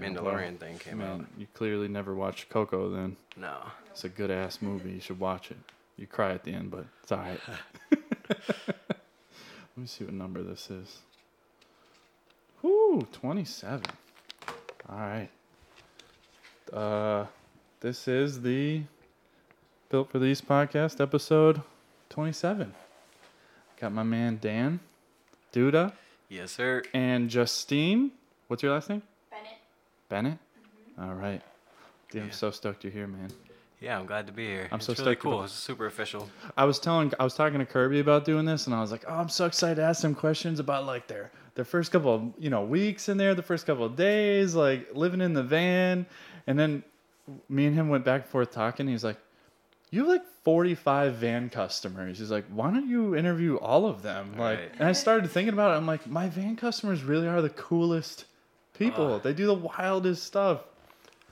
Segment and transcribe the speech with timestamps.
[0.00, 1.26] Mandalorian well, thing came Man, out.
[1.38, 2.90] you clearly never watched Coco.
[2.90, 3.58] Then No.
[3.90, 4.90] it's a good ass movie.
[4.92, 5.56] You should watch it.
[5.96, 7.40] You cry at the end, but it's alright.
[7.90, 10.98] Let me see what number this is.
[12.62, 13.84] Whoo, twenty-seven.
[14.88, 15.28] All right.
[16.72, 17.26] Uh,
[17.80, 18.82] this is the
[19.88, 21.60] Built for These podcast episode
[22.08, 22.74] twenty-seven.
[23.80, 24.80] Got my man Dan,
[25.52, 25.92] Duda,
[26.28, 26.82] Yes, sir.
[26.94, 28.12] and Justine.
[28.48, 29.02] What's your last name?
[30.08, 30.38] Bennett.
[30.96, 31.10] Bennett.
[31.10, 31.42] All right.
[32.10, 33.30] Dude, I'm so stoked you're here, man.
[33.80, 34.68] Yeah, I'm glad to be here.
[34.72, 35.32] I'm it's so really stoked cool.
[35.34, 36.28] about- It's super official.
[36.56, 39.04] I was telling, I was talking to Kirby about doing this, and I was like,
[39.06, 42.22] "Oh, I'm so excited to ask them questions about like their their first couple of
[42.38, 46.06] you know weeks in there, the first couple of days, like living in the van."
[46.46, 46.84] And then
[47.48, 48.88] me and him went back and forth talking.
[48.88, 49.18] He's like,
[49.90, 54.38] "You have like 45 van customers." He's like, "Why don't you interview all of them?"
[54.38, 54.72] Like, Right.
[54.78, 55.76] and I started thinking about it.
[55.76, 58.24] I'm like, my van customers really are the coolest
[58.78, 59.14] people.
[59.14, 59.18] Uh.
[59.18, 60.60] they do the wildest stuff.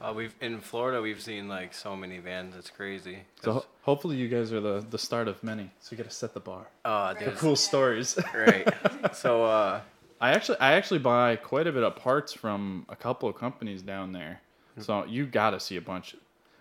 [0.01, 1.01] Uh, we've in Florida.
[1.01, 2.55] We've seen like so many vans.
[2.57, 3.19] It's crazy.
[3.43, 5.71] So 'Cause- ho- hopefully you guys are the the start of many.
[5.81, 6.67] So you got to set the bar.
[6.85, 8.19] uh, For cool stories.
[8.35, 8.69] right.
[9.15, 9.81] So uh,
[10.21, 13.83] I actually I actually buy quite a bit of parts from a couple of companies
[13.83, 14.41] down there.
[14.75, 14.81] Hmm.
[14.83, 16.17] So you gotta see a bunch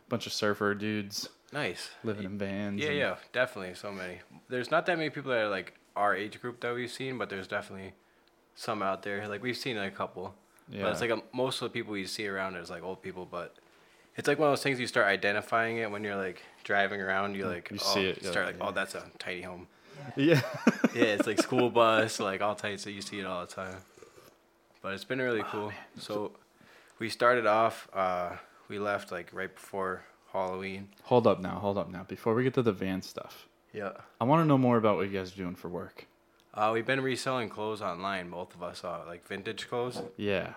[0.10, 1.90] bunch of surfer dudes nice.
[2.04, 2.80] living in vans.
[2.82, 3.74] Yeah, and- yeah, definitely.
[3.76, 4.20] So many.
[4.48, 7.30] There's not that many people that are like our age group that we've seen, but
[7.30, 7.94] there's definitely
[8.56, 9.28] some out there.
[9.28, 10.36] Like we've seen a couple.
[10.70, 10.84] Yeah.
[10.84, 13.28] But it's like a, most of the people you see around is like old people.
[13.30, 13.56] But
[14.16, 17.36] it's like one of those things you start identifying it when you're like driving around.
[17.36, 19.68] You like You oh, see it, you're Start like, like, oh, that's a tiny home.
[20.16, 20.42] Yeah.
[20.96, 23.78] Yeah, it's like school bus, like all types that you see it all the time.
[24.82, 25.72] But it's been really cool.
[25.98, 26.34] so
[27.00, 27.88] we started off.
[27.94, 28.32] Uh,
[28.68, 30.90] we left like right before Halloween.
[31.04, 32.04] hold up now, hold up now.
[32.04, 33.92] Before we get to the van stuff, Yeah.
[34.20, 36.08] I want to know more about what you guys are doing for work.
[36.54, 38.30] Uh, we've been reselling clothes online.
[38.30, 40.02] Both of us, uh, like vintage clothes.
[40.18, 40.54] Yeah.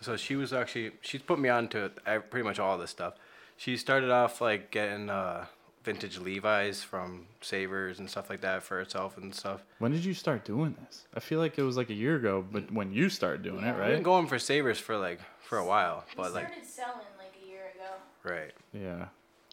[0.00, 1.90] So she was actually she's put me on to
[2.30, 3.14] pretty much all this stuff.
[3.56, 5.46] She started off like getting uh,
[5.82, 9.64] vintage Levi's from Savers and stuff like that for herself and stuff.
[9.78, 11.06] When did you start doing this?
[11.14, 13.68] I feel like it was like a year ago, but when you started doing it,
[13.70, 13.90] I've right?
[13.94, 17.34] been going for Savers for like for a while, We but like started selling like
[17.44, 17.94] a year ago.
[18.22, 18.52] right.
[18.72, 19.06] Yeah.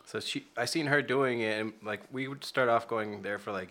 [0.06, 3.40] So she, I seen her doing it, and like we would start off going there
[3.40, 3.70] for like,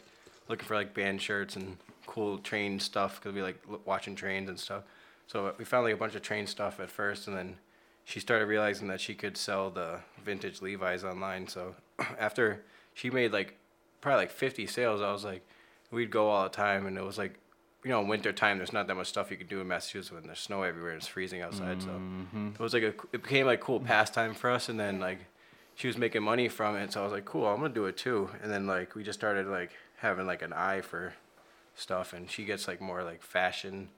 [0.49, 4.59] looking for like band shirts and cool train stuff because we like watching trains and
[4.59, 4.83] stuff.
[5.27, 7.57] So uh, we found like a bunch of train stuff at first, and then
[8.05, 11.49] she started realizing that she could sell the vintage Levi's online.
[11.49, 11.75] So
[12.19, 13.57] after she made like
[14.01, 15.47] probably like 50 sales, I was like,
[15.91, 17.39] we'd go all the time, and it was like,
[17.83, 18.59] you know, winter time.
[18.59, 20.99] There's not that much stuff you could do in Massachusetts when there's snow everywhere and
[21.01, 21.83] it's freezing outside.
[21.83, 21.91] So
[22.55, 25.19] it was like a, it became like cool pastime for us, and then like
[25.75, 27.97] she was making money from it, so I was like, cool, I'm gonna do it
[27.97, 28.31] too.
[28.43, 31.13] And then like we just started like having like an eye for
[31.75, 33.89] stuff, and she gets like more like fashion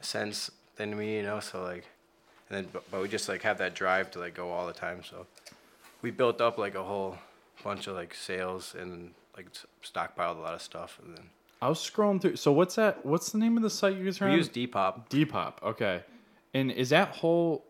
[0.00, 1.40] sense than me, you know.
[1.40, 1.84] So like,
[2.48, 4.72] and then but, but we just like have that drive to like go all the
[4.72, 5.02] time.
[5.04, 5.26] So
[6.02, 7.18] we built up like a whole
[7.64, 9.48] bunch of like sales and like
[9.82, 11.24] stockpiled a lot of stuff, and then
[11.60, 12.36] I was scrolling through.
[12.36, 13.04] So what's that?
[13.04, 14.36] What's the name of the site you guys are we on?
[14.38, 15.08] use Depop.
[15.08, 15.54] Depop.
[15.62, 16.02] Okay.
[16.54, 17.64] And is that whole?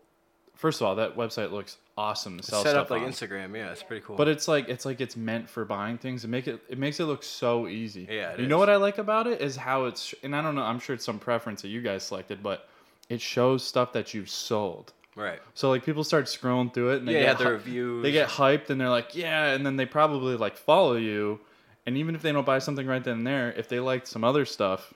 [0.57, 3.09] First of all, that website looks awesome to sell Set stuff up like on.
[3.09, 4.15] Instagram, yeah, it's pretty cool.
[4.15, 6.23] But it's like it's like it's meant for buying things.
[6.25, 8.07] It make it it makes it look so easy.
[8.09, 10.55] Yeah, it you know what I like about it is how it's and I don't
[10.55, 10.63] know.
[10.63, 12.67] I'm sure it's some preference that you guys selected, but
[13.09, 14.93] it shows stuff that you've sold.
[15.15, 15.39] right.
[15.53, 18.03] So like people start scrolling through it and they Yeah, get the reviews.
[18.03, 21.39] they get hyped and they're like yeah, and then they probably like follow you,
[21.85, 24.23] and even if they don't buy something right then and there, if they liked some
[24.23, 24.93] other stuff,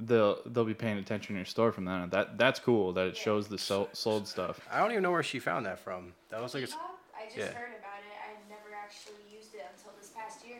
[0.00, 2.10] they'll they'll be paying attention in your store from that.
[2.10, 4.60] That that's cool that it shows the sol- sold stuff.
[4.70, 6.12] I don't even know where she found that from.
[6.30, 6.76] That was like a, s- Depop?
[7.18, 7.44] I just yeah.
[7.52, 8.16] heard about it.
[8.22, 10.58] I never actually used it until this past year.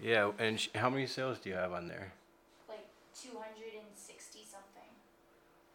[0.00, 0.30] yeah.
[0.38, 2.12] And sh- how many sales do you have on there?
[2.68, 2.86] Like
[3.22, 4.90] 260 something.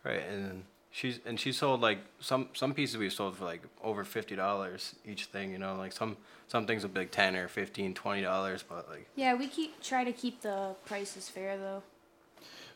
[0.04, 3.62] Right, and then she's and she sold like some some pieces we sold for like
[3.84, 5.52] over fifty dollars each thing.
[5.52, 8.90] You know, like some some things would be like ten or fifteen, twenty dollars, but
[8.90, 11.84] like Yeah, we keep try to keep the prices fair though.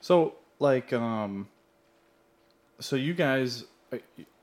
[0.05, 1.47] So like um
[2.79, 3.63] so you guys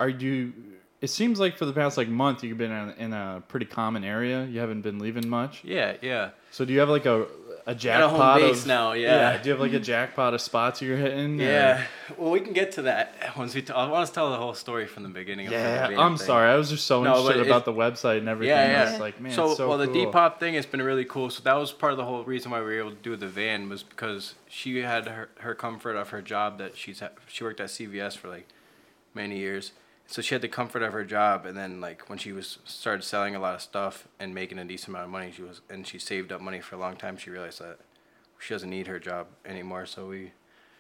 [0.00, 0.52] are you
[1.00, 4.02] it seems like for the past like month you've been in, in a pretty common
[4.02, 4.44] area.
[4.46, 5.62] You haven't been leaving much.
[5.62, 6.30] yeah, yeah.
[6.50, 7.28] So do you have like a
[7.66, 9.36] a a jackpot base of now, yeah.
[9.38, 11.40] Do you have like a jackpot of spots you're hitting?
[11.40, 11.84] or- Yeah,
[12.16, 13.62] well, we can get to that once we.
[13.62, 15.46] T- I want to tell the whole story from the beginning.
[15.46, 16.26] Of Yeah, the I'm thing.
[16.26, 16.50] sorry.
[16.50, 18.56] I was just so No, interested about the website and everything.
[18.56, 18.98] Yeah, yeah.
[18.98, 19.86] like, man, so, it's so well, the.
[19.88, 21.30] Depop thing has been really cool.
[21.30, 23.28] So that was part of the whole reason why we were able to do the
[23.28, 27.44] van was because she had her, her comfort of her job that she's ha- she
[27.44, 28.48] worked at CVS for like
[29.14, 29.72] many years.
[30.12, 33.02] So she had the comfort of her job, and then like when she was started
[33.02, 35.86] selling a lot of stuff and making a decent amount of money, she was and
[35.86, 37.16] she saved up money for a long time.
[37.16, 37.78] She realized that
[38.38, 39.86] she doesn't need her job anymore.
[39.86, 40.32] So we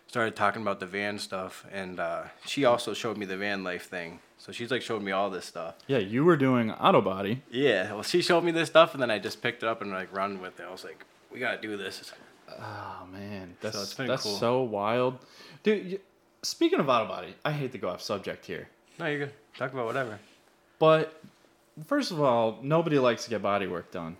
[0.06, 3.88] started talking about the van stuff, and uh, she also showed me the van life
[3.88, 4.18] thing.
[4.36, 5.76] So she's like showed me all this stuff.
[5.86, 7.40] Yeah, you were doing auto body.
[7.50, 9.92] Yeah, well, she showed me this stuff, and then I just picked it up and
[9.92, 10.66] like run with it.
[10.68, 12.12] I was like, we gotta do this.
[12.50, 14.36] Oh man, that's been that's cool.
[14.36, 15.18] so wild,
[15.62, 16.02] dude.
[16.42, 18.68] Speaking of auto body, I hate to go off subject here,
[19.02, 19.32] No, you're good.
[19.58, 20.18] Talk about whatever.
[20.78, 21.20] but
[21.86, 24.16] first of all, nobody likes to get body work done.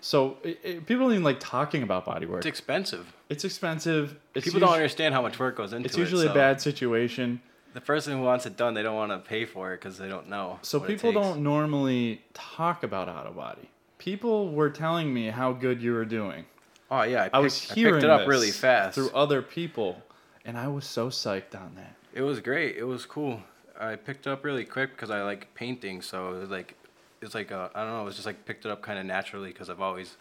[0.00, 2.38] So it, it, people don't even like talking about body work.
[2.38, 3.12] It's expensive.
[3.28, 4.16] It's expensive.
[4.34, 5.86] It's People usu- don't understand how much work goes into it.
[5.86, 6.00] It's it.
[6.00, 7.42] usually a bad situation.
[7.74, 10.08] The person who wants it done, they don't want to pay for it because they
[10.08, 10.58] don't know.
[10.62, 13.68] So people don't normally talk about auto body.
[13.98, 16.46] People were telling me how good you were doing.
[16.90, 18.94] Oh yeah, I, picked, I was I hearing picked it up really fast.
[18.94, 20.02] through other people,
[20.46, 21.94] and I was so psyched on that.
[22.14, 22.76] It was great.
[22.76, 23.42] It was cool.
[23.78, 26.02] I picked up really quick because I like painting.
[26.02, 26.74] So it was like,
[27.20, 28.02] it's like I don't know.
[28.02, 30.16] It was just like picked it up kind of naturally because I've always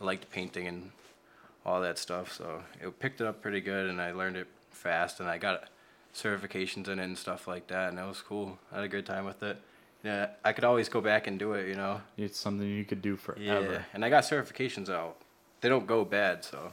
[0.00, 0.90] liked painting and
[1.64, 2.32] all that stuff.
[2.32, 5.64] So it picked it up pretty good, and I learned it fast, and I got
[6.14, 8.58] certifications in it and stuff like that, and it was cool.
[8.70, 9.60] I had a good time with it.
[10.04, 12.02] Yeah, I could always go back and do it, you know.
[12.18, 13.72] It's something you could do forever.
[13.72, 15.16] Yeah, and I got certifications out.
[15.62, 16.72] They don't go bad, so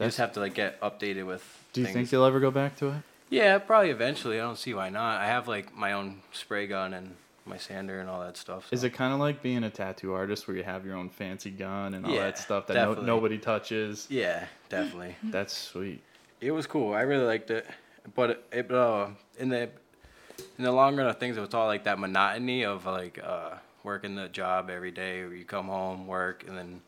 [0.00, 1.42] you just have to like get updated with.
[1.72, 1.94] Do you things.
[1.94, 2.94] think you'll ever go back to it?
[3.30, 4.38] Yeah, probably eventually.
[4.38, 5.20] I don't see why not.
[5.20, 7.14] I have like my own spray gun and
[7.46, 8.68] my sander and all that stuff.
[8.72, 11.50] Is it kind of like being a tattoo artist where you have your own fancy
[11.50, 14.06] gun and all Yeah, that stuff that no, nobody touches?
[14.10, 15.16] Yeah, definitely.
[15.24, 16.02] That's sweet.
[16.40, 16.94] it was cool.
[16.94, 17.66] I really liked it,
[18.14, 19.70] but it uh, in the
[20.58, 23.56] in the long run of things, it was all like that monotony of like uh,
[23.82, 25.22] working the job every day.
[25.24, 26.80] Where you come home, work, and then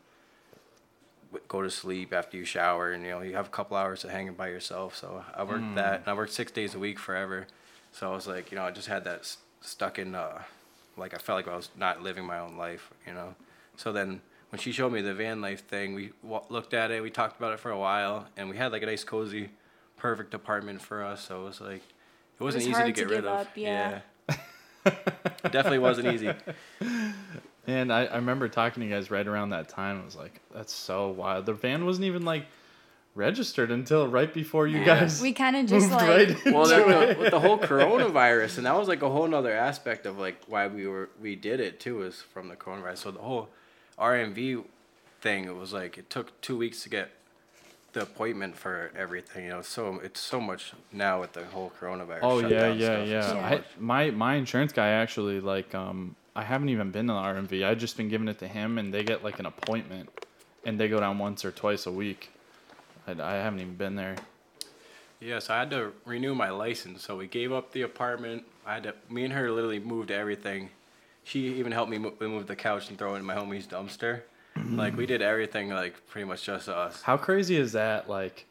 [1.47, 4.09] go to sleep after you shower, and you know you have a couple hours of
[4.11, 4.95] hanging by yourself.
[4.95, 7.47] So I worked that, and I worked six days a week forever.
[7.91, 10.41] So I was like, you know, I just had that s- stuck in, uh,
[10.97, 13.35] like I felt like I was not living my own life, you know.
[13.75, 17.01] So then when she showed me the van life thing, we w- looked at it,
[17.01, 19.49] we talked about it for a while, and we had like a nice cozy,
[19.97, 21.21] perfect apartment for us.
[21.27, 21.81] So it was like,
[22.39, 23.39] it wasn't was easy to hard to get rid give of.
[23.41, 24.01] up, yeah.
[25.43, 26.33] It definitely wasn't easy.
[27.67, 30.01] And I, I remember talking to you guys right around that time.
[30.01, 31.45] I was like, that's so wild.
[31.45, 32.45] The van wasn't even like
[33.13, 34.85] registered until right before you Yeah.
[35.01, 37.19] guys We kind of just moved like right into well, the, it.
[37.19, 40.67] with the whole coronavirus, and that was like a whole nother aspect of like why
[40.67, 42.97] we were we did it too is from the coronavirus.
[42.99, 43.49] So the whole
[43.99, 44.63] RMV
[45.21, 47.09] thing, it was like it took two weeks to get
[47.93, 49.45] the appointment for everything.
[49.45, 52.19] You know, so it's so much now with the whole coronavirus.
[52.21, 53.21] Oh yeah, yeah, stuff, yeah.
[53.29, 57.19] so I, my my insurance guy actually like um I haven't even been to the
[57.19, 57.65] RMV.
[57.65, 60.09] I've just been giving it to him, and they get like an appointment,
[60.63, 62.29] and they go down once or twice a week.
[63.07, 64.15] I, I haven't even been there.
[65.19, 68.43] Yes, I had to renew my license, so we gave up the apartment.
[68.67, 68.93] I had to.
[69.09, 70.69] Me and her literally moved everything.
[71.23, 74.21] She even helped me mo- move the couch and throw it in my homie's dumpster.
[74.69, 77.01] like we did everything, like pretty much just us.
[77.01, 78.07] How crazy is that?
[78.07, 78.45] Like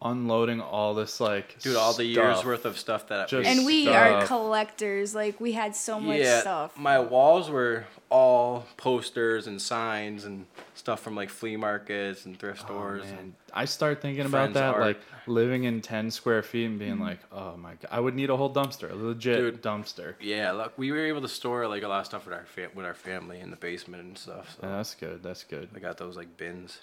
[0.00, 3.88] unloading all this like Dude, all the years worth of stuff that Just- and we
[3.88, 5.14] are collectors.
[5.14, 6.76] Like we had so much yeah, stuff.
[6.78, 12.60] my walls were all posters and signs and stuff from like flea markets and thrift
[12.62, 13.04] Oh, stores.
[13.06, 13.18] man.
[13.18, 14.80] and I start thinking about that, art.
[14.80, 18.30] like living in ten square feet and being like, oh my god, I would need
[18.30, 19.62] a whole dumpster, a legit Dude.
[19.62, 20.14] dumpster.
[20.20, 22.70] yeah, look, we were able to store like a lot of stuff with our fa-
[22.72, 24.56] with our family in the basement and stuff.
[24.60, 24.66] So.
[24.68, 25.22] Yeah, that's good.
[25.24, 25.68] That's good.
[25.74, 26.82] I got those like bins,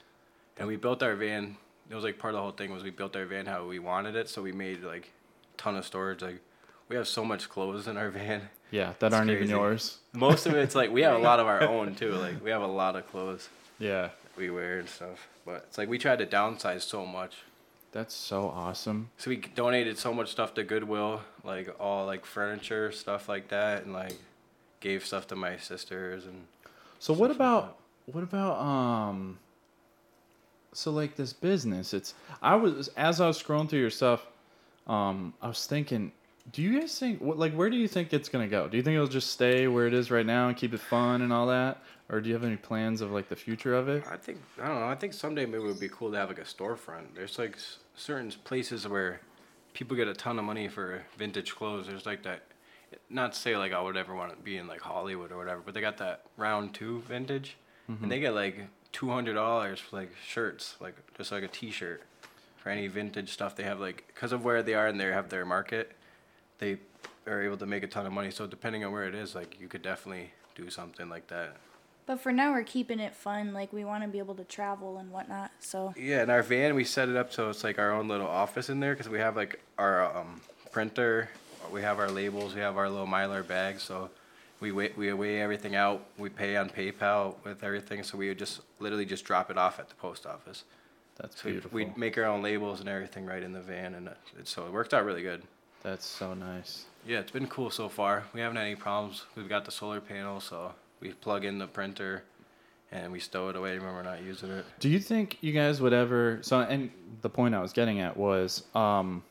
[0.58, 1.56] and we built our van.
[1.90, 3.80] It was like part of the whole thing was we built our van how we
[3.80, 4.28] wanted it.
[4.30, 5.12] So we made like
[5.54, 6.22] a ton of storage.
[6.22, 6.42] Like
[6.90, 8.50] we have so much clothes in our van.
[8.72, 10.00] Yeah, that It's aren't even yours.
[10.14, 12.14] Most of it's like we have a lot of our own too.
[12.14, 15.28] Like we have a lot of clothes Yeah, we wear and stuff.
[15.46, 17.36] But it's like we tried to downsize so much.
[17.92, 19.10] that's so awesome.
[19.18, 23.84] So we donated so much stuff to Goodwill, like all like furniture stuff like that,
[23.84, 24.16] and like
[24.80, 26.48] gave stuff to my sisters and.
[27.00, 27.78] So what Stuff like about
[28.12, 29.38] what about um
[30.76, 34.26] so like this business it's I was as I was scrolling through your stuff
[34.88, 36.12] um I was thinking
[36.52, 38.68] do you guys think what like where do you think it's going to go?
[38.68, 41.24] Do you think it'll just stay where it is right now and keep it fun
[41.24, 44.04] and all that or do you have any plans of like the future of it?
[44.12, 44.86] I think I don't know.
[44.88, 47.16] I think someday maybe it would be cool to have like a storefront.
[47.16, 49.22] There's like s- certain places where
[49.74, 51.88] people get a ton of money for vintage clothes.
[51.88, 52.44] There's like that.
[53.10, 55.62] Not to say like I would ever want to be in like Hollywood or whatever,
[55.66, 59.98] but they got that round two vintage, and they get like two hundred dollars for
[59.98, 62.02] like shirts, like just like a T-shirt,
[62.56, 63.78] for any vintage stuff they have.
[63.78, 65.92] Like because of where they are and they have their market,
[66.60, 66.78] they
[67.28, 68.32] are able to make a ton of money.
[68.32, 71.58] So depending on where it is, like you could definitely do something like that.
[72.06, 73.52] But for now, we're keeping it fun.
[73.52, 75.52] Like we want to be able to travel and whatnot.
[75.60, 78.28] So Yeah, in our van we set it up so it's like our own little
[78.28, 80.40] office in there because we have like our um,
[80.72, 81.30] printer,
[81.70, 83.84] we have our labels, we have our little mylar bags.
[83.84, 84.10] So
[84.66, 86.04] we weigh, we weigh everything out.
[86.18, 88.02] We pay on PayPal with everything.
[88.02, 90.64] So we would just literally just drop it off at the post office.
[91.18, 91.70] That's So beautiful.
[91.72, 94.18] we make our own labels and everything right in the van, and it,
[94.48, 95.44] so it worked out really good.
[95.84, 96.86] That's so nice.
[97.08, 98.24] Yeah, it's been cool so far.
[98.34, 99.24] We haven't had any problems.
[99.36, 102.24] We've got the solar panel, so we plug in the printer,
[102.92, 104.66] and we stow it away when we're not using it.
[104.80, 106.40] Do you think you guys would ever?
[106.42, 106.90] So, and
[107.22, 109.24] the point I was getting at was, um,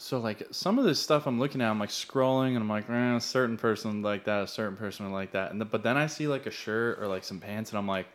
[0.00, 2.88] so like some of this stuff I'm looking at, I'm like scrolling, and I'm like,
[2.88, 5.98] eh, a certain person like that, a certain person like that, and the, but then
[5.98, 8.06] I see like a shirt or like some pants, and I'm like,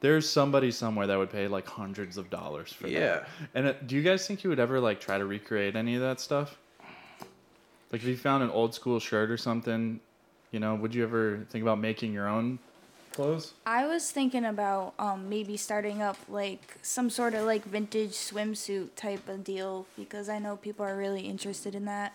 [0.00, 2.98] there's somebody somewhere that would pay like hundreds of dollars for Yeah.
[3.00, 3.22] that.
[3.22, 3.46] Yeah.
[3.54, 6.00] And uh, do you guys think you would ever like try to recreate any of
[6.00, 6.58] that stuff?
[7.92, 10.00] Like if you found an old school shirt or something,
[10.50, 12.58] you know, would you ever think about making your own
[13.18, 13.52] clothes?
[13.66, 18.90] I was thinking about um, maybe starting up like some sort of like vintage swimsuit
[18.94, 22.12] type of deal because I know people are really interested in that.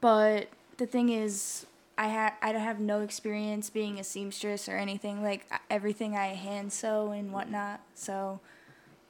[0.00, 1.66] But the thing is,
[1.96, 6.28] I ha- I don't have no experience being a seamstress or anything like everything I
[6.28, 7.80] hand sew and whatnot.
[7.94, 8.40] So,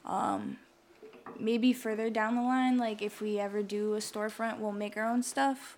[0.05, 0.57] um,
[1.39, 5.05] maybe further down the line, like if we ever do a storefront, we'll make our
[5.05, 5.75] own stuff.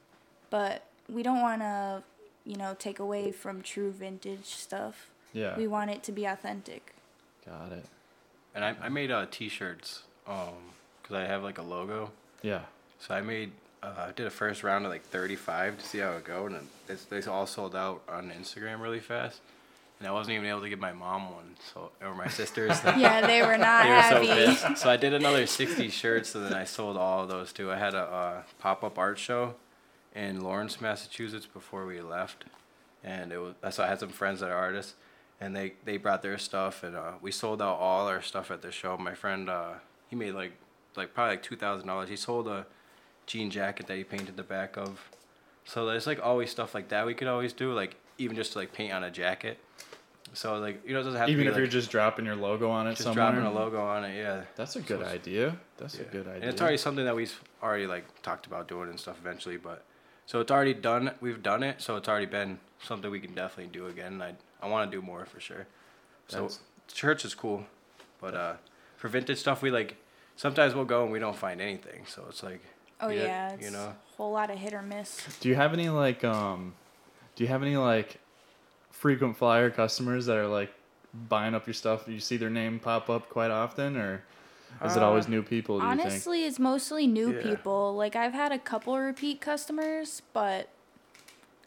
[0.50, 2.04] But we don't want to,
[2.46, 5.10] you know, take away from true vintage stuff.
[5.34, 5.58] Yeah.
[5.58, 6.94] We want it to be authentic.
[7.46, 7.86] Got it.
[8.54, 10.54] And I, I made uh, t-shirts, um,
[11.04, 12.12] cause I have like a logo.
[12.42, 12.62] Yeah.
[13.00, 13.52] So I made,
[13.84, 16.68] uh, I did a first round of like 35 to see how it go, and
[16.88, 19.42] it's, they all sold out on Instagram really fast.
[20.00, 22.78] And I wasn't even able to get my mom one, so or my sisters.
[22.98, 24.56] Yeah, they were not they were so happy.
[24.68, 24.82] pissed.
[24.82, 27.72] So I did another 60 shirts, and then I sold all of those too.
[27.72, 29.56] I had a uh, pop-up art show
[30.16, 32.46] in Lawrence, Massachusetts, before we left,
[33.04, 33.54] and it was.
[33.76, 34.94] So I had some friends that are artists,
[35.42, 38.62] and they they brought their stuff, and uh, we sold out all our stuff at
[38.62, 38.98] the show.
[38.98, 39.74] My friend, uh,
[40.08, 40.54] he made like
[40.96, 42.10] like probably like two thousand dollars.
[42.10, 42.66] He sold a
[43.28, 45.10] jean jacket that he painted the back of.
[45.66, 48.60] So there's like always stuff like that we could always do, like even just to
[48.60, 49.58] like paint on a jacket.
[50.34, 52.36] So like you know it doesn't have Even to if be you're just dropping your
[52.36, 53.32] logo on it just somewhere.
[53.32, 54.44] dropping a logo on it, yeah.
[54.56, 55.58] That's a good it's- idea.
[55.78, 56.42] That's a good idea.
[56.42, 59.84] And it's already something that we've already like talked about doing and stuff eventually, but
[60.26, 61.12] so it's already done.
[61.22, 64.22] We've done it, so it's already been something we can definitely do again.
[64.22, 65.68] I I want to do more for sure.
[66.28, 66.60] So That's-
[66.94, 67.66] church is cool,
[68.22, 68.54] but uh,
[68.98, 69.96] for vintage stuff, we like
[70.36, 72.06] sometimes we'll go and we don't find anything.
[72.08, 72.62] So it's like
[73.02, 73.94] Oh we had- yeah, it's you know.
[73.94, 75.38] a whole lot of hit or miss.
[75.40, 76.74] Do you have any like um
[77.36, 78.20] do you have any like
[78.92, 80.74] frequent flyer customers that are like
[81.14, 82.06] buying up your stuff?
[82.06, 84.24] Do you see their name pop up quite often or
[84.84, 86.02] is it always Uh, new people, do you think?
[86.02, 87.42] Honestly, it's mostly new Yeah.
[87.44, 87.94] people.
[87.96, 90.70] Like I've had a couple repeat customers, but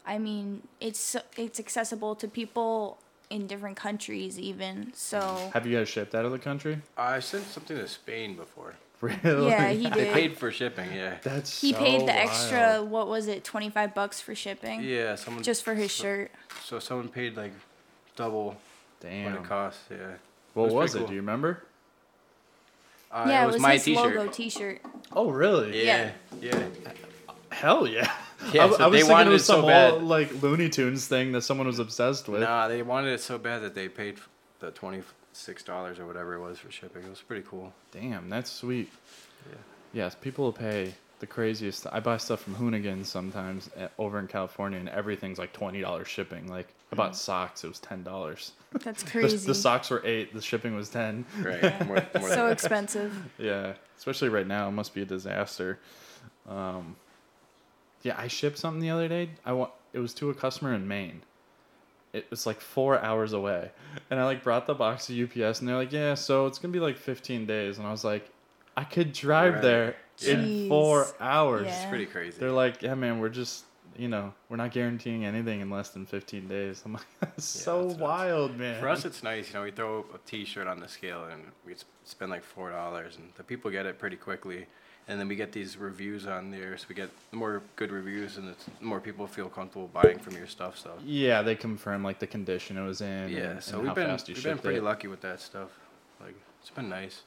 [0.05, 2.99] I mean, it's it's accessible to people
[3.29, 4.91] in different countries even.
[4.95, 6.81] So Have you guys shipped out of the country?
[6.97, 8.73] I sent something to Spain before.
[9.01, 9.47] Really?
[9.47, 10.13] yeah, he They did.
[10.13, 11.19] paid for shipping, yeah.
[11.23, 12.59] That's he so paid the extra.
[12.59, 12.89] wild.
[12.91, 13.45] What was it?
[13.45, 14.81] Twenty five bucks for shipping.
[14.83, 16.31] Yeah, someone Just for his so, shirt.
[16.65, 17.53] So someone paid like
[18.17, 18.57] double what
[18.99, 19.35] Damn.
[19.37, 19.79] it cost.
[19.89, 19.97] Yeah.
[20.53, 20.99] What was was, pretty it?
[21.03, 21.07] cool.
[21.07, 21.63] Do you remember?
[23.11, 24.15] Uh, yeah, it was, my his T-shirt.
[24.15, 24.81] logo T-shirt.
[25.13, 25.85] Oh, really?
[25.85, 26.11] Yeah,
[26.41, 26.67] yeah.
[27.51, 28.11] Hell yeah.
[28.53, 29.93] Yeah, I, w- so I was they thinking wanted it was it so bad.
[29.95, 32.39] old, like Looney Tunes thing that someone was obsessed with.
[32.39, 34.15] Nah, they wanted it so bad that they paid
[34.61, 37.03] the twenty six dollars or whatever it was for shipping.
[37.03, 37.73] It was pretty cool.
[37.91, 38.89] Damn, that's sweet.
[39.49, 39.57] Yeah.
[39.91, 41.85] Yes, people will pay the craziest.
[41.91, 46.07] I buy stuff from Hoonigan sometimes uh, over in California, and everything's like twenty dollars
[46.07, 46.47] shipping.
[46.47, 48.51] Like I bought socks, it was ten dollars.
[48.83, 49.37] That's The, crazy.
[49.47, 50.33] the socks were eight.
[50.33, 51.25] The shipping was ten.
[51.39, 51.61] Right.
[51.61, 51.83] Yeah.
[51.85, 53.13] More, more so than- expensive.
[53.37, 55.79] Yeah, especially right now, it must be a disaster.
[56.47, 56.95] Um,
[58.01, 59.29] yeah, I shipped something the other day.
[59.45, 61.21] I want it was to a customer in Maine.
[62.13, 63.69] It was like four hours away,
[64.09, 66.71] and I like brought the box to UPS, and they're like, "Yeah, so it's gonna
[66.71, 68.27] be like 15 days," and I was like,
[68.75, 69.61] "I could drive Right.
[69.61, 71.75] there in four hours." Yeah.
[71.81, 72.37] it's pretty crazy.
[72.39, 73.65] They're like, "Yeah, man, we're just."
[73.97, 76.81] You know, we're not guaranteeing anything in less than 15 days.
[76.85, 78.01] I'm like, that's Yeah, so that's nuts.
[78.01, 78.79] wild, man.
[78.79, 79.49] For us, it's nice.
[79.49, 83.17] You know, we throw a T-shirt on the scale and we spend like four dollars,
[83.17, 84.65] and the people get it pretty quickly.
[85.07, 88.47] And then we get these reviews on there, so we get more good reviews, and
[88.49, 90.77] it's the more people feel comfortable buying from your stuff.
[90.77, 93.29] So yeah, they confirm like the condition it was in.
[93.29, 94.83] yeah, and, so and we've how been fast you we've been pretty it.
[94.83, 95.69] lucky with that stuff.
[96.21, 97.23] Like it's been nice.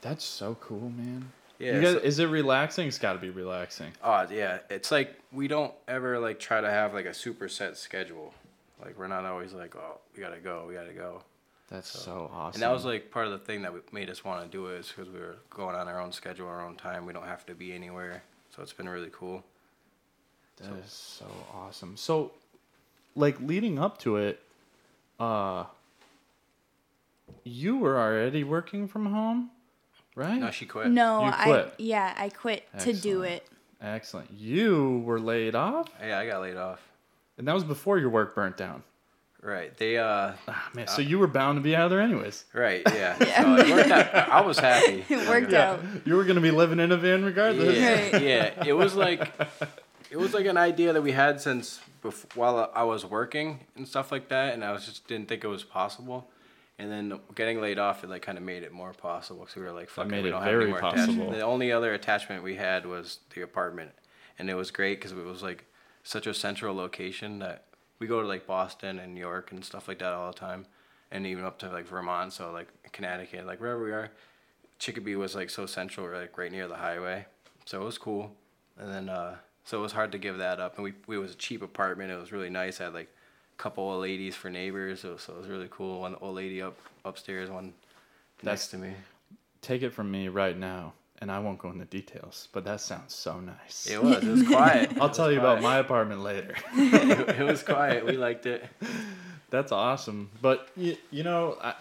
[0.00, 1.30] That's so cool, man.
[1.58, 1.80] Yeah.
[1.80, 2.88] Guys, so- is it relaxing?
[2.88, 3.92] It's got to be relaxing.
[4.02, 7.76] Oh yeah, it's like we don't ever like try to have like a super set
[7.76, 8.34] schedule.
[8.82, 11.22] Like we're not always like, oh, we gotta go, we gotta go.
[11.70, 12.54] That's so, awesome.
[12.54, 14.80] And that was like part of the thing that made us want to do it
[14.80, 17.06] is because we were going on our own schedule, our own time.
[17.06, 18.22] We don't have to be anywhere,
[18.54, 19.42] so it's been really cool.
[20.58, 21.96] that is so awesome.
[21.96, 22.32] So,
[23.16, 24.42] like leading up to it,
[25.18, 25.64] uh,
[27.44, 29.50] you were already working from home,
[30.14, 30.38] right?
[30.40, 30.88] No, she quit.
[30.90, 31.74] No, You I quit.
[31.78, 33.32] yeah, I quit to do Excellent.
[33.32, 33.48] it.
[33.80, 34.30] Excellent.
[34.32, 36.80] You were laid off, Yeah, I got laid off.
[37.38, 38.82] and that was before your work burnt down.
[39.42, 39.76] Right.
[39.76, 40.32] They uh.
[40.48, 42.46] Ah, man, so you were bound to be out of there anyways.
[42.54, 42.80] Right.
[42.86, 43.14] Yeah.
[43.20, 43.42] Yeah.
[43.42, 44.14] So it worked out.
[44.30, 45.04] I was happy.
[45.10, 45.80] It worked Yeah, out.
[46.06, 47.76] you were gonna be living in a van regardless.
[47.76, 48.22] Yeah, Right.
[48.22, 48.64] yeah.
[48.66, 49.30] It was like,
[50.10, 53.86] it was like an idea that we had since before, while I was working and
[53.86, 56.26] stuff like that, and I was just didn't think it was possible.
[56.78, 59.62] And then getting laid off, it like kind of made it more possible because we
[59.62, 61.02] were like, "Fuck, it, made we don't have any more possible.
[61.02, 63.92] attachment." The only other attachment we had was the apartment,
[64.38, 65.66] and it was great because it was like
[66.02, 67.66] such a central location that
[68.00, 70.66] we go to like Boston and New York and stuff like that all the time,
[71.12, 74.10] and even up to like Vermont, so like Connecticut, like wherever we are.
[74.80, 77.26] Chicopee was like so central, like right near the highway,
[77.64, 78.34] so it was cool.
[78.76, 80.74] And then uh, so it was hard to give that up.
[80.74, 82.10] And we we it was a cheap apartment.
[82.10, 82.80] It was really nice.
[82.80, 83.13] I had like
[83.56, 86.00] couple of ladies for neighbors, so, so it was really cool.
[86.00, 87.72] One old lady up upstairs, one
[88.42, 88.92] next to me.
[89.62, 93.14] Take it from me right now, and I won't go into details, but that sounds
[93.14, 93.88] so nice.
[93.90, 94.22] It was.
[94.22, 94.90] It was quiet.
[95.00, 96.54] I'll It tell was you about my apartment later.
[96.74, 98.04] it, it was quiet.
[98.04, 98.64] We liked it.
[99.50, 100.30] That's awesome.
[100.42, 101.74] But you, you know, I,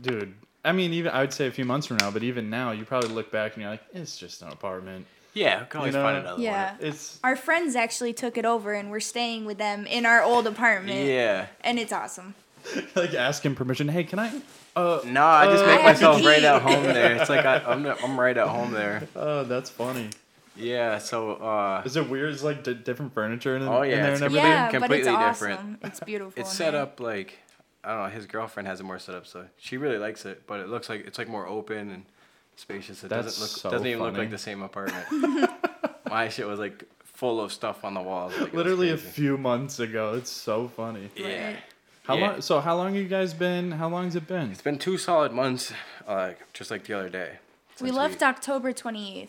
[0.00, 0.34] dude,
[0.64, 2.84] I mean, even I would say a few months from now, but even now, you
[2.84, 5.06] probably look back and you're like, it's just an apartment.
[5.36, 6.74] Yeah, we can always know, find another Yeah.
[6.80, 10.46] It's Our friends actually took it over and we're staying with them in our old
[10.46, 11.06] apartment.
[11.06, 11.46] Yeah.
[11.62, 12.34] And it's awesome.
[12.96, 13.88] like asking permission.
[13.88, 14.32] Hey, can I?
[14.74, 17.16] Uh, No, I just Uh, make I myself right at home there.
[17.16, 19.06] It's like I, I'm I'm right at home there.
[19.16, 20.08] oh, that's funny.
[20.56, 20.98] Yeah.
[20.98, 22.32] So uh, Is it weird?
[22.32, 24.46] It's like d- different furniture in, Oh, in yeah, there and everything.
[24.50, 25.48] Yeah, but it's completely awesome.
[25.50, 25.78] different.
[25.84, 26.40] It's beautiful.
[26.40, 26.82] it's set there.
[26.82, 27.38] up like
[27.84, 28.08] I don't know.
[28.08, 30.44] His girlfriend has it more set up, so she really likes it.
[30.46, 32.04] But it looks like it's like more open and
[32.56, 33.04] spacious.
[33.04, 35.06] It That's doesn't look so doesn't even look like the same apartment.
[36.10, 38.32] My shit was like full of stuff on the walls.
[38.32, 39.08] Like, it was Literally a crazy.
[39.10, 40.14] few months ago.
[40.14, 41.10] It's so funny.
[41.16, 41.46] Yeah.
[41.48, 41.56] Right.
[42.04, 42.30] How Yeah.
[42.32, 42.40] long?
[42.40, 43.72] So how long have you guys been?
[43.72, 44.50] How long's it been?
[44.50, 45.72] It's been two solid months,
[46.06, 47.38] uh, just like the other day.
[47.80, 49.28] We since left October 28th.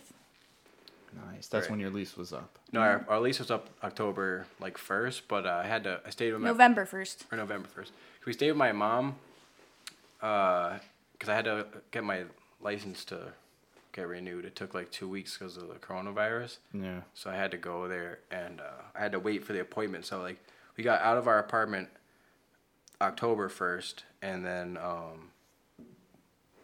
[1.34, 1.48] Nice.
[1.48, 1.72] That's Right.
[1.72, 2.60] when your lease was up.
[2.72, 6.00] No, our, our lease was up October like first, but uh, I had to.
[6.05, 7.31] I stayed with my November 1st.
[7.31, 7.91] or November first.
[8.25, 9.15] We stayed with my mom,
[10.19, 12.24] because I had to get my
[12.62, 13.34] license to
[13.94, 14.46] get renewed.
[14.46, 17.02] It took like two weeks because of the coronavirus, Yeah.
[17.14, 20.06] so I had to go there and uh, I had to wait for the appointment.
[20.06, 20.38] So like,
[20.76, 21.90] we got out of our apartment
[23.02, 25.29] October first, and then um,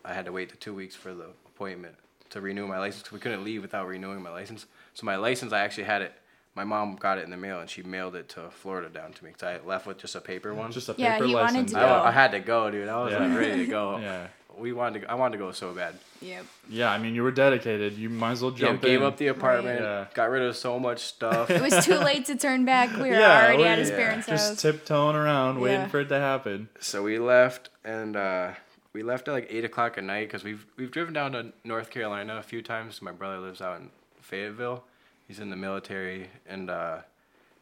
[0.06, 1.96] I had to wait the two weeks for the appointment
[2.32, 3.04] to renew my license.
[3.04, 4.66] 'cause we couldn't leave without renewing my license.
[4.96, 6.14] So my license, I actually had it.
[6.56, 9.24] My mom got it in the mail and she mailed it to Florida down to
[9.24, 10.72] me because I left with just a paper one.
[10.72, 11.72] Just a Yeah, paper he wanted license.
[11.74, 11.94] to I, go.
[12.04, 12.88] I had to go, dude.
[12.90, 13.26] I was Yeah.
[13.28, 13.98] like ready to go.
[14.02, 14.28] Yeah.
[14.58, 15.06] We wanted to.
[15.08, 15.96] Go, I wanted to go so bad.
[16.22, 16.46] Yep.
[16.70, 16.92] Yeah.
[16.92, 17.94] I mean, you were dedicated.
[17.98, 19.06] You might as well Yeah, jump gave in.
[19.08, 19.82] up the apartment.
[19.82, 20.06] Yeah.
[20.14, 21.50] Got rid of so much stuff.
[21.50, 22.92] It was too late to turn back.
[22.96, 23.96] We were Yeah, already we- at his yeah.
[23.98, 24.62] parents' Just house.
[24.62, 26.70] tiptoeing around, waiting for it to happen.
[26.80, 28.52] so we left, and uh,
[28.94, 31.90] we left at like eight o'clock at night because we've we've driven down to North
[31.90, 33.02] Carolina a few times.
[33.02, 33.90] My brother lives out in
[34.22, 34.84] Fayetteville.
[35.28, 36.98] He's in the military, and uh,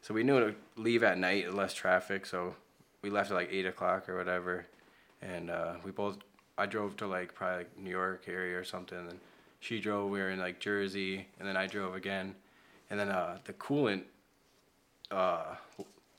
[0.02, 2.26] so we knew to leave at night, less traffic.
[2.26, 2.56] So
[3.02, 4.66] we left at like eight o'clock or whatever,
[5.22, 6.18] and uh, we both.
[6.58, 9.20] I drove to like probably like New York area or something, and
[9.60, 10.10] she drove.
[10.10, 12.36] We were in like Jersey, and then I drove again,
[12.90, 14.04] and then uh, the coolant
[15.10, 15.56] uh,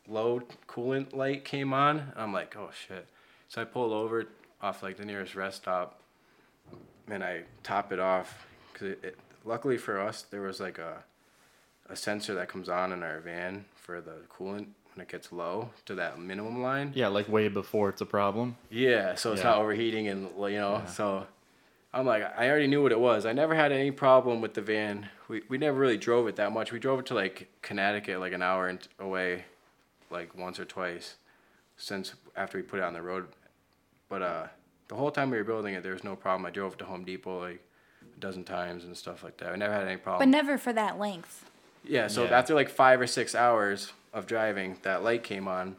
[0.09, 2.13] low coolant light came on.
[2.17, 3.07] I'm like, oh shit.
[3.49, 4.27] So I pull over
[4.61, 6.01] off like the nearest rest stop,
[7.09, 8.47] and I top it off.
[8.75, 11.05] Cause it, it, luckily for us, there was like a
[11.89, 15.71] a sensor that comes on in our van for the coolant when it gets low
[15.87, 16.93] to that minimum line.
[16.95, 18.57] Yeah, like way before it's a problem.
[18.71, 19.51] Yeah, so it's Yeah.
[19.51, 20.87] not overheating and you know, Yeah.
[20.87, 21.27] so
[21.95, 23.25] I'm like I already knew what it was.
[23.27, 25.09] I never had any problem with the van.
[25.29, 26.73] We we never really drove it that much.
[26.73, 29.45] We drove it to like Connecticut, like an hour away,
[30.11, 31.17] like once or twice,
[31.77, 33.29] since after we put it on the road.
[34.09, 34.47] But uh,
[34.89, 36.45] the whole time we were building it, there was no problem.
[36.47, 37.61] I drove it to Home Depot like
[38.17, 39.53] a dozen times and stuff like that.
[39.53, 40.19] I never had any problem.
[40.31, 41.49] but never for that length.
[41.85, 42.39] Yeah, so Yeah.
[42.39, 45.77] after like five or six hours of driving, that light came on.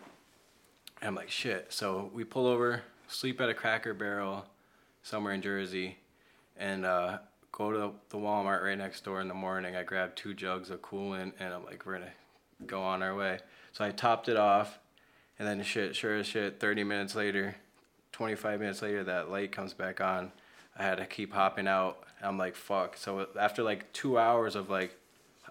[1.01, 1.71] And I'm like, shit.
[1.71, 4.45] So we pull over, sleep at a cracker barrel
[5.01, 5.97] somewhere in Jersey,
[6.57, 7.19] and uh,
[7.51, 9.75] go to the Walmart right next door in the morning.
[9.75, 13.15] I grab two jugs of coolant, and I'm like, we're going to go on our
[13.15, 13.39] way.
[13.73, 14.79] So I topped it off,
[15.37, 17.55] and then shit, sure as shit, 30 minutes later,
[18.13, 20.31] 25 minutes later, that light comes back on.
[20.77, 22.03] I had to keep hopping out.
[22.21, 22.95] I'm like, fuck.
[22.97, 24.97] So after like two hours of like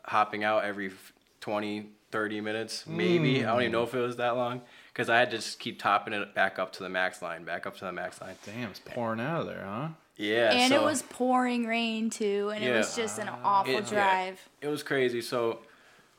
[0.05, 0.93] hopping out every
[1.41, 3.45] 20, 30 minutes, maybe.
[3.45, 4.61] I don't even know if it was that long.
[4.93, 7.67] Because I had to just keep topping it back up to the max line, back
[7.67, 8.37] up to the max line.
[8.45, 9.89] Damn, it's pouring out of there, huh?
[10.19, 10.53] Yeah.
[10.53, 13.89] and so it was pouring rain too, and it was just an awful It- yeah.
[13.91, 14.49] drive.
[14.61, 15.23] It was crazy.
[15.23, 15.61] So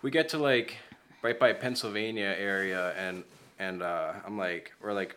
[0.01, 0.77] we get to like
[1.21, 3.23] right by Pennsylvania area, and
[3.59, 5.15] and uh, I'm like, we're like,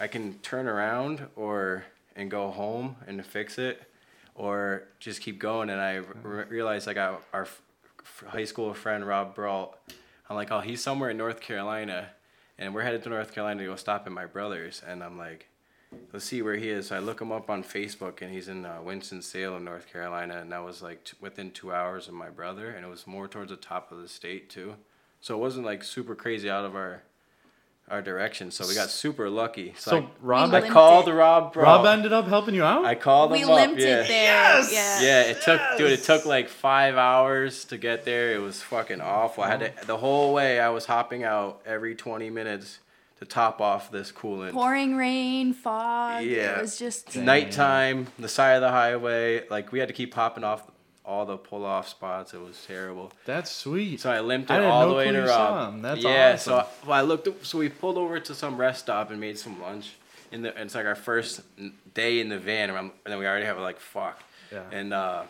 [0.00, 1.84] I can turn around or
[2.16, 3.80] and go home and fix it,
[4.34, 5.70] or just keep going.
[5.70, 7.62] And I re- realized I got our f- f-
[8.28, 9.76] high school friend Rob Brault.
[10.28, 12.10] I'm like, oh, he's somewhere in North Carolina.
[12.58, 15.48] and we're headed to North Carolina to go stop at my brother's, and I'm like,
[16.12, 16.88] let's see where he is.
[16.88, 20.38] So I look him up on Facebook, and he's in uh, Winston Salem, North Carolina,
[20.38, 23.26] and that was like t- within two hours of my brother, and it was more
[23.28, 24.74] towards the top of the state too.
[25.20, 27.02] So it wasn't like super crazy out of our
[27.90, 28.50] our direction.
[28.50, 29.74] So we got super lucky.
[29.76, 31.12] So, So I, Rob, I called it.
[31.12, 31.52] Rob.
[31.52, 31.64] Bro.
[31.64, 32.84] Rob ended up helping you out.
[32.84, 33.56] I called We him up.
[33.56, 33.86] limped yeah.
[34.02, 34.22] it there.
[34.24, 34.72] Yes!
[34.72, 35.00] Yeah.
[35.02, 35.90] Yeah, it took, dude.
[35.90, 38.32] It took like five hours to get there.
[38.32, 39.42] It was fucking awful.
[39.44, 40.60] I had to the whole way.
[40.60, 42.78] I was hopping out every twenty minutes
[43.18, 44.52] to top off this coolant.
[44.52, 46.24] Pouring rain, fog.
[46.24, 46.58] Yeah.
[46.58, 47.16] It was just.
[47.16, 49.46] Nighttime, the side of the highway.
[49.48, 50.62] Like we had to keep popping off
[51.04, 52.34] all the pull off spots.
[52.34, 53.12] It was terrible.
[53.24, 54.00] That's sweet.
[54.00, 55.82] So I limped it had all the way to Rob.
[55.82, 56.32] That's yeah.
[56.34, 56.52] awesome.
[56.52, 57.46] So I, well, I looked.
[57.46, 59.92] So we pulled over to some rest stop and made some lunch.
[60.32, 61.40] In the, it's like our first
[61.94, 64.22] day in the van, and, and then we already have like fuck.
[64.52, 64.62] Yeah.
[64.70, 65.22] And uh,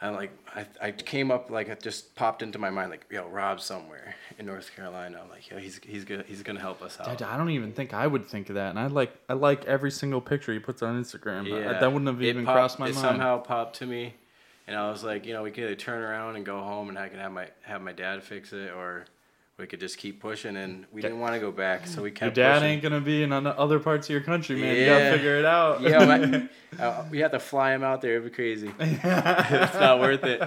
[0.00, 3.26] I'm like, I, I came up like it just popped into my mind like, yo,
[3.28, 5.20] Rob's somewhere in North Carolina.
[5.22, 7.18] I'm like, yo, he's he's gonna he's gonna help us out.
[7.18, 9.64] Dad, I don't even think I would think of that, and I like I like
[9.66, 11.48] every single picture he puts on Instagram.
[11.50, 13.00] but Yeah, that wouldn't have it even popped- crossed my it mind.
[13.02, 14.14] somehow popped to me,
[14.66, 16.98] and I was like, you know, we could either turn around and go home, and
[16.98, 19.04] I can have my have my dad fix it, or
[19.58, 20.56] we could just keep pushing.
[20.56, 22.36] And we didn't want to go back, so we kept.
[22.36, 22.70] Your dad pushing.
[22.70, 24.74] ain't gonna be in other parts of your country, man.
[24.76, 24.98] You Yeah.
[24.98, 25.80] gotta figure it out.
[25.80, 26.48] Yeah, my,
[26.84, 28.12] uh, we have to fly him out there.
[28.16, 28.72] It'd be crazy.
[28.80, 30.42] it's not worth it.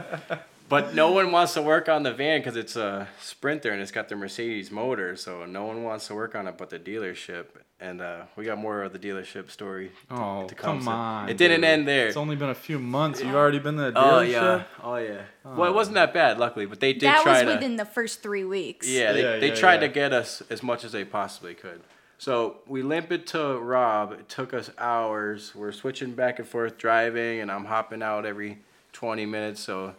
[0.70, 3.92] But no one wants to work on the van because it's a Sprinter and it's
[3.92, 7.46] got the Mercedes motor, so no one wants to work on it but the dealership.
[7.80, 9.92] And uh, we got more of the dealership story.
[10.10, 11.30] oh, to come, come so- on.
[11.30, 11.70] It didn't dude.
[11.70, 12.08] end there.
[12.08, 13.22] It's only been a few months.
[13.22, 15.22] You've already been to the Oh yeah, oh yeah.
[15.46, 17.48] Well, it wasn't that bad, luckily, but they did that try was to.
[17.56, 18.88] within the first three weeks.
[18.90, 19.80] Yeah, they, Yeah, they yeah, tried yeah.
[19.82, 21.82] to get us as much as they possibly could.
[22.18, 24.12] So we limp it to Rob.
[24.12, 25.54] It took us hours.
[25.54, 28.58] We're switching back and forth driving, and I'm hopping out every
[28.94, 29.62] 20 minutes.
[29.62, 29.94] So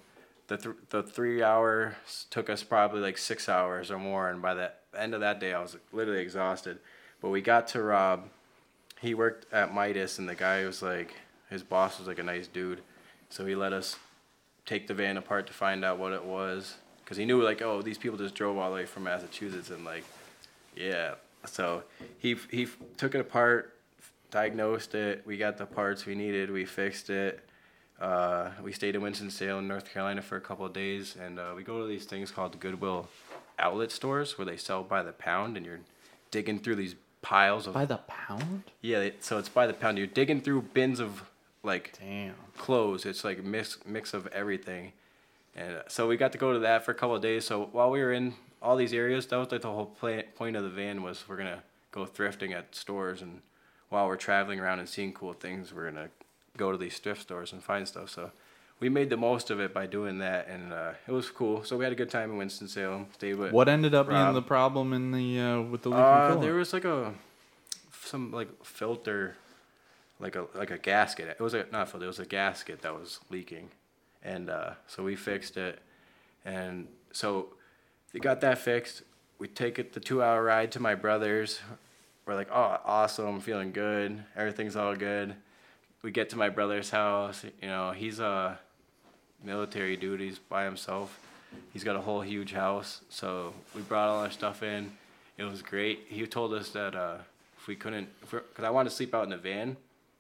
[0.49, 1.95] the th- the three hours
[2.31, 4.29] took us probably like six hours or more.
[4.31, 6.81] And by the end of that day, I was literally exhausted.
[7.21, 8.25] But we got to Rob.
[9.01, 11.15] He worked at Midas, and the guy was like,
[11.51, 12.81] his boss was like a nice dude.
[13.31, 13.97] So he let us
[14.69, 17.81] take the van apart to find out what it was because he knew like oh
[17.81, 20.05] these people just drove all the way from Massachusetts and like
[20.77, 21.15] yeah
[21.47, 21.83] so
[22.19, 23.75] he he took it apart
[24.31, 27.41] diagnosed it we got the parts we needed we fixed it
[27.99, 31.63] uh, we stayed in Winston-Salem North Carolina for a couple of days and uh, we
[31.63, 33.09] go to these things called Goodwill
[33.59, 35.81] outlet stores where they sell by the pound and you're
[36.31, 38.65] digging through these piles of By the pound?
[38.81, 41.23] yeah they, so it's by the pound you're digging through bins of
[41.63, 42.35] like Damn.
[42.57, 43.05] clothes.
[43.05, 44.93] It's like mix mix of everything,
[45.57, 47.45] and uh, so we got to go to that for a couple of days.
[47.45, 50.63] So while we were in all these areas, that was like the whole point of
[50.63, 53.41] the van was we're gonna go thrifting at stores, and
[53.89, 56.09] while we're traveling around and seeing cool things, we're gonna
[56.57, 58.09] go to these thrift stores and find stuff.
[58.11, 58.31] So
[58.81, 61.65] we made the most of it by doing that, and uh, it was cool.
[61.65, 63.07] So we had a good time in Winston Salem.
[63.15, 66.37] Stayed with What ended up being the problem in the uh, with the leaking uh,
[66.37, 67.13] there was like a
[68.05, 69.37] some like filter,
[70.21, 71.29] like a like a gasket.
[71.29, 72.05] It was a not filter.
[72.05, 73.71] It was a gasket that was leaking,
[74.23, 75.81] and uh, so we fixed it,
[76.45, 77.55] and so
[78.13, 79.03] we got that fixed.
[79.39, 81.61] We take it the two hour ride to my brother's.
[82.27, 84.23] We're like, oh, awesome, feeling good.
[84.37, 85.35] Everything's all good.
[86.03, 87.43] We get to my brother's house.
[87.63, 88.59] You know, he's a
[89.43, 91.19] military duties by himself.
[91.73, 93.01] He's got a whole huge house.
[93.09, 94.93] So we brought all our stuff in.
[95.37, 96.07] It was great.
[96.09, 97.19] He told us that uh,
[97.57, 99.77] if we couldn't, because I wanted to sleep out in the van,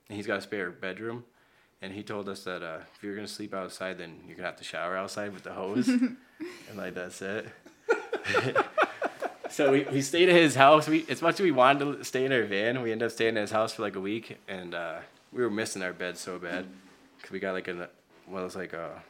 [0.09, 1.24] and he's got a spare bedroom,
[1.83, 4.57] and he told us that uh, if you're gonna sleep outside, then you're gonna have
[4.59, 6.16] to shower outside with the hose, and
[6.76, 7.46] like that's it.
[9.50, 10.88] so we, we stayed at his house.
[10.88, 13.37] We as much as we wanted to stay in our van, we ended up staying
[13.37, 14.98] at his house for like a week, and uh,
[15.33, 16.66] we were missing our bed so bad,
[17.22, 17.88] cause we got like a
[18.26, 19.02] what was like a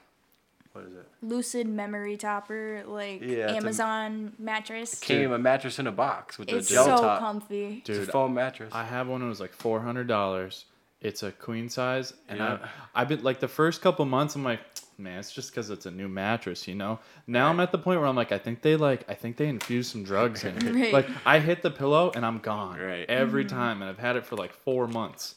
[0.78, 1.06] what is it?
[1.22, 4.98] Lucid memory topper, like Yeah, it's a- Amazon mattress.
[5.00, 7.18] Came a mattress in a box with It's the gel so top.
[7.20, 7.78] comfy.
[7.86, 8.72] It's a Dude, foam mattress.
[8.74, 9.22] I have one.
[9.22, 10.64] It was like four hundred dollars.
[11.00, 12.58] It's a queen size, and Yeah.
[12.94, 14.34] I, I've been like the first couple months.
[14.34, 14.60] I'm like,
[14.98, 16.98] man, it's just because it's a new mattress, you know.
[17.28, 19.46] Now I'm at the point where I'm like, I think they like, I think they
[19.48, 20.74] infused some drugs in it.
[20.74, 20.92] Right.
[20.92, 23.08] Like I hit the pillow and I'm gone Right.
[23.08, 23.56] every Mm-hmm.
[23.56, 25.36] time, and I've had it for like four months.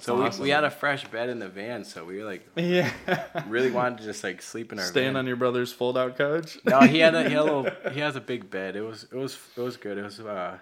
[0.00, 0.40] So awesome.
[0.42, 2.90] we, we had a fresh bed in the van, so we were like Yeah,
[3.48, 5.16] really wanted to just like sleep in our staying van.
[5.16, 6.56] on your brother's fold-out couch.
[6.64, 8.76] no, he had a he had a little he has a big bed.
[8.76, 9.98] It was it was it was good.
[9.98, 10.58] It was uh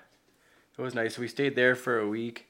[0.79, 1.19] it was nice.
[1.19, 2.47] We stayed there for a week,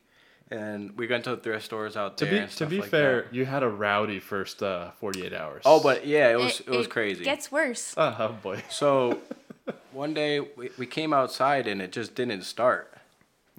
[0.50, 2.34] and we went to the thrift stores out To there.
[2.34, 3.34] be and to be like fair, that.
[3.34, 5.62] you had a rowdy first uh, 48 hours.
[5.64, 7.24] Oh, but yeah, it was it, was crazy.
[7.24, 7.94] Gets worse.
[7.96, 8.62] oh boy.
[8.70, 9.20] So
[9.92, 12.92] one day we, we came outside and it just didn't start.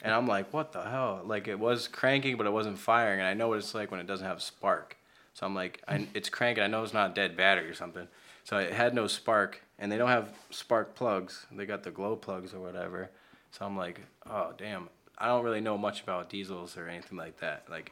[0.07, 1.21] And I'm like, what the hell?
[1.25, 3.19] Like it was cranking, but it wasn't firing.
[3.19, 4.95] And I know what it's like when it doesn't have spark.
[5.33, 6.63] So I'm like, I, it's cranking.
[6.63, 8.07] I know it's not a dead battery or something.
[8.45, 11.45] So it had no spark, and they don't have spark plugs.
[11.51, 13.09] They got the glow plugs or whatever.
[13.51, 17.41] So I'm like, oh damn, I don't really know much about diesels or anything like
[17.41, 17.65] that.
[17.69, 17.91] Like,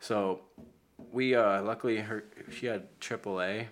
[0.00, 0.40] so
[1.12, 3.66] we uh, luckily her she had AAA,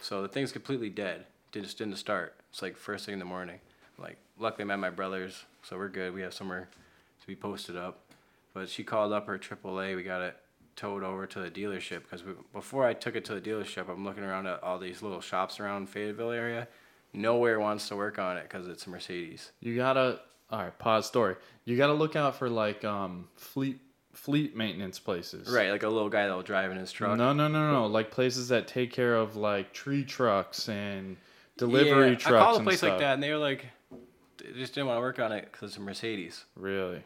[0.00, 1.26] so the thing's completely dead.
[1.52, 2.36] It just didn't start.
[2.50, 3.58] It's like first thing in the morning.
[3.98, 6.14] Like, luckily I'm at my brother's, so we're good.
[6.14, 6.68] We have somewhere
[7.30, 8.00] be posted up.
[8.52, 9.96] But she called up her AAA.
[9.96, 10.36] We got it
[10.76, 14.24] towed over to the dealership because before I took it to the dealership, I'm looking
[14.24, 16.68] around at all these little shops around Fayetteville area.
[17.12, 19.52] Nowhere wants to work on it because it's a Mercedes.
[19.60, 20.78] You gotta all right.
[20.78, 21.36] Pause story.
[21.64, 23.80] You gotta look out for like um fleet
[24.12, 25.48] fleet maintenance places.
[25.48, 27.16] Right, like a little guy that'll drive in his truck.
[27.16, 27.86] No, no, no, no.
[27.86, 31.16] Like places that take care of like tree trucks and
[31.56, 32.34] delivery yeah, trucks.
[32.34, 33.66] I called a place like that, and they were like,
[34.38, 36.44] they just didn't want to work on it because it's a Mercedes.
[36.56, 37.02] Really?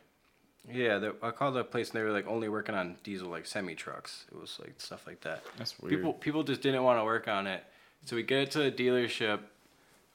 [0.70, 3.46] Yeah, the, I called the place, and they were like only working on diesel like
[3.46, 4.24] semi trucks.
[4.32, 5.44] It was like stuff like that.
[5.58, 5.96] That's weird.
[5.96, 7.64] People people just didn't want to work on it,
[8.04, 9.40] so we get it to the dealership.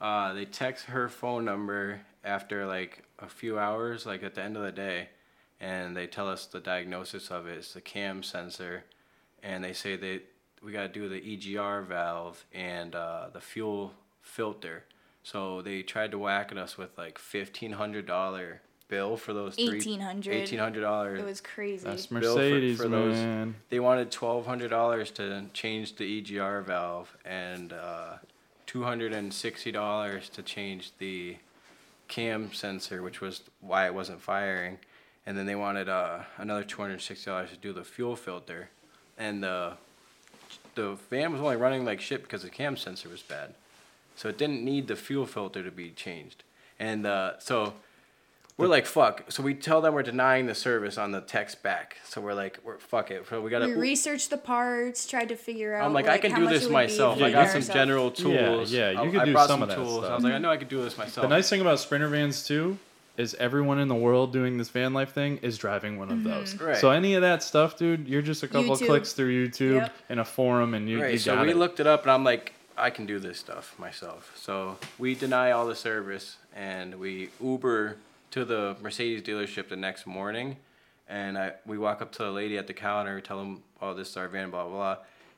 [0.02, 4.58] Uh, they text her phone number after like a few hours, like at the end
[4.58, 5.10] of the day,
[5.60, 7.58] and they tell us the diagnosis of it.
[7.58, 8.86] It's the cam sensor,
[9.44, 10.22] and they say they
[10.64, 14.86] we got to do the EGR valve and uh, the fuel filter.
[15.22, 19.56] So they tried to whack at us with like fifteen hundred dollar bill for those
[19.56, 20.34] three Eighteen hundred.
[20.34, 21.86] eighteen hundred dollars It was crazy.
[21.86, 26.62] That's bill for- Mercedes, for those- they wanted twelve hundred dollars to change the EGR
[26.66, 28.16] valve and uh,
[28.66, 31.38] two hundred and sixty dollars to change the
[32.10, 34.80] cam sensor, which was why it wasn't firing.
[35.26, 38.16] And then they wanted uh, another two hundred and sixty dollars to do the fuel
[38.16, 38.70] filter,
[39.18, 39.74] and the
[40.76, 43.54] the van was only running like shit because the cam sensor was bad,
[44.16, 46.44] so it didn't need the fuel filter to be changed.
[46.80, 47.74] And uh, so
[48.60, 49.24] we're like fuck.
[49.32, 51.98] So we tell them we're denying the service on the text back.
[52.04, 53.26] So we're like we're fuck it.
[53.30, 53.66] So we gotta.
[53.68, 55.86] we researched the parts, tried to figure out.
[55.86, 57.18] I'm like, I can how do much this would be myself.
[57.18, 57.68] if I got some ourselves.
[57.70, 58.72] general tools.
[58.72, 60.04] yeah, yeah, you I- could I do brought some of that tools.
[60.04, 60.16] I stuff.
[60.18, 61.24] was like, I know I could do this myself.
[61.24, 62.78] The nice thing about Sprinter vans too
[63.18, 66.54] is everyone in the world doing this van life thing is driving one of those.
[66.54, 66.66] Mm-hmm.
[66.66, 66.78] Right.
[66.78, 68.86] So any of that stuff, dude, you're just a couple YouTube.
[68.86, 69.96] clicks through YouTube Yep.
[70.10, 71.12] and a forum, and you, right.
[71.14, 71.58] you So we it.
[71.58, 74.32] looked it up, and I'm like, I can do this stuff myself.
[74.42, 77.98] So we deny all the service, and we Uber
[78.32, 80.58] to the Mercedes dealership the next morning,
[81.08, 84.10] and I we walk up to the lady at the counter, tell them, oh, this
[84.10, 84.72] is our van, blah blah.
[84.72, 84.98] blah.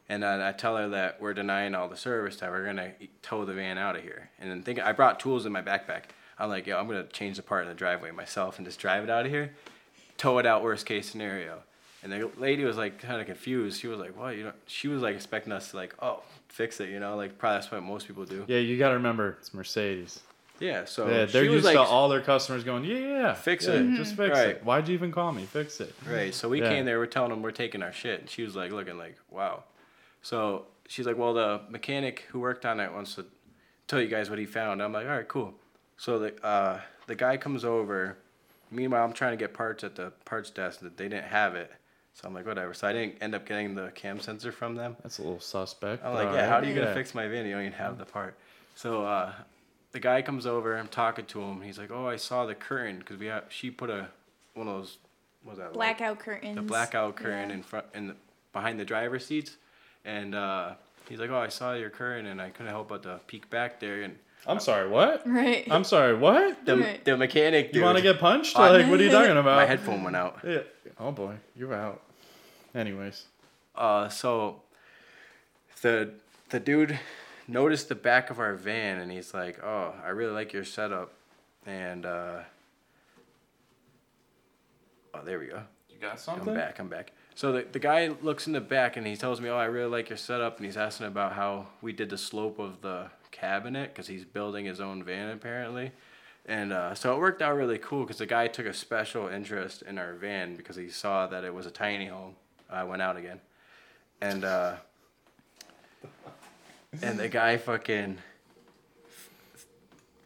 [0.09, 3.45] And then I tell her that we're denying all the service, that we're gonna tow
[3.45, 4.29] the van out of here.
[4.39, 6.03] And then think I brought tools in my backpack.
[6.37, 9.03] I'm like, yo, I'm gonna change the part in the driveway myself and just drive
[9.03, 9.51] it out of here,
[10.17, 10.63] tow it out.
[10.63, 11.59] Worst case scenario.
[12.03, 13.79] And the lady was like kind of confused.
[13.79, 16.79] She was like, "What?" You know, she was like expecting us to like, "Oh, fix
[16.79, 18.43] it," you know, like probably that's what most people do.
[18.47, 20.19] yeah, you got to remember it's Mercedes.
[20.61, 20.85] Yeah.
[20.85, 23.95] So yeah, they're used like, to all their customers going, yeah, yeah, Fix yeah, it.
[23.95, 24.49] just fix Right.
[24.49, 24.63] it.
[24.63, 25.43] Why'd you even call me?
[25.45, 25.93] Fix it.
[26.07, 26.33] Right.
[26.33, 26.69] So we Yeah.
[26.69, 26.99] came there.
[26.99, 29.63] We're telling them we're taking our shit, and she was like looking like, "Wow."
[30.21, 33.25] So she's like, "Well, the mechanic who worked on it wants to
[33.87, 35.55] tell you guys what he found." I'm like, "All right, cool."
[35.97, 38.17] So the uh, the guy comes over.
[38.69, 41.71] Meanwhile, I'm trying to get parts at the parts desk that they didn't have it.
[42.13, 42.73] So I'm like, whatever.
[42.73, 44.95] So I didn't end up getting the cam sensor from them.
[45.01, 46.05] That's a little suspect.
[46.05, 46.49] I'm like, yeah, right.
[46.49, 47.45] how are you gonna fix my van?
[47.45, 48.35] You don't even have the part.
[48.75, 49.33] So uh,
[49.91, 50.77] the guy comes over.
[50.77, 51.61] I'm talking to him.
[51.61, 53.45] He's like, oh, I saw the curtain because we have.
[53.49, 54.07] She put a
[54.53, 54.97] one of those.
[55.43, 55.65] What was that?
[55.75, 56.55] like- blackout curtains.
[56.55, 57.55] the blackout curtain Yeah.
[57.55, 58.15] in front in the,
[58.53, 59.57] behind the driver's seats,
[60.05, 60.73] and uh,
[61.09, 63.79] he's like, "Oh, I saw your curtain, and I couldn't help but to peek back
[63.79, 65.27] there." And I'm sorry, what?
[65.27, 65.67] Right.
[65.71, 66.65] I'm sorry, what?
[66.65, 67.03] the Right.
[67.05, 68.57] the mechanic, You want to get punched?
[68.57, 69.55] I- like, what are you talking about?
[69.55, 70.39] my headphone went out.
[70.43, 70.59] Yeah.
[70.99, 72.01] Oh boy, you're out.
[72.75, 73.25] Anyways,
[73.75, 74.61] Uh, so
[75.81, 76.11] the
[76.49, 76.99] the dude
[77.47, 81.13] noticed the back of our van, and he's like, "Oh, I really like your setup,"
[81.65, 82.39] and uh,
[85.13, 85.61] oh, there we go.
[85.89, 86.79] you got I'm back.
[86.79, 87.11] I'm back.
[87.35, 89.89] So the, the guy looks in the back and he tells me, "Oh, I really
[89.89, 93.93] like your setup," and he's asking about how we did the slope of the cabinet
[93.93, 95.91] because he's building his own van apparently,
[96.45, 99.81] and uh, so it worked out really cool because the guy took a special interest
[99.83, 102.35] in our van because he saw that it was a tiny home.
[102.69, 103.39] I went out again,
[104.21, 104.75] and uh,
[107.01, 108.17] and the guy fucking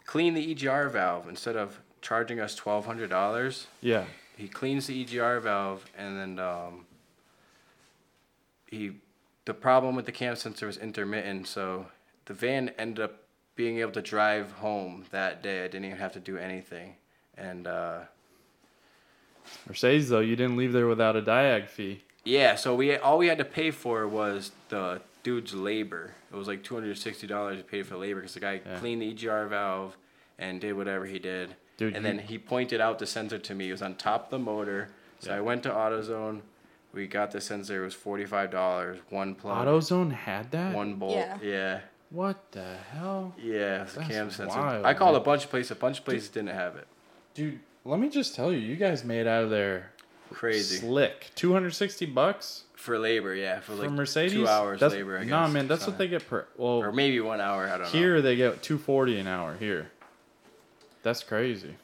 [0.06, 4.06] cleaned the EGR valve instead of charging us twelve hundred dollars Yeah.
[4.38, 6.86] he cleans the EGR valve and then um,
[8.68, 8.94] he
[9.46, 11.88] the problem with the cam sensor was intermittent so
[12.26, 13.24] the van ended up
[13.56, 16.96] being able to drive home that day I didn't even have to do anything
[17.38, 18.00] and uh,
[19.68, 22.04] Mercedes though, you didn't leave there without a diag fee.
[22.24, 26.48] yeah so we all we had to pay for was the dude's labor it was
[26.48, 28.78] like $260 to pay for labor because the guy Yeah.
[28.80, 29.98] cleaned the EGR valve
[30.40, 33.54] and did whatever he did Dude, and you- then he pointed out the sensor to
[33.56, 33.70] me.
[33.70, 34.90] It was on top of the motor.
[35.20, 35.38] So Yeah.
[35.38, 36.42] I went to AutoZone.
[36.94, 37.82] We got the sensor.
[37.82, 39.00] It was forty five dollars.
[39.10, 39.66] One plug.
[39.68, 40.74] AutoZone had that.
[40.76, 41.16] One bolt.
[41.16, 41.38] Yeah.
[41.42, 41.80] Yeah.
[42.12, 43.34] What the hell?
[43.38, 43.82] Yeah.
[43.84, 44.58] It a That's cam sensor.
[44.60, 45.22] wild, I called man.
[45.22, 45.72] a bunch of places.
[45.72, 46.88] A bunch of places didn't have it.
[47.34, 49.92] Dude, let me just tell you, you guys made out of there
[50.32, 51.32] Crazy slick.
[51.36, 54.34] 260 bucks for labor, yeah, for for like Mercedes.
[54.34, 55.18] two hours that's, labor.
[55.18, 55.30] I guess.
[55.30, 56.46] Nah, man, that's what they get per.
[56.58, 57.68] Well, or maybe one hour.
[57.68, 57.88] I don't know.
[57.88, 59.56] here they get 240 an hour.
[59.58, 59.92] Here,
[61.04, 61.76] that's crazy.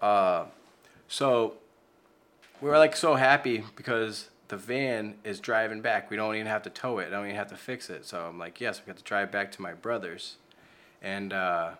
[0.00, 0.46] Uh,
[1.08, 1.54] so
[2.60, 6.10] we were like so happy because the van is driving back.
[6.10, 7.08] We don't even have to tow it.
[7.08, 8.04] I don't even have to fix it.
[8.04, 10.36] So I'm like, yes, we got to drive back to my brother's,
[11.02, 11.70] and uh,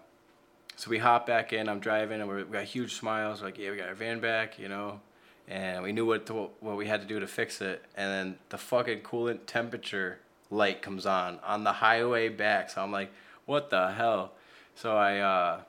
[0.77, 1.69] so we hop back in.
[1.69, 3.43] I'm driving, and we're, we got huge smiles.
[3.43, 5.01] Like, yeah, we got our van back, you know,
[5.49, 7.85] and we knew what to, what we had to do to fix it.
[7.97, 10.19] And then the fucking coolant temperature
[10.51, 12.71] light comes on on the highway back.
[12.71, 13.13] So I'm like,
[13.47, 14.33] what the hell?
[14.75, 15.19] So I.
[15.19, 15.61] Uh,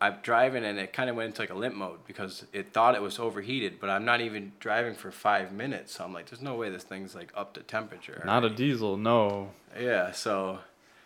[0.00, 2.94] I'm driving and it kind of went into like a limp mode because it thought
[2.94, 5.96] it was overheated, but I'm not even driving for five minutes.
[5.96, 8.22] So I'm like, there's no way this thing's like up to temperature.
[8.24, 9.50] Not a diesel, no.
[9.78, 10.60] Yeah, so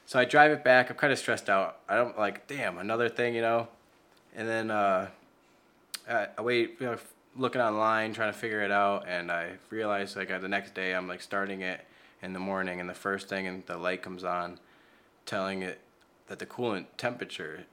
[0.05, 0.91] so I drive it back.
[0.91, 1.79] I'm kind of stressed out.
[1.89, 3.69] I don't like, damn, another thing, you know.
[4.37, 5.09] And then uh,
[6.09, 6.99] I, I wait, you know,
[7.37, 10.95] looking online, trying to figure it out, and I realized like uh, the next day
[10.95, 11.85] I'm like starting it
[12.23, 14.59] in the morning, and the first thing and the light comes on,
[15.27, 15.81] telling it
[16.29, 17.65] that the coolant temperature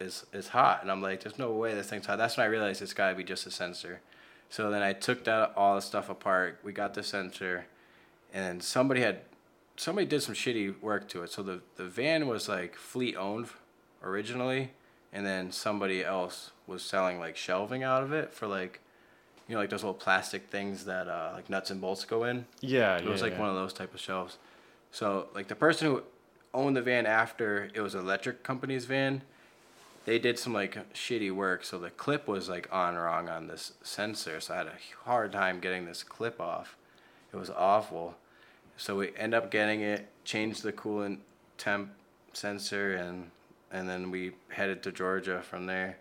[0.00, 2.18] is is hot, and I'm like, there's no way this thing's hot.
[2.18, 4.00] That's when I realized it's got to be just a sensor.
[4.48, 6.60] So then I took that all the stuff apart.
[6.62, 7.66] We got the sensor,
[8.32, 9.20] and somebody had
[9.76, 11.30] somebody did some shitty work to it.
[11.30, 13.48] So the the van was like fleet owned
[14.02, 14.72] originally,
[15.12, 18.80] and then somebody else was selling like shelving out of it for like,
[19.48, 22.46] you know, like those little plastic things that uh, like nuts and bolts go in.
[22.60, 23.10] Yeah, It yeah.
[23.10, 23.40] was like yeah.
[23.40, 24.38] one of those type of shelves.
[24.90, 26.02] So like the person who
[26.52, 29.22] owned the van after it was electric company's van,
[30.04, 31.64] they did some like shitty work.
[31.64, 34.40] So the clip was like on wrong on this sensor.
[34.40, 34.72] So I had a
[35.04, 36.76] hard time getting this clip off.
[37.32, 38.16] It was awful.
[38.76, 41.18] So we end up getting it, changed the coolant
[41.58, 41.90] temp
[42.32, 43.30] sensor, and
[43.70, 45.98] and then we headed to Georgia from there.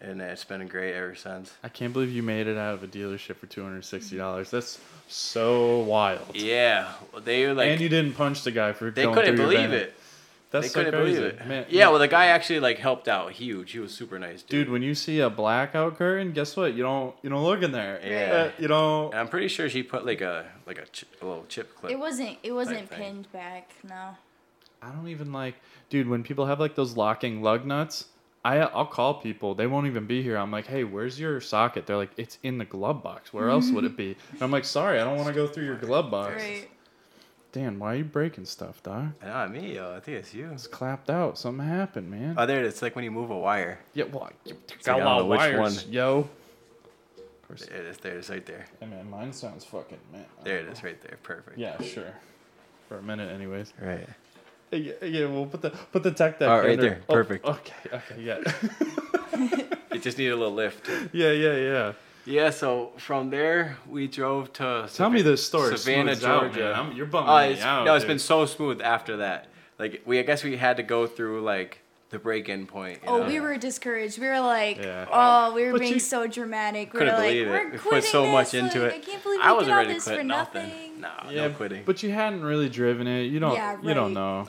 [0.00, 1.54] And it's been great ever since.
[1.62, 4.50] I can't believe you made it out of a dealership for two hundred sixty dollars.
[4.50, 4.78] That's
[5.08, 6.34] so wild.
[6.36, 6.92] Yeah,
[7.24, 9.54] they were like and you didn't punch the guy for they going couldn't through your
[9.54, 9.94] believe it.
[10.50, 11.18] That's they so couldn't crazy.
[11.20, 11.46] believe it.
[11.46, 11.66] man.
[11.70, 13.72] yeah, well, the guy actually like helped out huge.
[13.72, 14.66] He was super nice, dude.
[14.66, 16.74] dude, when you see a blackout curtain, guess what?
[16.74, 18.00] You don't you don't look in there.
[18.04, 18.32] Yeah.
[18.32, 19.12] Uh, you don't.
[19.12, 21.90] And I'm pretty sure she put like a like a, ch- a little chip clip.
[21.90, 22.36] It wasn't.
[22.42, 22.98] It wasn't thing.
[22.98, 23.70] pinned back.
[23.88, 24.10] No.
[24.82, 25.54] I don't even like,
[25.88, 26.06] dude.
[26.08, 28.04] When people have like those locking lug nuts,
[28.46, 29.54] I I'll call people.
[29.54, 30.36] They won't even be here.
[30.36, 31.86] I'm like, hey, where's your socket?
[31.86, 33.32] They're like, it's in the glove box.
[33.32, 34.16] Where else would it be?
[34.32, 36.34] And I'm like, sorry, I don't want to go through your glove box.
[36.42, 36.68] Right.
[37.52, 39.12] Dan, why are you breaking stuff, dog?
[39.24, 39.94] Not me, yo.
[39.96, 40.50] I think it's you.
[40.52, 41.38] It's clapped out.
[41.38, 42.34] Something happened, man.
[42.36, 42.74] Oh, there it is.
[42.74, 43.78] It's like when you move a wire.
[43.94, 45.92] yeah, well, you like, got I a don't lot know of which wires, one.
[45.92, 46.18] yo.
[47.16, 47.64] Of course.
[47.66, 47.96] There it is.
[47.98, 48.66] There it is, right there.
[48.78, 50.26] Hey, man, mine sounds fucking man.
[50.40, 51.18] I There don't it is, right there.
[51.22, 51.58] Perfect.
[51.58, 52.12] Yeah, sure.
[52.88, 53.72] For a minute, anyways.
[53.80, 54.06] Right.
[54.76, 56.48] Yeah, yeah, we'll put the put the tech deck.
[56.48, 57.00] Oh, right there.
[57.08, 57.44] oh, Perfect.
[57.44, 58.38] okay, okay, yeah,
[59.92, 60.88] It just needed a little lift.
[61.12, 61.92] yeah, yeah, yeah.
[62.26, 62.50] Yeah.
[62.50, 64.88] So from there we drove to.
[64.92, 65.76] Tell me this story.
[65.78, 66.58] Savannah, Savannah, Georgia.
[66.60, 66.74] Georgia.
[66.78, 67.84] I'm, you're bumming Oh, me it's, out.
[67.86, 68.08] no, it's dude.
[68.08, 69.48] been so smooth after that.
[69.78, 73.00] Like we, I guess we had to go through like the break-in point.
[73.02, 73.26] you Oh, know?
[73.26, 74.18] we were discouraged.
[74.18, 75.06] We were like, Yeah.
[75.10, 76.92] oh, we were But being so dramatic.
[76.92, 77.72] We couldn't were like, believe we're it.
[77.72, 78.94] We quitting put so much into like, it.
[78.94, 80.62] I can't believe I wasn't did all ready to quit for nothing.
[80.68, 81.00] nothing.
[81.00, 81.82] No, yeah, no quitting.
[81.84, 83.22] But you hadn't really driven it.
[83.24, 83.54] You don't.
[83.54, 84.48] Yeah, You don't know.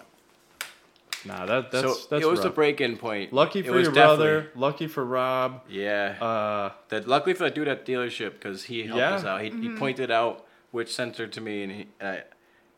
[1.28, 2.56] Nah, that that's so that's it was the rough.
[2.56, 3.34] break-in point.
[3.34, 4.52] Lucky for was your definitely- brother.
[4.56, 5.62] Lucky for Rob.
[5.70, 6.16] Yeah.
[6.22, 9.16] Uh, that luckily for the dude at dealership because he helped Yeah.
[9.16, 9.42] us out.
[9.42, 12.18] He, he pointed out which sensor to me, and he uh,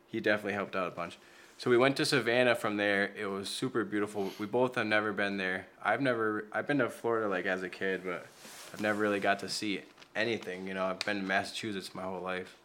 [0.08, 1.18] he definitely helped out a bunch.
[1.58, 3.12] So we went to Savannah from there.
[3.20, 4.32] It was super beautiful.
[4.40, 5.68] We both have never been there.
[5.84, 8.26] I've never I've been to Florida like as a kid, but
[8.74, 9.82] I've never really got to see
[10.16, 10.68] anything.
[10.68, 12.56] You know, I've been to Massachusetts my whole life,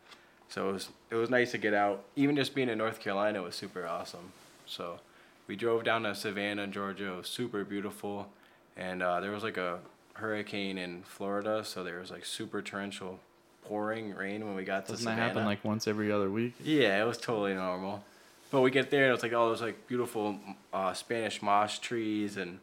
[0.49, 2.05] so it was it was nice to get out.
[2.15, 4.33] Even just being in North Carolina was super awesome.
[4.67, 5.01] So
[5.47, 7.13] we drove down to Savannah, Georgia.
[7.13, 8.29] It was super beautiful,
[8.77, 9.79] and uh, there was like a
[10.15, 13.19] hurricane in Florida, so there was like super torrential
[13.65, 15.23] pouring rain when we got doesn't to that Savannah.
[15.29, 16.55] happen like once every other week?
[16.63, 18.05] Yeah, it was totally normal.
[18.51, 20.39] But we get there and it's like all those like beautiful
[20.73, 22.61] uh, Spanish moss trees and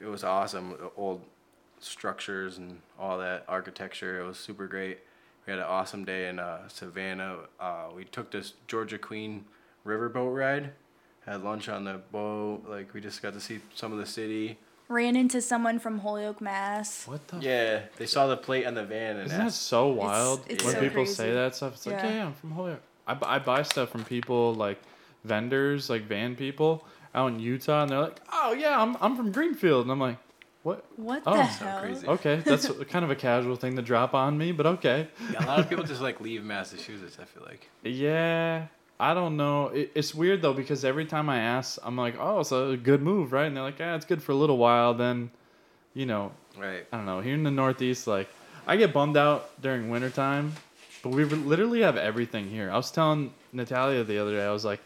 [0.00, 0.74] it was awesome.
[0.96, 1.22] Old
[1.78, 4.20] structures and all that architecture.
[4.20, 4.98] It was super great.
[5.46, 7.36] We had an awesome day in uh, Savannah.
[7.60, 9.44] Uh, we took this Georgia Queen
[9.86, 10.70] riverboat ride.
[11.26, 12.62] Had lunch on the boat.
[12.68, 14.58] Like we just got to see some of the city.
[14.88, 17.06] Ran into someone from Holyoke, Mass.
[17.06, 17.38] What the?
[17.38, 20.74] Yeah, they saw the plate on the van and Isn't that so wild it's when
[20.74, 21.14] so people crazy.
[21.14, 21.74] say that stuff?
[21.74, 22.06] It's like, Yeah.
[22.08, 22.82] yeah, yeah, I'm from Holyoke.
[23.06, 24.78] I, I buy stuff from people like
[25.24, 29.32] vendors, like van people out in Utah, and they're like, oh yeah, I'm I'm from
[29.32, 30.18] Greenfield, and I'm like,
[30.62, 30.84] what?
[30.96, 31.80] What Oh, the so hell?
[31.80, 32.06] crazy.
[32.06, 35.08] Okay, that's kind of a casual thing to drop on me, but okay.
[35.32, 37.18] Yeah, a lot of people just like leave Massachusetts.
[37.20, 37.68] I feel like.
[37.82, 38.66] Yeah,
[39.02, 39.66] I don't know.
[39.68, 43.02] It, it's weird though because every time I ask, I'm like, "Oh, it's a good
[43.02, 45.30] move, right?" And they're like, "Yeah, it's good for a little while." Then
[45.92, 46.86] you know, Right.
[46.92, 47.20] I don't know.
[47.20, 48.28] Here in the Northeast, like
[48.66, 50.52] I get bummed out during wintertime,
[51.02, 52.70] but we literally have everything here.
[52.70, 54.80] I was telling Natalia the other day, I was like,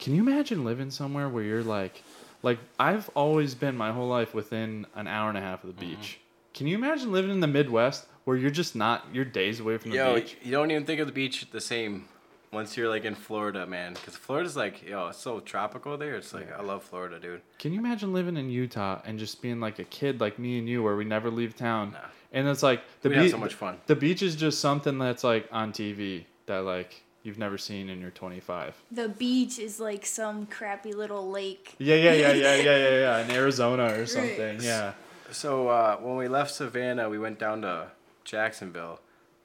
[0.00, 2.02] "Can you imagine living somewhere where you're like,
[2.42, 5.84] like I've always been my whole life within an hour and a half of the
[5.86, 6.00] Mm-hmm.
[6.00, 6.18] beach.
[6.52, 9.92] Can you imagine living in the Midwest where you're just not you're days away from
[9.92, 10.36] the Yo, beach?
[10.42, 12.08] you don't even think of the beach the same
[12.52, 13.94] once you're like in Florida, man.
[13.94, 16.16] Because Florida's like, yo, it's so tropical there.
[16.16, 17.40] It's like, I love Florida, dude.
[17.58, 20.68] Can you imagine living in Utah and just being like a kid like me and
[20.68, 21.92] you, where we never leave town?
[21.92, 21.98] Nah.
[22.32, 23.30] And it's like the beach.
[23.30, 23.78] so much fun.
[23.86, 28.00] The beach is just something that's like on TV that like you've never seen in
[28.00, 28.74] your 25.
[28.90, 31.74] The beach is like some crappy little lake.
[31.78, 33.24] Yeah, yeah, yeah, yeah, yeah, yeah, yeah.
[33.24, 34.60] In Arizona or something.
[34.60, 34.92] Yeah.
[35.30, 37.88] So uh, when we left Savannah, we went down to
[38.24, 39.00] Jacksonville,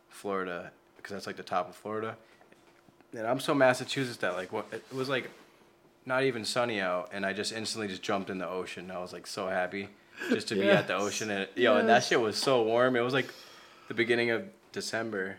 [0.10, 2.18] Florida, because that's like the top of Florida.
[3.16, 5.30] And I'm so Massachusetts that like what it was like,
[6.05, 8.84] not even sunny out, and I just instantly just jumped in the ocean.
[8.86, 9.89] and I was like so happy
[10.30, 12.95] just to be at the ocean, and yo, and that shit was so warm.
[12.95, 13.34] It was like
[13.88, 15.38] the beginning of December,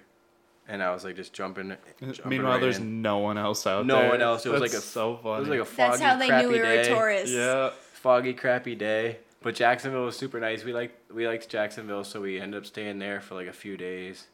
[0.66, 1.76] and I was like just jumping.
[2.00, 3.02] jumping Meanwhile, right there's in.
[3.02, 4.04] no one else out No there.
[4.04, 4.46] No one else.
[4.46, 5.40] It was That's like a- so It funny.
[5.40, 6.88] was like a foggy, That's how they crappy knew we were day.
[6.88, 7.34] tourists.
[7.34, 7.70] yeah.
[7.92, 9.18] foggy, crappy day.
[9.42, 10.64] But Jacksonville was super nice.
[10.64, 13.76] We liked we liked Jacksonville, so we ended up staying there for like a few
[13.76, 14.26] days,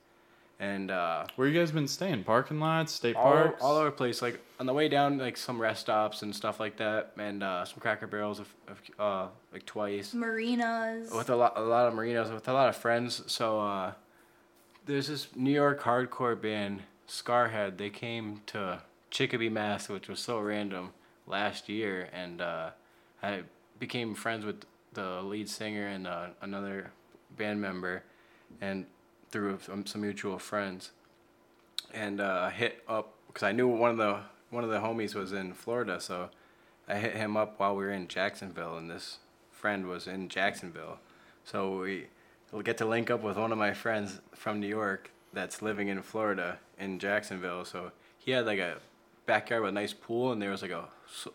[0.60, 2.24] and uh, Where you guys been staying?
[2.24, 3.62] Parking lots, state all parks.
[3.62, 4.22] all over the place.
[4.22, 7.64] Like on the way down, like some rest stops and stuff like that, and uh,
[7.64, 10.14] some Cracker Barrels, of, of, uh, like twice.
[10.14, 11.10] Marinas.
[11.12, 13.22] With a lot a lot of marinas, with a lot of friends.
[13.26, 13.92] So uh,
[14.86, 17.76] there's this New York hardcore band, Skarhead.
[17.76, 18.80] They came to
[19.10, 20.90] Chicopee, Mass, which was so random
[21.26, 22.70] last year, and uh,
[23.22, 23.42] I
[23.78, 26.92] became friends with the lead singer and uh, another
[27.36, 28.04] band member,
[28.60, 28.86] and
[29.34, 30.92] through some, mutual friends,
[31.92, 34.20] and uh, I hit up because I knew one of the
[34.50, 36.30] one of the homies was in Florida, so
[36.86, 39.18] I hit him up while we were in Jacksonville, and this
[39.50, 41.00] friend was in Jacksonville,
[41.44, 42.06] so we
[42.62, 46.00] get to link up with one of my friends from New York that's living in
[46.00, 47.64] Florida in Jacksonville.
[47.64, 48.76] So he had like a
[49.26, 50.84] backyard with a nice pool, and there was like a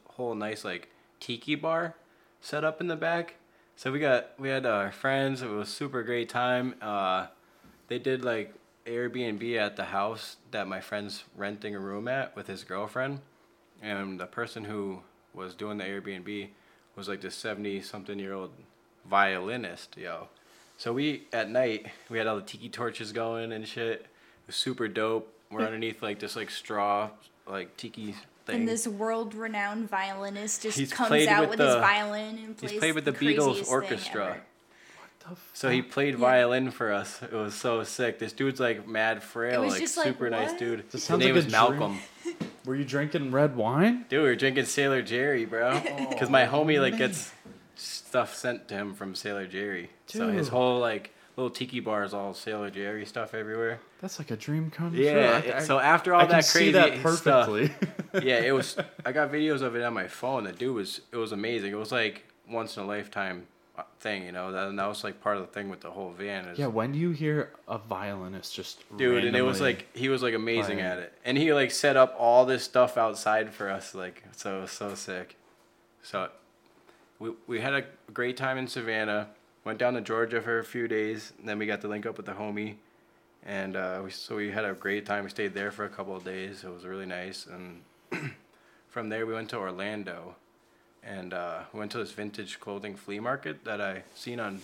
[0.05, 0.87] whole nice like
[1.19, 1.95] tiki bar
[2.39, 3.35] set up in the back.
[3.75, 5.41] So we got we had our friends.
[5.41, 6.75] It was super great time.
[6.81, 7.27] Uh,
[7.89, 8.53] they did like
[8.85, 13.19] Airbnb at the house that my friend's renting a room at with his girlfriend,
[13.81, 15.01] and the person who
[15.33, 16.49] was doing the Airbnb
[16.95, 18.51] was like this seventy something year old
[19.05, 20.29] violinist, yo.
[20.77, 24.01] So we at night we had all the tiki torches going and shit.
[24.01, 24.07] It
[24.47, 25.33] was super dope.
[25.51, 25.65] We're hmm.
[25.65, 27.09] underneath like this like straw
[27.47, 28.15] like tiki
[28.45, 28.55] thing.
[28.55, 32.79] and this world-renowned violinist just He's comes out with with, his violin and plays He's
[32.79, 34.41] played with the craziest Beatles orchestra.
[35.25, 35.35] Ever.
[35.35, 36.19] The So he played Yeah.
[36.19, 37.21] violin for us.
[37.23, 38.19] It was so sick.
[38.19, 40.83] This dude's like mad frail, like just like, super nice dude.
[40.85, 41.51] This His sounds name like was.
[41.51, 41.99] Malcolm.
[42.65, 44.05] Were you drinking red wine?
[44.09, 45.71] Dude, we were drinking Sailor Jerry, bro.
[45.89, 47.31] Oh, because my homie like gets
[47.75, 49.89] stuff sent to him from Sailor Jerry.
[50.07, 53.79] So his whole like little tiki bar is all Sailor Jerry stuff everywhere.
[54.01, 55.39] That's like a dream come Yeah.
[55.41, 55.51] true.
[55.53, 57.49] I- I- so after all I can that see crazy that stuff,
[58.23, 58.77] yeah, it was.
[59.05, 60.43] I got videos of it on my phone.
[60.43, 61.01] The dude was.
[61.11, 61.71] It was amazing.
[61.71, 63.47] It was like once in a lifetime
[63.99, 64.51] thing, you know.
[64.51, 66.45] That, and that was like part of the thing with the whole van.
[66.45, 70.09] Is, yeah, when do you hear a violinist just dude, and it was like he
[70.09, 70.81] was like amazing playing.
[70.81, 74.65] at it, and he like set up all this stuff outside for us, like so
[74.65, 75.35] so sick.
[76.03, 76.29] So,
[77.19, 79.29] we we had a great time in Savannah.
[79.65, 82.15] Went down to Georgia for a few days, and then we got to link up
[82.17, 82.75] with the homie,
[83.45, 85.25] and uh, we so we had a great time.
[85.25, 86.63] We stayed there for a couple of days.
[86.63, 87.81] It was really nice, and
[88.87, 90.35] from there we went to Orlando,
[91.03, 94.61] and uh, we went to this vintage clothing flea market that I seen on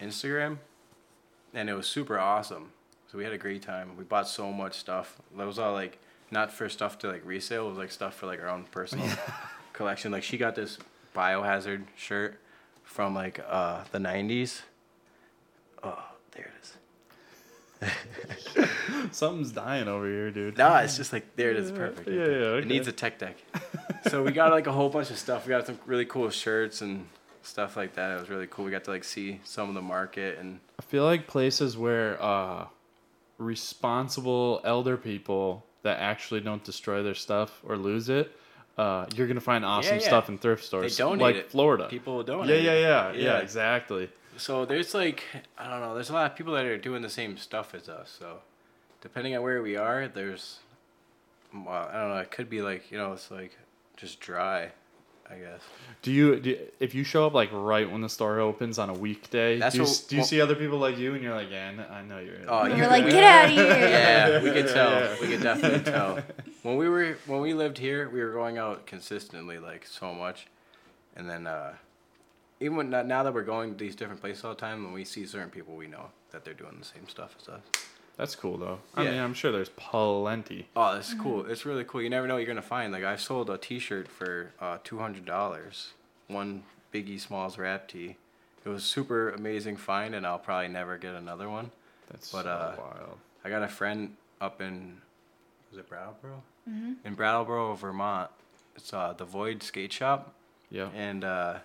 [0.00, 0.58] Instagram,
[1.52, 2.70] and it was super awesome.
[3.10, 3.96] So we had a great time.
[3.96, 5.16] We bought so much stuff.
[5.36, 5.98] That was all like
[6.30, 7.66] not for stuff to like resale.
[7.66, 9.08] It was like stuff for like our own personal
[9.72, 10.10] collection.
[10.12, 10.78] Like she got this
[11.14, 12.40] biohazard shirt
[12.82, 14.62] from like uh, the '90s.
[15.82, 16.74] Oh, there it is.
[19.10, 20.58] something's dying over here, dude.
[20.58, 22.08] Nah, it's just like there it is, perfect.
[22.08, 23.36] Yeah, yeah, It needs a tech deck.
[24.08, 25.46] so we got like a whole bunch of stuff.
[25.46, 27.06] We got some really cool shirts and
[27.42, 28.16] stuff like that.
[28.16, 28.64] It was really cool.
[28.64, 32.20] We got to like see some of the market and I feel like places where
[32.22, 32.66] uh,
[33.38, 38.32] responsible elder people that actually don't destroy their stuff or lose it,
[38.76, 40.04] uh, you're gonna find awesome yeah.
[40.04, 40.96] stuff in thrift stores.
[40.96, 41.50] donate like it.
[41.50, 41.86] Florida.
[41.88, 42.48] people don't.
[42.48, 44.08] yeah, yeah, yeah, yeah, exactly.
[44.36, 45.24] So there's like
[45.58, 45.94] I don't know.
[45.94, 48.14] There's a lot of people that are doing the same stuff as us.
[48.18, 48.38] So
[49.00, 50.58] depending on where we are, there's
[51.54, 52.16] well, I don't know.
[52.18, 53.56] It could be like you know, it's like
[53.96, 54.70] just dry.
[55.30, 55.62] I guess.
[56.02, 58.90] Do you, do you- if you show up like right when the store opens on
[58.90, 59.58] a weekday?
[59.58, 61.50] That's do you, what- do you well- see other people like you and you're like,
[61.50, 62.36] yeah, I know, you're.
[62.46, 63.64] Oh, You're like, get out of here.
[63.88, 64.90] Yeah, we could tell.
[64.90, 65.16] Yeah.
[65.22, 66.18] We could definitely tell.
[66.62, 70.46] When we were when we lived here, we were going out consistently, like so much,
[71.16, 71.72] and then uh,
[72.60, 75.04] even when, now that we're going to these different places all the time, when we
[75.04, 77.60] see certain people, we know that they're doing the same stuff as us.
[78.16, 78.78] That's cool though.
[78.94, 79.10] I Yeah.
[79.10, 80.68] mean, I'm sure there's plenty.
[80.76, 81.46] Oh, that's cool.
[81.46, 82.00] It's really cool.
[82.00, 82.92] You never know what you're gonna find.
[82.92, 85.94] Like I sold a T-shirt for uh, two hundred dollars.
[86.28, 88.16] One Biggie Smalls rap tee.
[88.64, 91.70] It was super amazing find, and I'll probably never get another one.
[92.10, 93.18] That's But, so uh, wild.
[93.44, 94.98] I got a friend up in,
[95.70, 96.42] was it Brattleboro?
[96.70, 96.92] Mm-hmm.
[97.06, 98.30] In Brattleboro, Vermont.
[98.76, 100.32] It's uh, the Void Skate Shop,
[100.70, 100.88] Yeah.
[100.94, 101.58] and uh,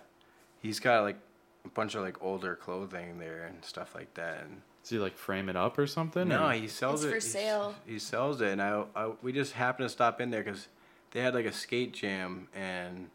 [0.60, 1.16] he's got like
[1.64, 4.42] a bunch of like older clothing there and stuff like that.
[4.44, 6.28] And Does he like frame it up or something?
[6.28, 7.08] no, or- he sells It's it.
[7.08, 7.74] for he's- sale.
[7.86, 10.68] He sells it, and I, I we just happened to stop in there because
[11.12, 13.08] they had like a skate jam, and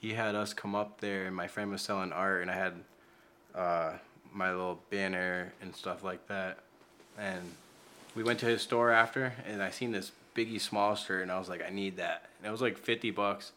[0.00, 2.72] he had us come up there, and my friend was selling art, and I had
[3.54, 3.92] uh,
[4.32, 6.58] my little banner and stuff like that,
[7.18, 7.40] and
[8.14, 11.38] we went to his store after, and I seen this Biggie Small shirt, and I
[11.38, 13.52] was like, I need that, and it was like fifty bucks.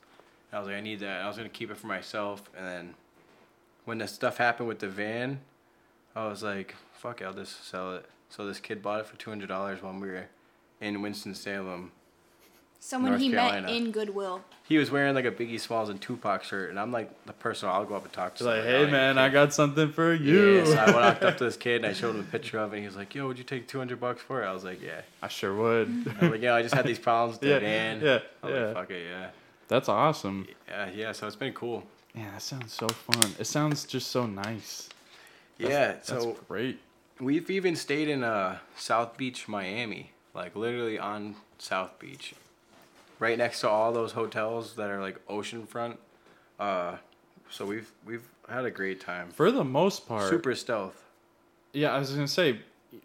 [0.51, 1.17] And I was like, I need that.
[1.17, 2.93] And I was gonna keep it for myself, and then
[3.85, 5.39] when the stuff happened with the van,
[6.15, 8.05] I was like, fuck it, I'll just sell it.
[8.29, 10.25] So this kid bought it for two hundred dollars when we were
[10.81, 11.91] in Winston Salem.
[12.79, 13.67] Someone North he Carolina.
[13.67, 14.41] met in Goodwill.
[14.67, 17.69] He was wearing like a Biggie Smalls and Tupac shirt, and I'm like the person
[17.69, 18.43] I'll go up and talk to.
[18.43, 20.57] Like, hey "Oh, man, I got something for you.
[20.59, 22.73] Yeah, so I walked up to this kid and I showed him a picture of
[22.73, 22.77] it.
[22.77, 24.65] And he was like, "Yo, would you take two hundred bucks for it?" I was
[24.65, 25.87] like, "Yeah." I sure would.
[25.87, 26.09] Mm-hmm.
[26.09, 28.45] I was like, "Yo, I just had these problems with the Yeah, van." yeah, I
[28.47, 28.65] was yeah.
[28.65, 29.27] like, "Fuck it, yeah."
[29.69, 30.47] That's awesome.
[30.67, 31.11] Yeah, yeah.
[31.13, 31.83] So it's been cool.
[32.15, 33.31] Yeah, that sounds so fun.
[33.39, 34.89] It sounds just so nice.
[35.57, 35.93] yeah.
[35.93, 36.79] That's So great.
[37.19, 42.33] we've even stayed in uh South Beach, Miami, like literally on South Beach,
[43.19, 45.97] right next to all those hotels that are like oceanfront.
[46.59, 46.97] Uh,
[47.49, 49.29] so we've we've had a great time.
[49.31, 51.03] For the most part, Super stealth.
[51.73, 52.59] Yeah, I was gonna say,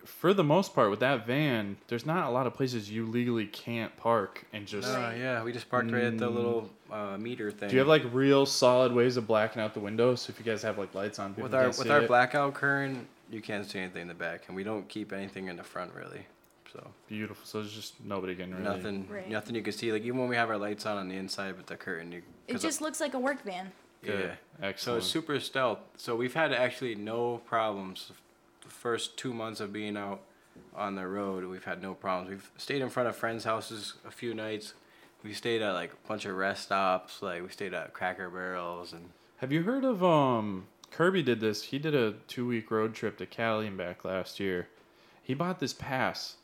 [0.04, 3.46] for the most part, with that van, there's not a lot of places you legally
[3.46, 4.88] can't park and just.
[4.88, 7.68] Uh, yeah, we just parked right at the little uh, meter thing.
[7.68, 10.22] Do you have like real solid ways of blacking out the windows?
[10.22, 12.02] So if you guys have like lights on, people with our can't with see our
[12.02, 12.08] it?
[12.08, 13.06] blackout current?
[13.30, 15.92] You can't see anything in the back, and we don't keep anything in the front
[15.94, 16.26] really.
[16.72, 17.44] So beautiful.
[17.46, 18.62] So there's just nobody can really.
[18.62, 19.28] nothing, Right.
[19.28, 19.90] nothing you can see.
[19.92, 22.22] Like even when we have our lights on on the inside with the curtain, you.
[22.46, 23.72] It 'cause just looks like a work van.
[24.02, 24.20] Good.
[24.60, 24.66] Yeah.
[24.68, 24.78] Excellent.
[24.80, 25.78] So it's super stealth.
[25.96, 28.12] So we've had actually no problems.
[28.68, 30.22] First two months of being out
[30.74, 32.30] on the road, we've had no problems.
[32.30, 34.74] We've stayed in front of friends' houses a few nights.
[35.22, 37.22] We stayed at like a bunch of rest stops.
[37.22, 41.64] Like we stayed at Cracker Barrels and Have you heard of um Kirby did this?
[41.64, 44.68] He did a two week road trip to Cali and back last year.
[45.22, 46.36] He bought this pass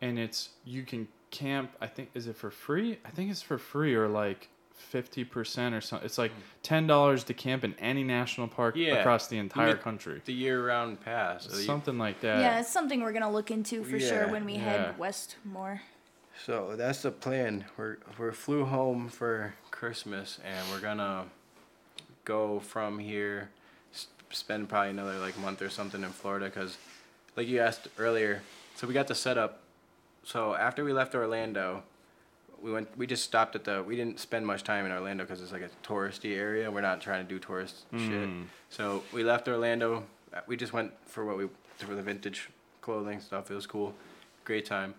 [0.00, 2.98] and it's you can camp I think is it for free?
[3.04, 4.48] I think it's for free or like
[4.80, 6.06] fifty percent or something.
[6.06, 6.40] It's like hmm.
[6.62, 8.94] ten dollars to camp in any national park Yeah.
[8.94, 10.22] across the entire get country.
[10.24, 11.44] the year-round pass.
[11.48, 12.40] So Something like that.
[12.40, 14.58] yeah, it's something we're gonna look into for sure when we yeah.
[14.60, 15.82] head west more.
[16.46, 17.66] So that's the plan.
[17.76, 21.26] We're we flew home for Christmas, and we're gonna
[22.24, 23.50] go from here,
[23.92, 26.78] s- spend probably another like month or something in Florida, because,
[27.36, 28.42] like you asked earlier,
[28.74, 29.60] so we got the setup.
[30.22, 31.82] So after we left Orlando,
[32.62, 32.88] we went.
[32.96, 33.82] We just stopped at the.
[33.82, 36.70] We didn't spend much time in Orlando because it's like a touristy area.
[36.70, 38.28] We're not trying to do tourist shit.
[38.28, 38.44] Mm.
[38.68, 40.04] So we left Orlando.
[40.46, 41.48] We just went for what we
[41.78, 42.50] for the vintage
[42.80, 43.50] clothing stuff.
[43.50, 43.94] It was cool,
[44.44, 44.94] great time.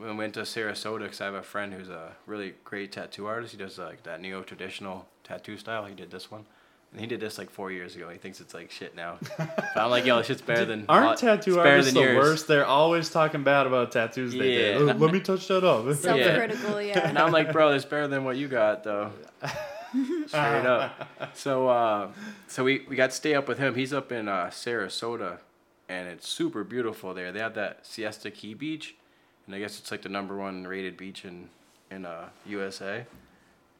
[0.00, 3.52] We went to Sarasota because I have a friend who's a really great tattoo artist.
[3.52, 5.84] He does like that neo traditional tattoo style.
[5.84, 6.46] He did this one,
[6.94, 8.08] and he did this like four years ago.
[8.08, 9.18] He thinks it's like shit now.
[9.36, 10.86] but I'm like, yo, this shit's better than.
[10.88, 12.24] Aren't it's tattoo better artists than the yours.
[12.24, 12.46] worst?
[12.46, 14.80] They're always talking bad about tattoos they did.
[14.80, 14.92] Yeah.
[14.92, 15.92] "Oh, Let me touch that up.
[15.94, 17.08] Self-critical, yeah.
[17.08, 19.10] And I'm like, bro, it's better than what you got though.
[20.26, 21.08] Straight up.
[21.34, 22.08] So uh,
[22.46, 23.74] so we, we got to stay up with him.
[23.74, 25.38] He's up in uh, Sarasota
[25.88, 27.32] and it's super beautiful there.
[27.32, 28.94] They have that Siesta Key beach
[29.46, 31.48] and I guess it's like the number one rated beach in
[31.90, 33.04] in uh, USA.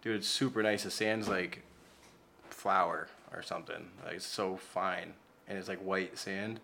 [0.03, 0.85] Dude, it's super nice.
[0.85, 1.63] The sand's like
[2.65, 3.87] flour or something.
[4.05, 5.13] Like it's so fine.
[5.47, 6.61] And it's like white sand.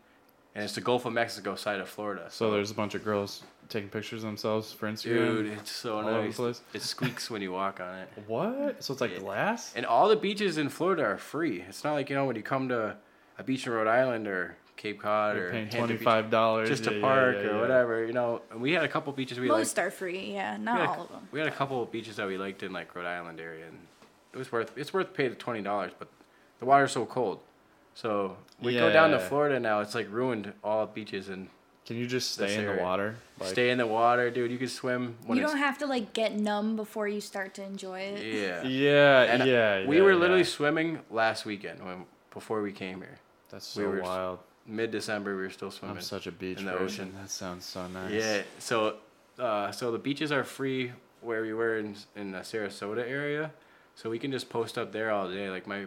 [0.54, 2.26] And it's the Gulf of Mexico side of Florida.
[2.30, 5.04] So there's a bunch of girls taking pictures of themselves for Instagram.
[5.44, 6.40] Dude, it's so all nice.
[6.72, 8.08] It squeaks when you walk on it.
[8.26, 8.82] What?
[8.82, 9.18] So it's like Yeah.
[9.18, 9.72] glass?
[9.76, 11.62] And all the beaches in Florida are free.
[11.68, 12.96] It's not like you know when you come to
[13.38, 16.30] a beach in Rhode Island or Cape Cod You're or paying Hampton twenty Beach five
[16.30, 18.04] dollars just to park or whatever.
[18.06, 19.86] You know, and we had a couple beaches we Most liked.
[19.86, 21.28] are free, yeah, not had, a- all of them.
[21.30, 23.76] we had a couple of beaches that we liked in like Rhode Island area, and
[24.32, 26.08] it was worth it's worth paying twenty dollars, but
[26.58, 27.40] the water's so cold.
[27.94, 29.80] So we go down to Florida now.
[29.80, 31.48] It's like ruined all beaches and
[31.86, 33.16] Can you just stay in the water?
[33.40, 34.50] Like, stay in the water, dude.
[34.50, 37.62] You can swim when You don't have to like get numb before you start to
[37.64, 38.22] enjoy it.
[38.24, 38.62] yeah.
[38.62, 39.86] Yeah, And yeah.
[39.86, 40.18] we yeah, were yeah.
[40.18, 43.18] literally swimming last weekend when before we came here.
[43.50, 44.38] That's we so were- wild.
[44.66, 45.96] Mid December, we were still swimming.
[45.96, 46.84] I'm such a beach in the person.
[47.08, 47.14] ocean.
[47.20, 48.12] That sounds so nice.
[48.12, 48.42] Yeah.
[48.60, 48.96] So,
[49.36, 53.50] uh, so the beaches are free where we were in in the Sarasota area,
[54.00, 55.50] so we can just post up there all day.
[55.50, 55.84] Like my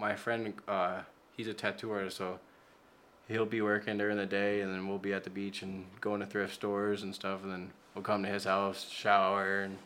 [0.00, 1.00] my friend, uh,
[1.36, 2.40] he's a tattoo artist, so
[3.28, 6.20] he'll be working during the day, and then we'll be at the beach and going
[6.20, 9.78] to thrift stores and stuff, and then we'll come to his house, shower, and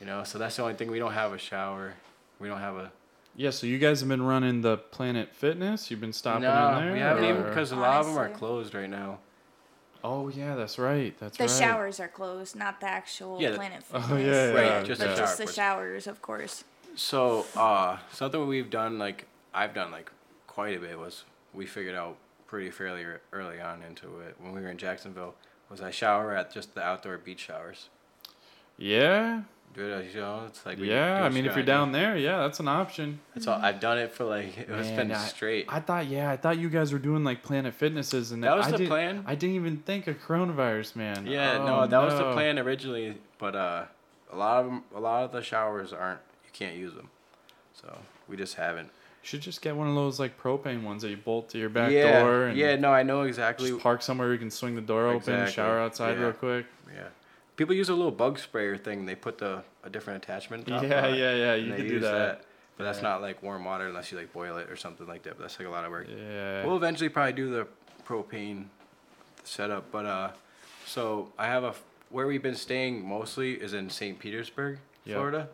[0.00, 0.22] you know.
[0.22, 1.94] So that's the only thing we don't have a shower.
[2.38, 2.92] We don't have a.
[3.34, 5.90] Yeah, so you guys have been running the Planet Fitness.
[5.90, 6.92] You've been stopping in no, there.
[6.92, 9.18] we haven't even because a lot of them are closed right now.
[10.04, 11.18] Oh yeah, that's right.
[11.18, 11.50] That's The right.
[11.50, 14.26] showers are closed, not the actual Yeah, the- Planet Oh, Fitness.
[14.26, 15.16] yeah, Right, yeah, just but the yeah.
[15.16, 16.64] just the showers, of course.
[16.94, 20.10] So, uh, something we've done, like I've done, like
[20.46, 21.24] quite a bit, was
[21.54, 22.16] we figured out
[22.46, 25.34] pretty fairly early on into it when we were in Jacksonville.
[25.70, 27.88] Was I shower at just the outdoor beach showers?
[28.76, 29.42] Yeah,
[29.74, 31.24] Dude, you know, it's like yeah.
[31.24, 33.20] I mean, if you're down there, yeah, that's an option.
[33.34, 33.58] That's all.
[33.58, 35.64] I've done it for like it's Man, been I- straight.
[35.68, 38.66] I thought, yeah, I thought you guys were doing like Planet Fitnesses, and That was
[38.66, 39.24] I the plan.
[39.26, 41.26] I didn't even think of coronavirus, man.
[41.26, 43.84] yeah, Oh, no, that was the plan originally, but uh,
[44.30, 46.20] a lot of 'em- a lot of the showers aren't.
[46.52, 47.08] Can't use them,
[47.74, 47.96] so
[48.28, 48.86] we just haven't.
[48.86, 51.68] You should just get one of those like propane ones that you bolt to your
[51.68, 53.70] back yeah, door and yeah, no, I know exactly.
[53.70, 56.24] just park somewhere where you can swing the door open, Exactly, shower outside yeah.
[56.24, 56.66] real quick.
[56.92, 57.06] Yeah.
[57.56, 59.06] People use a little bug sprayer thing.
[59.06, 60.66] They put the a different attachment.
[60.68, 61.54] Yeah, yeah, yeah.
[61.54, 62.44] You could do use that.
[62.76, 63.04] But that's Yeah.
[63.10, 65.36] not like warm water unless you like boil it or something like that.
[65.36, 66.08] But that's like a lot of work.
[66.08, 66.64] Yeah.
[66.66, 67.66] We'll eventually probably do the
[68.06, 68.64] propane
[69.44, 70.30] setup, but uh,
[70.86, 71.74] so I have a
[72.10, 74.18] where we've been staying mostly is in St.
[74.18, 75.14] Petersburg, Yeah.
[75.14, 75.48] Florida,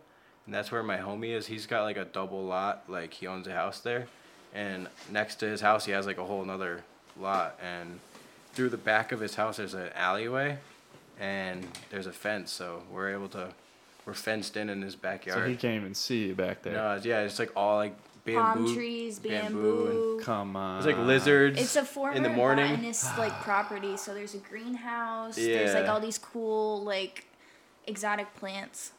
[0.49, 1.47] and that's where my homie is.
[1.47, 4.07] He's got like a double lot, like he owns a house there,
[4.55, 6.85] and next to his house he has like a whole another
[7.21, 8.01] lot, and
[8.55, 10.57] through the back of his house there's an alleyway,
[11.21, 13.49] and there's a fence, so we're able to,
[14.07, 15.35] we're fenced in in his backyard.
[15.35, 15.51] so backyard.
[15.51, 16.73] he can't even see you back there.
[16.73, 17.95] no, yeah, it's like all like
[18.25, 18.65] bamboo.
[18.65, 20.21] Palm trees, bamboo bamboo.
[20.23, 20.83] Come on.
[20.83, 21.61] There's like lizards.
[21.61, 22.71] It's a former in the morning.
[22.71, 25.37] botanist like property, so there's a greenhouse.
[25.37, 27.27] There's like all these cool like
[27.87, 28.93] exotic plants.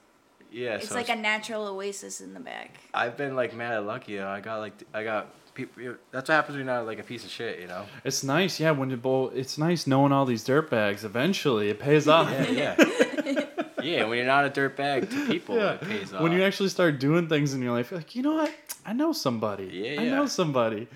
[0.52, 2.80] Yeah, It's so like a natural oasis in the back.
[2.93, 4.14] I've been like mad at lucky.
[4.14, 4.30] You know?
[4.30, 5.95] I got like I got people.
[6.12, 7.60] That's what happens when you're not like a piece of shit.
[7.60, 7.86] You know.
[8.04, 8.72] It's nice, yeah.
[8.72, 11.04] When you bowl, it's nice knowing all these dirt bags.
[11.04, 12.30] Eventually, it pays off.
[12.32, 13.45] Yeah, yeah.
[13.84, 15.74] yeah, when you're not a dirt bag to people, Yeah.
[15.74, 16.22] it pays off.
[16.22, 18.54] When you actually start doing things in your life, you're like, you know what?
[18.86, 19.66] I know somebody.
[19.72, 20.88] Yeah, I know somebody.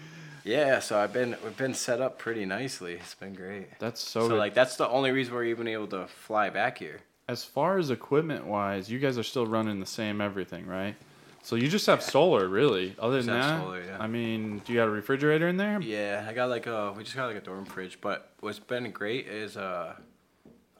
[0.43, 2.93] yeah, so I've been we've been set up pretty nicely.
[2.93, 3.67] It's been great.
[3.79, 4.37] That's so, So, good.
[4.39, 7.01] like that's the only reason we're even able to fly back here.
[7.27, 10.95] As far as equipment wise, you guys are still running the same everything, right?
[11.41, 12.95] So you just have solar, really.
[12.97, 13.97] Other Just than that, solar, yeah.
[13.99, 15.81] I mean, do you got a refrigerator in there?
[15.81, 17.99] Yeah, I got like a we just got like a dorm fridge.
[17.99, 19.93] But what's been great is uh,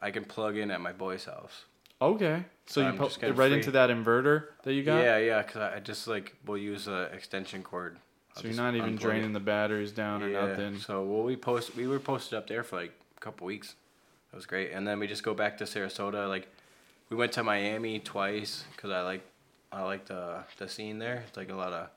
[0.02, 1.66] I can plug in at my boy's house.
[2.02, 3.58] Okay, so you put just getting right free.
[3.58, 5.04] into that inverter that you got.
[5.04, 7.98] Yeah, yeah, cause I just like we'll use a extension cord.
[8.36, 9.00] I'll So you're not even unplug it.
[9.02, 10.80] draining the batteries down or nothing.
[10.80, 13.76] So well, we post we were posted up there for like a couple weeks.
[14.34, 16.28] That was great, and then we just go back to Sarasota.
[16.28, 16.48] Like,
[17.12, 19.22] we went to Miami twice because I like
[19.72, 21.24] I like the the scene there.
[21.28, 21.88] It's like a lot of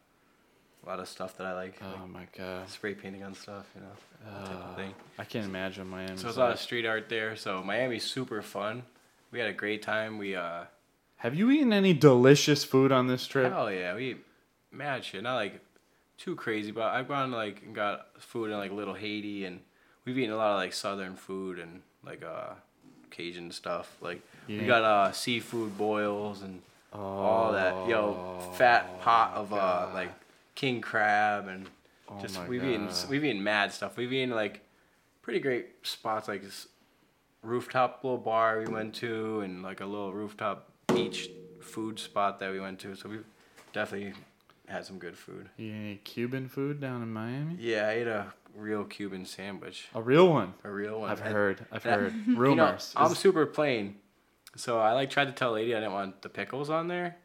[0.85, 2.69] a lot of stuff that I like, Oh like my god.
[2.69, 4.93] spray painting on stuff, you know, Uh, of thing.
[5.19, 6.19] I can't imagine Miami.
[6.19, 7.37] So there's a lot of street art there.
[7.37, 8.83] So Miami's super fun.
[9.31, 10.19] We had a great time.
[10.19, 10.65] We uh
[11.17, 13.51] Have you eaten any delicious food on this trip?
[13.51, 14.27] hell yeah, we eat
[14.71, 15.23] mad shit.
[15.23, 15.61] Not like
[16.19, 19.61] too crazy, but I've gone like and got food in like Little Haiti, and
[20.05, 22.55] we've eaten a lot of like southern food and like uh
[23.11, 23.97] Cajun stuff.
[24.01, 24.61] Like Yeah.
[24.61, 27.75] we got uh seafood boils and all that.
[27.89, 30.11] Yo, fat pot of uh like
[30.55, 31.69] king crab and
[32.09, 33.97] Oh just we've eaten we've eaten mad stuff.
[33.97, 34.61] We've eaten like
[35.23, 36.69] pretty great spots like this
[37.43, 41.29] rooftop little bar we went to and like a little rooftop beach
[41.61, 42.95] food spot that we went to.
[42.95, 43.25] So we've
[43.73, 44.13] definitely
[44.69, 45.49] had some good food.
[45.57, 47.57] You eat Cuban food down in Miami?
[47.59, 49.89] Yeah, I ate a real Cuban sandwich.
[49.95, 50.55] A real one.
[50.65, 51.11] A real one.
[51.11, 51.67] I've And- heard.
[51.71, 52.93] I've that- heard You know, rumors.
[52.97, 53.97] I'm super plain.
[54.57, 57.17] So I like tried to tell lady I didn't want the pickles on there.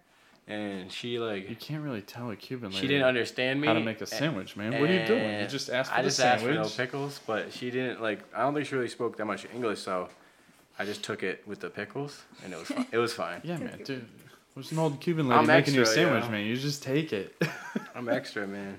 [0.47, 1.49] And she like.
[1.49, 3.67] you can't really tell a Cuban lady she didn't understand me.
[3.67, 4.73] how to make a a- sandwich, man.
[4.81, 5.39] What are you doing?
[5.39, 6.57] You just asked for I the just asked sandwich.
[6.67, 8.19] for no pickles, but she didn't like.
[8.35, 10.09] I don't think she really spoke that much English, so
[10.79, 13.39] I just took it with the pickles, and it was fi- it was fine.
[13.45, 14.05] yeah, man, dude.
[14.55, 16.31] There's an old Cuban lady I'm making you a sandwich, yeah.
[16.31, 16.45] man.
[16.45, 17.33] You just take it.
[17.95, 18.75] I'm extra, man.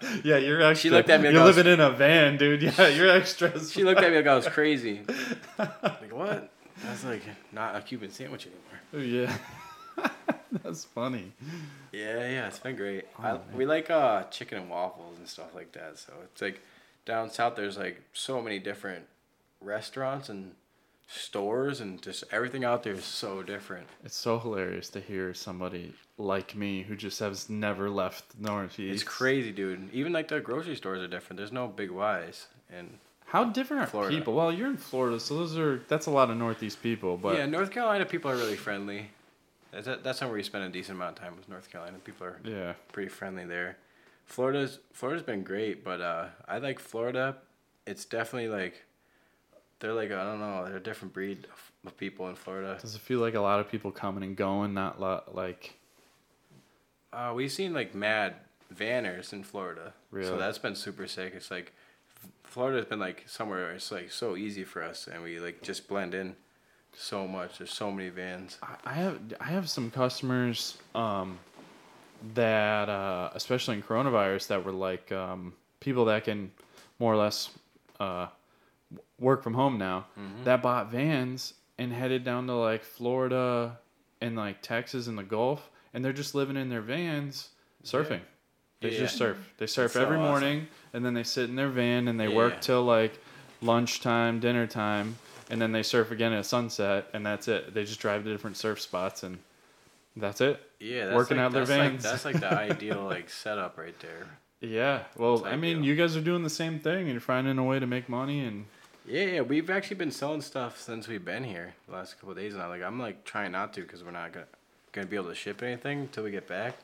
[0.24, 0.90] yeah, you're extra.
[0.90, 2.62] looked at me like You're I was- living in a van, dude.
[2.78, 3.62] Yeah, you're extra.
[3.64, 5.02] She looked at me like I was crazy.
[5.58, 6.50] Like what?
[6.88, 7.22] Was like,
[7.52, 8.80] not a Cuban sandwich anymore.
[8.94, 9.36] Oh yeah.
[10.64, 11.32] That's funny.
[11.92, 13.04] Yeah, yeah, it's been great.
[13.18, 15.98] Oh, I, we like uh chicken and waffles and stuff like that.
[15.98, 16.60] So it's like
[17.04, 17.54] down south.
[17.56, 19.04] There's like so many different
[19.60, 20.52] restaurants and
[21.10, 23.86] stores and just everything out there is so different.
[24.04, 28.94] It's so hilarious to hear somebody like me who just has never left Northeast.
[28.94, 29.92] It's crazy, dude.
[29.92, 31.38] Even like the grocery stores are different.
[31.38, 34.16] There's no big Y's and How different are Florida.
[34.16, 34.34] people?
[34.34, 37.16] Well, you're in Florida, so those are that's a lot of Northeast people.
[37.16, 39.10] But yeah, North Carolina people are really friendly.
[39.72, 41.98] That's that's somewhere we spend a decent amount of time with North Carolina.
[42.04, 43.76] People are yeah, pretty friendly there.
[44.26, 47.36] Florida's Florida's been great, but uh, I like Florida.
[47.86, 48.84] It's definitely like
[49.80, 52.78] they're like I don't know, they're a different breed of, of people in Florida.
[52.80, 55.74] Does it feel like a lot of people coming and going, not lo- like
[57.12, 58.34] Uh, we've seen like mad
[58.74, 60.28] vanners in Florida, Really?
[60.28, 61.32] so that's been super sick.
[61.34, 61.72] It's like
[62.44, 65.88] Florida's been like somewhere where it's like so easy for us, and we like just
[65.88, 66.36] blend in
[66.92, 67.58] so much.
[67.58, 68.58] There's so many vans.
[68.62, 71.38] I- I have I have some customers um,
[72.34, 76.50] that uh, especially in coronavirus that were like um, people that can
[76.98, 77.50] more or less
[77.98, 78.26] uh,
[79.20, 80.44] work from home now mm-hmm.
[80.44, 83.78] that bought vans and headed down to like Florida
[84.20, 87.50] and like Texas and the Gulf and they're just living in their vans
[87.84, 88.20] surfing.
[88.80, 89.00] They Yeah.
[89.00, 89.36] just surf.
[89.58, 92.36] They surf every morning and then they sit in their van and they Yeah.
[92.36, 93.18] work till like
[93.60, 95.18] lunchtime, dinner time,
[95.50, 97.74] and then they surf again at sunset and that's it.
[97.74, 99.38] They just drive to different surf spots and
[100.16, 100.60] that's it.
[100.80, 102.02] Yeah, that's Working like, out their that's like- vans.
[102.02, 104.26] that's like the ideal like setup right there.
[104.60, 105.04] Yeah.
[105.16, 107.78] Well, I mean, you guys are doing the same thing and you're finding a way
[107.78, 108.66] to make money and
[109.06, 112.36] Yeah, yeah, we've actually been selling stuff since we've been here the last couple of
[112.36, 112.68] days now.
[112.68, 114.46] Like I'm like trying not to because we're not gonna
[114.92, 116.74] gonna be able to ship anything until we get back.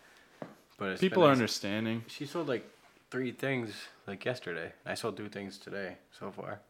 [0.79, 1.37] But it's people are nice.
[1.37, 2.05] understanding.
[2.09, 2.69] She sold like
[3.11, 3.73] three things
[4.07, 4.73] like yesterday.
[4.85, 6.61] I sold two things today so far.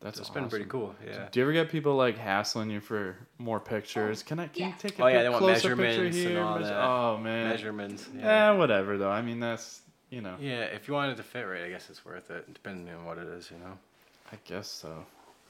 [0.00, 0.94] That's So it's been pretty cool.
[1.06, 1.28] Yeah.
[1.30, 4.22] Do you ever get people like hassling you for more pictures?
[4.22, 4.68] Can I can yeah.
[4.68, 6.42] you take a Oh, yeah, pic- they want closer picture measurements and here?
[6.42, 6.84] all that.
[6.84, 7.48] Oh man.
[7.48, 8.08] Measurements.
[8.14, 8.22] Yeah.
[8.22, 8.50] Yeah.
[8.52, 9.10] whatever though.
[9.10, 10.36] I mean, that's you know.
[10.40, 13.18] Yeah, if you wanted to fit right, I guess it's worth it, depending on what
[13.18, 13.78] it is, you know.
[14.32, 15.06] I guess so.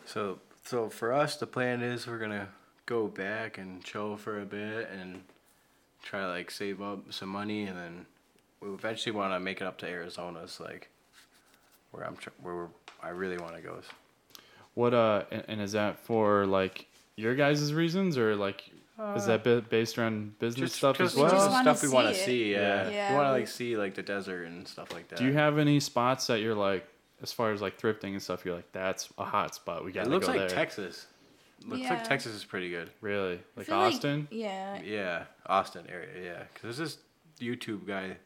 [0.06, 2.48] So, so for us, the plan is we're gonna
[2.86, 5.22] go back and chill for a bit and
[6.02, 8.06] try to like save up some money, and then
[8.60, 10.40] we eventually want to make it up to Arizona.
[10.44, 10.88] It's like
[11.90, 12.68] where I'm, tr- where we're,
[13.02, 13.76] I really want to go.
[13.76, 13.86] Is
[14.74, 18.70] what uh and, and is that for like your guys' reasons or like
[19.16, 21.24] is that bi- based around business stuff as just, well?
[21.24, 22.90] We just just wanna stuff we want to see Yeah, Yeah.
[22.90, 25.18] Yeah, we want to like see like the desert and stuff like that.
[25.18, 26.86] Do you have any spots that you're like,
[27.24, 29.84] as far as like thrifting and stuff, you're like, that's a hot spot.
[29.84, 30.48] We gotta looks go like there.
[30.50, 31.06] Texas.
[31.66, 31.94] Looks Yeah.
[31.94, 32.90] like Texas is pretty good.
[33.00, 34.28] really, like feel Austin.
[34.30, 34.80] yeah.
[34.84, 36.10] Yeah, Austin area.
[36.22, 36.98] Yeah, because there's this
[37.40, 38.16] YouTube guy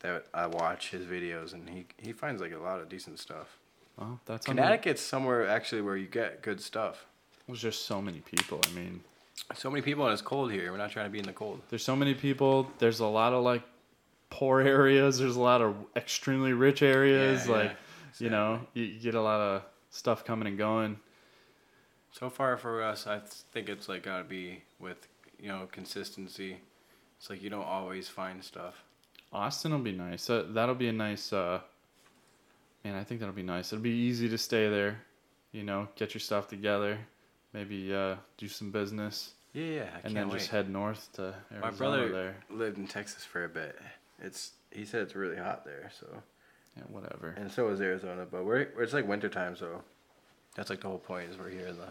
[0.00, 3.56] that I watch his videos, and he he finds like a lot of decent stuff.
[3.96, 7.06] well, that's on the- Connecticut's somewhere actually where you get good stuff.
[7.46, 8.60] There's just so many people.
[8.66, 9.00] I mean,
[9.54, 10.70] So many people, and it's cold here.
[10.72, 11.60] We're not trying to be in the cold.
[11.70, 12.70] there's so many people.
[12.78, 13.62] There's a lot of like
[14.30, 15.18] poor areas.
[15.20, 17.46] There's a lot of extremely rich areas.
[17.46, 17.76] Yeah, like, yeah,
[18.18, 20.98] you know, you, get a lot of stuff coming and going.
[22.12, 23.20] So far for us, I
[23.52, 25.06] think it's like gotta be with
[25.38, 26.58] you know consistency.
[27.18, 28.82] It's like you don't always find stuff.
[29.32, 30.26] Austin will be nice.
[30.26, 31.32] That that'll be a nice.
[31.32, 31.60] uh
[32.84, 33.72] Man, I think that'll be nice.
[33.72, 35.00] It'll be easy to stay there.
[35.52, 36.98] You know, get your stuff together.
[37.52, 39.86] Maybe uh, do some business, Yeah, yeah.
[39.96, 40.38] I and then wait.
[40.38, 41.60] just head north to Arizona.
[41.60, 42.36] My brother there.
[42.50, 43.78] lived in Texas for a bit.
[44.20, 45.90] It's he said it's really hot there.
[45.98, 46.06] So
[46.78, 47.34] Yeah, whatever.
[47.36, 49.82] and so is Arizona, but we're it's like wintertime, so
[50.54, 51.88] that's like the whole point is we're here in the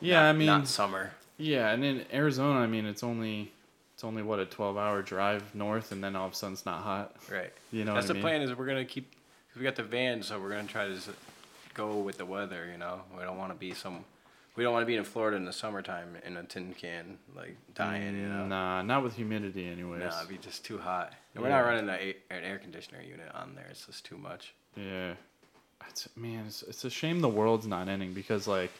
[0.00, 1.12] Yeah, not- I mean, not summer.
[1.38, 3.52] yeah, and in Arizona, I mean, it's only
[3.94, 6.82] it's only what a twelve-hour drive north, and then all of a sudden it's not
[6.82, 7.16] hot.
[7.30, 7.52] Right.
[7.72, 8.22] You know That's what the I mean?
[8.22, 8.42] plan.
[8.42, 9.10] Is we're gonna keep.
[9.52, 11.08] Cause we got the van, so we're gonna try to just
[11.74, 12.68] go with the weather.
[12.70, 14.04] You know, we don't want to be some.
[14.58, 17.56] We don't want to be in Florida in the summertime in a tin can, like
[17.76, 18.16] dying.
[18.18, 18.44] You know.
[18.46, 20.00] Nah, not with humidity, anyways.
[20.00, 21.12] No, it'd be just too hot.
[21.34, 21.60] And we're Yeah.
[21.60, 23.66] not running a, an air conditioner unit on there.
[23.70, 24.54] It's just too much.
[24.76, 25.14] Yeah,
[25.88, 28.72] it's man, it's, it's a shame the world's not ending because like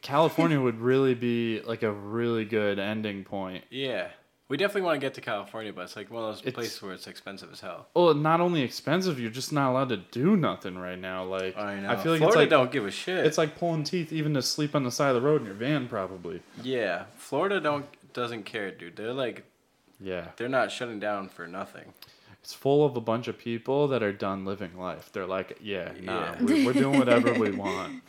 [0.00, 3.62] California would really be like a really good ending point.
[3.70, 4.08] Yeah.
[4.52, 6.82] We definitely want to get to California, but it's like one of those It's- places
[6.82, 7.86] where it's expensive as hell.
[7.94, 11.24] Well, not only expensive, you're just not allowed to do nothing right now.
[11.24, 11.88] Like I know.
[11.96, 13.24] Feel like Florida it's like don't give a shit.
[13.24, 15.54] it's like pulling teeth even to sleep on the side of the road in your
[15.54, 16.42] van, probably.
[16.62, 18.94] yeah, Florida don't doesn't care, dude.
[18.96, 19.44] They're like
[19.98, 21.94] Yeah, they're not shutting down for nothing.
[22.42, 25.10] it's full of a bunch of people that are done living life.
[25.14, 26.42] They're like, yeah, nah, Yeah.
[26.42, 28.02] we- we're doing whatever we want.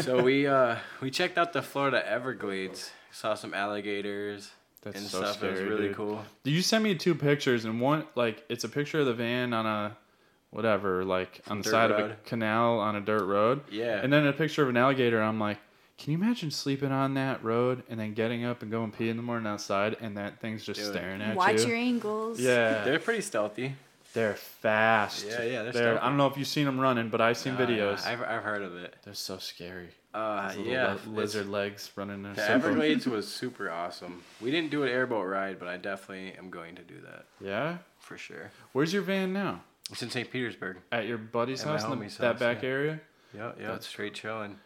[0.00, 2.90] so we uh we checked out the Florida Everglades.
[3.10, 4.50] Saw some alligators
[4.84, 5.42] That's and so stuff.
[5.42, 5.96] it was scary, really dude.
[5.96, 6.24] cool.
[6.44, 9.66] You sent me two pictures, and one like it's a picture of the van on
[9.66, 9.96] a
[10.50, 13.62] whatever, like on the Dirt side of a canal on a dirt road.
[13.70, 14.00] Yeah.
[14.02, 15.20] And then a picture of an alligator.
[15.20, 15.58] I'm like,
[15.98, 19.16] can you imagine sleeping on that road and then getting up and going pee in
[19.16, 20.92] the morning outside, and that thing's just Dude.
[20.92, 21.54] staring at Watch you?
[21.58, 22.40] Watch your angles.
[22.40, 23.74] Yeah, They're pretty stealthy.
[24.12, 25.26] they're fast.
[25.26, 27.54] Yeah, yeah, they're They're, I don't know if you've seen them running, but I've seen
[27.54, 28.06] Uh, videos.
[28.06, 28.94] I've I've heard of it.
[29.04, 29.88] They're so scary.
[30.14, 32.54] Uh, little yeah, li- lizard legs running in a The circle.
[32.54, 34.22] Everglades was super awesome.
[34.40, 37.78] We didn't do an airboat ride, but I definitely am going to do that Yeah.
[37.98, 38.50] for sure.
[38.72, 39.62] Where's your van now?
[39.90, 40.30] It's in St.
[40.30, 40.76] Petersburg.
[40.92, 42.68] At your buddy's At house in the, homie's that back yeah.
[42.68, 43.00] area?
[43.34, 44.56] Yeah, yeah, it's straight chilling.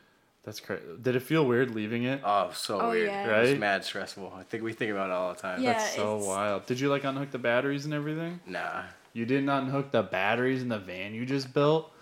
[0.45, 0.83] That's crazy.
[1.03, 2.21] Did it feel weird leaving it?
[2.25, 3.09] Oh, so Oh, weird.
[3.09, 3.39] yeah.
[3.39, 4.33] It was mad stressful.
[4.37, 5.63] I think we think about it all the time.
[5.63, 5.73] Yeah.
[5.73, 6.67] That's so it's- wild.
[6.67, 8.41] Did you like unhook the batteries and everything?
[8.47, 8.83] Nah.
[9.15, 11.93] You You didn't unhook the batteries in the van you just built.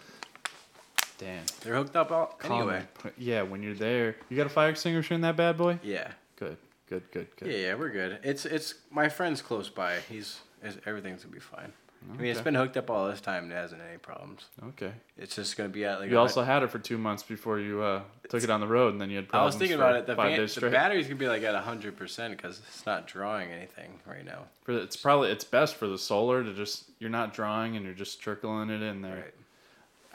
[1.19, 1.45] Damn.
[1.63, 2.83] They're hooked up all, anyway.
[3.17, 5.79] Yeah, when you're there, you got a fire extinguisher in that bad boy.
[5.83, 6.11] Yeah.
[6.37, 6.59] Good,
[6.89, 7.51] good, good, good.
[7.51, 8.19] Yeah, yeah, we're good.
[8.23, 10.01] It's it's my friend's close by.
[10.09, 11.73] He's is everything's gonna be fine.
[12.09, 12.45] I mean, it's Okay.
[12.45, 14.45] been hooked up all this time and it hasn't any problems.
[14.69, 14.93] Okay.
[15.17, 16.11] It's just gonna be at like.
[16.11, 18.93] You also had it for two months before you uh, took it on the road,
[18.93, 19.55] and then you had problems.
[19.55, 20.07] I was thinking about it.
[20.07, 23.07] The, five van, days the battery's gonna be like at hundred percent because it's not
[23.09, 24.45] drawing anything right now.
[24.65, 27.85] For the- it's probably it's best for the solar to just you're not drawing and
[27.85, 29.15] you're just trickling it in there.
[29.17, 29.35] Right.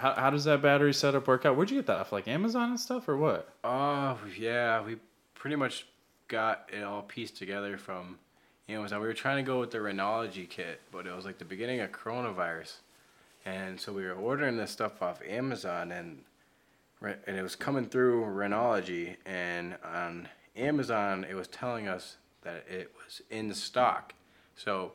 [0.02, 1.56] How, how does that battery setup work out?
[1.56, 2.12] Where'd you get that off?
[2.12, 3.54] Like Amazon and stuff, or what?
[3.64, 4.96] Oh yeah, we
[5.36, 5.86] pretty much
[6.28, 8.18] got it all pieced together from
[8.68, 9.00] Amazon.
[9.00, 11.82] We were trying to go with the Renogy kit, but it was like the beginning
[11.82, 12.78] of coronavirus,
[13.46, 16.24] and so we were ordering this stuff off Amazon, and
[17.28, 22.92] and it was coming through Renogy, and on Amazon it was telling us that it
[23.06, 24.16] was in stock.
[24.56, 24.94] So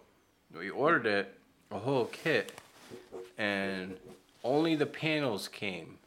[0.52, 1.32] we ordered it,
[1.70, 2.59] a whole kit,
[3.38, 3.96] and
[4.47, 5.99] only the panels came.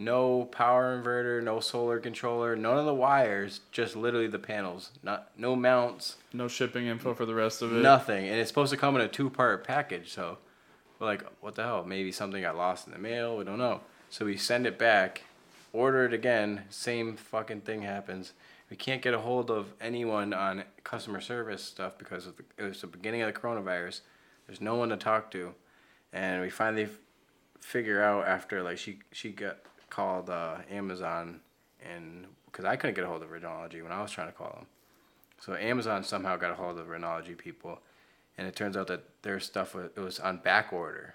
[0.00, 4.92] No power inverter, no solar controller, none of the wires, just literally the panels.
[5.02, 7.82] Not no mounts, No shipping info for the rest of it.
[7.82, 8.28] nothing.
[8.28, 10.38] And it's supposed to come in a two part package, so
[11.00, 11.84] we're like, what the hell?
[11.84, 13.80] Maybe something got lost in the mail, we don't know.
[14.08, 15.22] So we send it back,
[15.72, 18.34] order it again, same fucking thing happens.
[18.70, 22.62] We can't get a hold of anyone on customer service stuff because of the, it
[22.68, 24.02] was the beginning of the coronavirus.
[24.46, 25.54] There's no one to talk to,
[26.12, 26.88] and we finally
[27.60, 29.58] figure out after like she she got
[29.90, 31.40] called uh, Amazon
[31.82, 34.50] and because I couldn't get a hold of Renogy when I was trying to call
[34.50, 34.66] them.
[35.40, 37.78] So Amazon somehow got a hold of Renogy people,
[38.36, 41.14] and it turns out that their stuff was, it was on back order.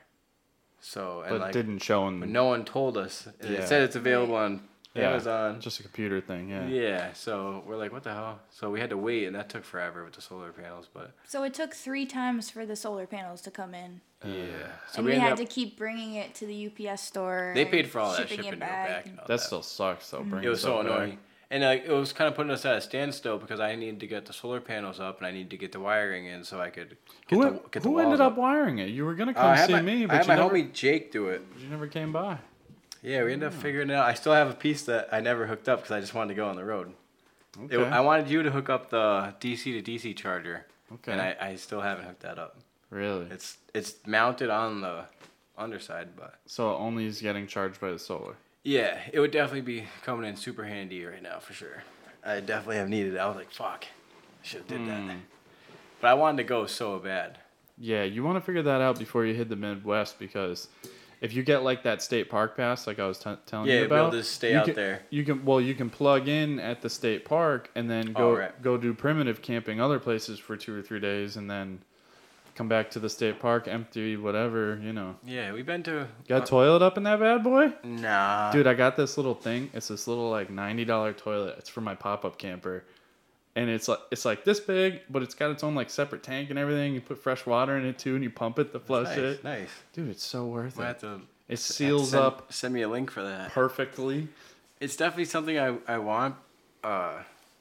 [0.80, 2.20] So and but like, didn't show in.
[2.20, 3.28] but no one told us.
[3.41, 3.50] Yeah.
[3.50, 4.62] It said it's available on
[4.96, 5.60] yeah, Amazon.
[5.60, 6.50] Just a computer thing.
[6.50, 6.68] Yeah.
[6.68, 8.39] Yeah, so we're like, what the hell?
[8.52, 10.88] So we had to wait, and that took forever with the solar panels.
[10.94, 14.02] But So it took three times for the solar panels to come in.
[14.24, 17.02] yeah, uh, so and we, ended had up- to keep bringing it to the UPS
[17.02, 17.52] store.
[17.56, 19.06] They paid for all that shipping shipping it to go back.
[19.08, 19.44] And all That that.
[19.46, 20.20] still sucks though.
[20.20, 20.30] Mm-hmm.
[20.30, 20.96] bringing It it was so stuff back.
[20.98, 21.18] annoying.
[21.52, 24.08] And like, it was kind of putting us at a standstill because I needed to
[24.08, 26.70] get the solar panels up and I needed to get the wiring in so I
[26.72, 28.89] could get Who, the, get the who ended up wiring it?
[28.89, 30.36] You were gonna Uh, come I had see my, me, I but had you my
[30.38, 31.46] never, homie Jake do it.
[31.60, 32.38] you never came by.
[33.04, 34.06] Yeah, we ended up figuring it out.
[34.08, 36.36] I still have a piece that I never hooked up because I just wanted to
[36.36, 36.93] go on the road.
[37.70, 37.89] It- Okay.
[37.89, 41.12] I wanted you to hook up the DC to DC charger, Okay.
[41.12, 42.58] and I, I still haven't hooked that up.
[42.89, 43.28] really?
[43.30, 45.06] It's it's mounted on the
[45.58, 48.36] underside, but So it only is getting charged by the solar.
[48.64, 51.84] yeah, it would definitely be coming in super handy right now for sure.
[52.26, 53.18] I definitely have needed it.
[53.20, 55.01] I was like, fuck, I should have did that.
[55.01, 55.18] Hmm.
[56.01, 57.38] But I wanted to go so bad.
[57.78, 60.70] Yeah, you want to figure that out before you hit the Midwest because
[61.24, 63.80] if you get like that state park pass, like I was t- telling Yeah, you
[63.80, 65.01] you'll be able about, to stay you out can- there.
[65.09, 68.61] You can well, you can plug in at the state park and then go right.
[68.61, 71.80] go do primitive camping other places for two or three days, and then
[72.55, 75.15] come back to the state park empty, whatever you know.
[75.26, 76.07] Yeah, we've been to.
[76.28, 78.67] Got uh, toilet up in that bad boy, Nah, dude.
[78.67, 79.69] I got this little thing.
[79.74, 81.55] It's this little like ninety dollar toilet.
[81.57, 82.84] It's for my pop up camper.
[83.56, 86.49] And it's like it's like this big, but it's got its own like separate tank
[86.49, 86.95] and everything.
[86.95, 89.43] You put fresh water in it too, and you pump it to flush nice, it.
[89.43, 89.70] nice.
[89.93, 90.88] Dude, it's so worth Might it.
[90.88, 93.51] have to It seals send, up Send me a link for that.
[93.51, 94.28] perfectly.
[94.80, 96.36] It's definitely something I, I want.
[96.84, 97.20] Uh,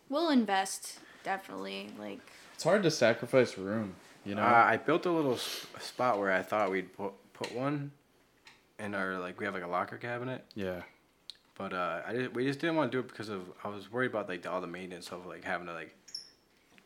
[0.08, 1.90] We'll invest definitely.
[1.98, 2.20] Like
[2.54, 4.42] It's hard to sacrifice room, you know.
[4.42, 7.92] uh, I built a little spot where I thought we'd put, put one
[8.78, 10.82] in our like we have like a locker cabinet, yeah.
[11.56, 13.90] But uh, I just, we just didn't want to do it because of I was
[13.92, 15.94] worried about like all the maintenance of like having to like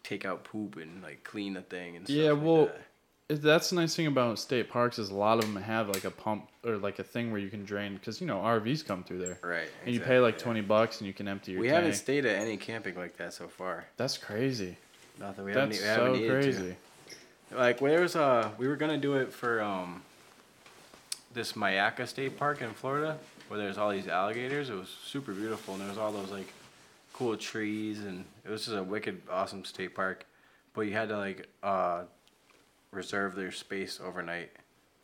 [0.02, 2.16] take out poop and like clean the thing and stuff.
[2.16, 3.42] Yeah, like well, that.
[3.42, 6.12] That's the nice thing about state parks is a lot of them have like a
[6.12, 9.18] pump or like a thing where you can drain because you know RVs come through
[9.18, 9.68] there, right.
[9.84, 11.76] and you pay like exactly, twenty bucks and you can empty your We tank.
[11.76, 13.86] haven't stayed at any camping like that so far.
[13.96, 14.76] That's crazy.
[15.18, 15.44] Nothing.
[15.44, 16.52] We haven't, That's we haven't so needed to.
[16.52, 16.76] crazy.
[17.52, 20.02] Like where was uh we were gonna do it for um
[21.34, 23.18] this Myakka State Park in Florida
[23.48, 24.70] where there's all these alligators.
[24.70, 26.52] It was super beautiful and there was all those like
[27.12, 30.26] cool trees and it was just a wicked awesome state park.
[30.74, 32.02] But you had to like uh
[32.90, 34.50] reserve their space overnight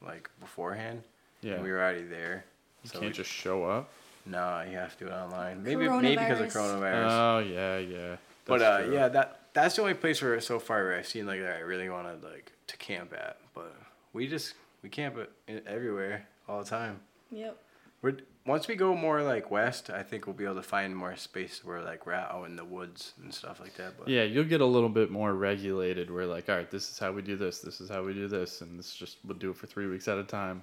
[0.04, 1.02] like beforehand.
[1.42, 2.44] Yeah, And we were already there.
[2.84, 3.90] you So can't we, just show up.
[4.26, 5.62] no, you have to do it online.
[5.62, 6.80] Maybe maybe because of Coronavirus.
[6.82, 7.10] coronavirus.
[7.10, 8.16] Oh yeah, yeah.
[8.44, 8.94] But uh, true.
[8.94, 11.60] yeah, that that's the only place where so far where I've seen like that I
[11.60, 13.38] really wanted like to camp at.
[13.54, 13.74] But
[14.12, 17.00] we just we camp it everywhere all the time.
[17.30, 17.56] Yep.
[18.02, 21.16] We're once we go more like west, I think we'll be able to find more
[21.16, 23.98] space where like we're out in the woods and stuff like that.
[23.98, 26.10] But Yeah, you'll get a little bit more regulated.
[26.10, 27.60] Where like, all right, this is how we do this.
[27.60, 30.08] This is how we do this, and this just we'll do it for three weeks
[30.08, 30.62] at a time.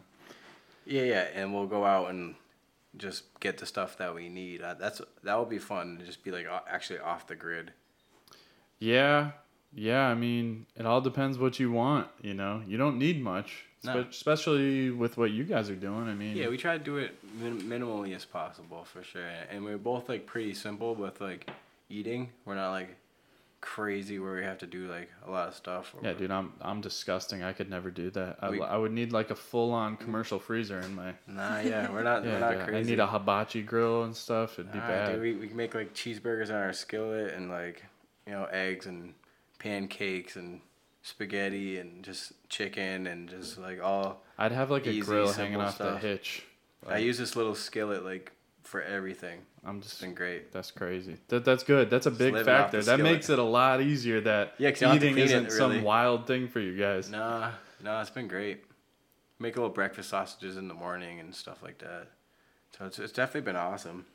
[0.86, 2.36] yeah, yeah, and we'll go out and
[2.98, 4.62] just get the stuff that we need.
[4.62, 7.72] Uh, that's that will be fun to just be like actually off the grid.
[8.80, 9.32] Yeah,
[9.74, 10.08] yeah.
[10.08, 12.08] I mean, it all depends what you want.
[12.22, 13.66] You know, you don't need much.
[13.84, 14.02] No.
[14.04, 16.08] Spe- especially with what you guys are doing.
[16.10, 19.64] I mean, Yeah, we try to do it min- minimally as possible for sure, and
[19.64, 21.50] we're both like pretty simple with like
[21.90, 22.30] eating.
[22.46, 22.98] We're not like
[23.62, 25.94] crazy where we have to do like a lot of stuff.
[25.96, 27.44] or- yeah, dude, I'm I'm disgusting.
[27.44, 28.38] I could never do that.
[28.42, 31.14] I, We- I would need like a full on commercial freezer in my.
[31.28, 32.24] Nah, yeah, we're not.
[32.26, 34.60] we're Yeah, not dude, I need a hibachi grill and stuff.
[34.60, 35.12] It'd be bad.
[35.14, 37.84] dude, we we can make like cheeseburgers on our skillet and like
[38.28, 39.14] you know eggs and
[39.60, 40.62] pancakes and
[41.02, 44.24] spaghetti and just chicken and just like all.
[44.38, 46.02] I'd have like a Easy, grill hanging off stuff.
[46.02, 46.44] the hitch.
[46.88, 48.32] I use this little skillet like
[48.64, 49.42] for everything.
[49.66, 50.00] I'm just.
[50.00, 50.52] been great.
[50.52, 51.18] That's crazy.
[51.28, 51.90] That that's good.
[51.90, 52.78] That's a big factor.
[52.78, 53.04] That skillet.
[53.04, 54.22] makes it a lot easier.
[54.22, 57.10] That yeah, you don't have to eating it, isn't some wild thing for you guys.
[57.10, 57.52] Nah,
[57.84, 58.64] no, it's been great.
[59.40, 62.08] Make a little breakfast sausages in the morning and stuff like that.
[62.78, 64.06] So it's, it's definitely been awesome.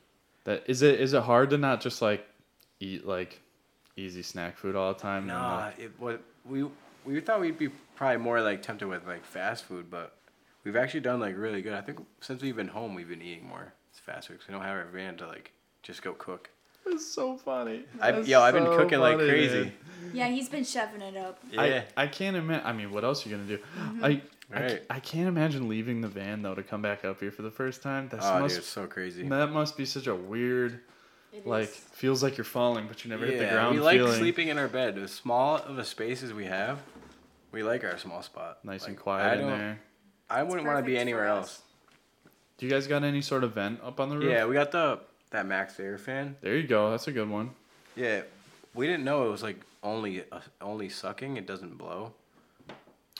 [0.45, 0.99] That is it.
[0.99, 2.25] Is it hard to not just like
[2.79, 3.41] eat like
[3.97, 5.27] easy snack food all the time?
[5.27, 6.65] Nah, like- it what we
[7.05, 10.15] we thought we'd be probably more like tempted with like fast food, but
[10.63, 11.73] we've actually done like really good.
[11.73, 14.63] I think since we've been home, we've been eating more fast food 'cause we don't
[14.63, 15.51] have our van to like
[15.83, 16.49] just go cook.
[16.87, 17.83] It's so funny.
[17.99, 19.59] I yo, I've been so cooking like funny, crazy.
[19.63, 19.73] man.
[20.13, 21.39] Yeah, he's been shoving it up.
[21.51, 22.65] Yeah, I, I can't imagine.
[22.65, 23.57] I mean, what else are you gonna do?
[23.57, 24.05] Mm-hmm.
[24.05, 24.69] I, I, Right.
[24.69, 27.49] ca- I can't imagine leaving the van though to come back up here for the
[27.49, 28.09] first time.
[28.11, 29.27] That's oh, must dude, it's so crazy.
[29.27, 30.81] that must be such a weird
[31.37, 31.75] It like is.
[31.75, 33.75] feels like you're falling, but you never hit the yeah, ground.
[33.75, 34.97] we like feeling sleeping in our bed.
[34.97, 36.81] As small of a space as we have,
[37.51, 38.59] we like our small spot.
[38.63, 39.79] nice and quiet I in there.
[40.29, 41.61] I wouldn't want to be anywhere else.
[42.57, 44.31] Do you guys got any sort of vent up on the roof?
[44.31, 44.99] Yeah, we got the
[45.31, 46.37] that MaxxAir fan.
[46.41, 46.91] There you go.
[46.91, 47.51] That's a good one.
[47.95, 48.21] Yeah,
[48.73, 51.37] we didn't know it was like only uh, only sucking.
[51.37, 52.13] It doesn't blow.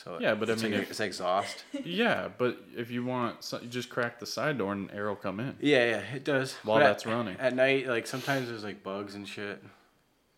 [0.04, 1.64] So Yeah, but I mean, like, it's exhaust.
[1.84, 5.16] yeah, but if you want, so, you just crack the side door and air will
[5.16, 5.56] come in.
[5.62, 6.54] yeah, yeah, it does.
[6.64, 7.38] While But at- that's running.
[7.40, 9.64] at night, like sometimes there's like bugs and shit.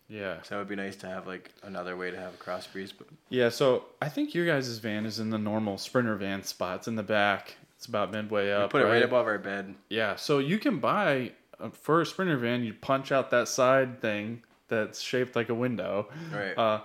[0.08, 0.40] Yeah.
[0.42, 2.92] So it would be nice to have like another way to have a cross breeze.
[2.92, 6.88] But Yeah, so I think your guys' van is in the normal Sprinter van spots
[6.88, 7.56] in the back.
[7.76, 8.72] It's about midway up.
[8.72, 9.74] we put it right right above our bed.
[9.90, 12.64] Yeah, so you can buy uh, for a Sprinter van.
[12.64, 16.56] You punch out that side thing that's shaped like a window, Right.
[16.56, 16.80] uh,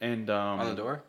[0.00, 1.02] and um, On the door.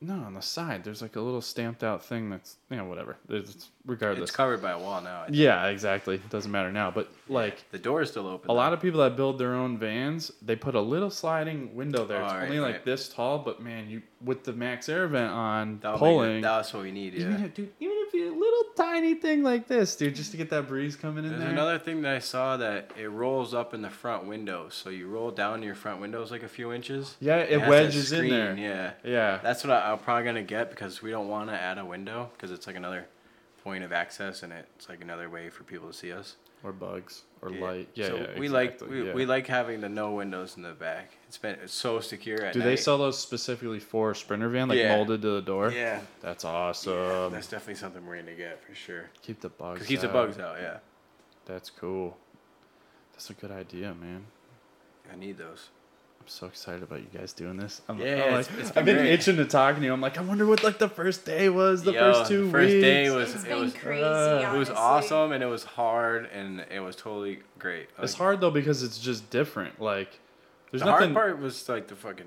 [0.00, 0.84] No, on the side.
[0.84, 3.16] There's like a little stamped out thing that's you know whatever.
[3.28, 4.28] It's regardless.
[4.30, 5.24] It's covered by a wall now.
[5.30, 6.16] Yeah, exactly.
[6.16, 8.50] It doesn't matter now, but like The door is still open.
[8.50, 12.04] a lot of people that build their own vans, they put a little sliding window
[12.04, 12.22] there.
[12.22, 12.84] It's right, only like right.
[12.84, 16.40] this tall, but man, you with the MaxxAir vent on That'll make it- pulling.
[16.40, 17.14] That's what we need.
[17.14, 17.20] Yeah.
[17.28, 20.36] Even if, dude, even if you a little tiny thing like this, dude, just to
[20.36, 21.50] get that breeze coming in There's there.
[21.50, 24.74] another thing that I saw that it rolls up in the front windows.
[24.74, 27.16] So you roll down your front windows like a few inches.
[27.20, 28.56] yeah, it, has that wedges in screen, there.
[28.56, 28.92] Yeah.
[29.04, 29.38] Yeah.
[29.42, 32.30] That's what I, I'm probably gonna get because we don't want to add a window
[32.32, 33.06] because it's like another
[33.66, 36.36] point of access and it's like another way for people to see us.
[36.62, 37.64] Or bugs or Yeah.
[37.64, 37.88] light.
[37.94, 38.38] Yeah, so yeah.
[38.38, 39.12] we like we, yeah.
[39.12, 41.10] we like having the no windows in the back.
[41.26, 42.64] It's been it's so secure at Do night.
[42.64, 45.72] they sell those specifically for a Sprinter van, like molded to the door?
[45.72, 46.00] Yeah.
[46.20, 47.32] That's awesome.
[47.32, 49.10] that's definitely something we're gonna get for sure.
[49.22, 49.84] Keep the bugs.
[49.84, 50.58] Keeps the bugs out.
[50.60, 50.78] Yeah,
[51.44, 52.16] That's cool.
[53.14, 54.26] That's a good idea, man.
[55.12, 55.70] I need those.
[56.26, 57.82] I'm so excited about you guys doing this.
[57.88, 59.12] I'm, Yeah, I'm it's- like, it's I've been been great.
[59.12, 59.92] itching to talk to you.
[59.92, 62.72] I'm like, I wonder what like the first day was, the Yo, first two first
[62.72, 62.82] weeks.
[62.82, 64.02] day was It's it was crazy.
[64.02, 67.88] uh, it was awesome and it was hard and it was totally great.
[68.02, 69.80] it's Like, hard though because it's just different.
[69.80, 70.18] Like,
[70.72, 71.14] there's the nothing.
[71.14, 72.26] hard part was like the fucking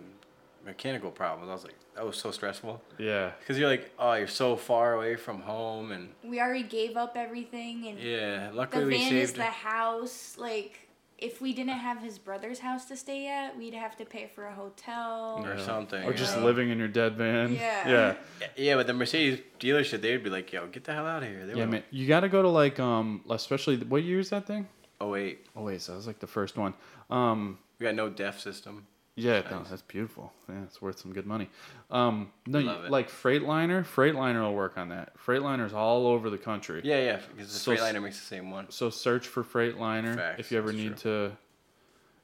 [0.66, 1.50] mechanical problems.
[1.50, 2.82] I was like, that was so stressful.
[2.98, 3.32] Yeah.
[3.46, 7.18] Cause you're like, oh, you're so far away from home, and We already gave up
[7.18, 9.40] everything, and yeah, the luckily we van is saved.
[9.42, 10.38] the house.
[10.38, 10.88] Like,
[11.22, 14.46] if we didn't have his brother's house to stay at, we'd have to pay for
[14.48, 15.42] a hotel.
[15.46, 15.66] Or Yeah.
[15.66, 16.44] something, Or just yeah.
[16.44, 17.54] living in your dead van.
[17.54, 17.88] Yeah.
[17.90, 18.48] Yeah.
[18.56, 21.46] Yeah, but the Mercedes dealership, they'd be like, yo, get the hell out of here.
[21.46, 21.84] They Yeah, man.
[21.92, 24.68] You got to go to like um, especially what year is that thing?
[25.02, 26.74] Oh wait, Oh wait, so that was like the first one.
[27.10, 28.86] Um, we got no DEF system.
[29.20, 30.32] Yeah, no, that's beautiful.
[30.48, 31.50] Yeah, it's worth some good money.
[31.92, 32.92] Um, no, you, Love it.
[32.92, 35.14] like Freightliner, Freightliner will work on that.
[35.18, 36.82] Freightliner's all over the country.
[36.84, 38.68] Yeah, yeah, because the So Freightliner makes the same one.
[38.70, 41.32] So search for Freightliner Facts, if you ever that's need to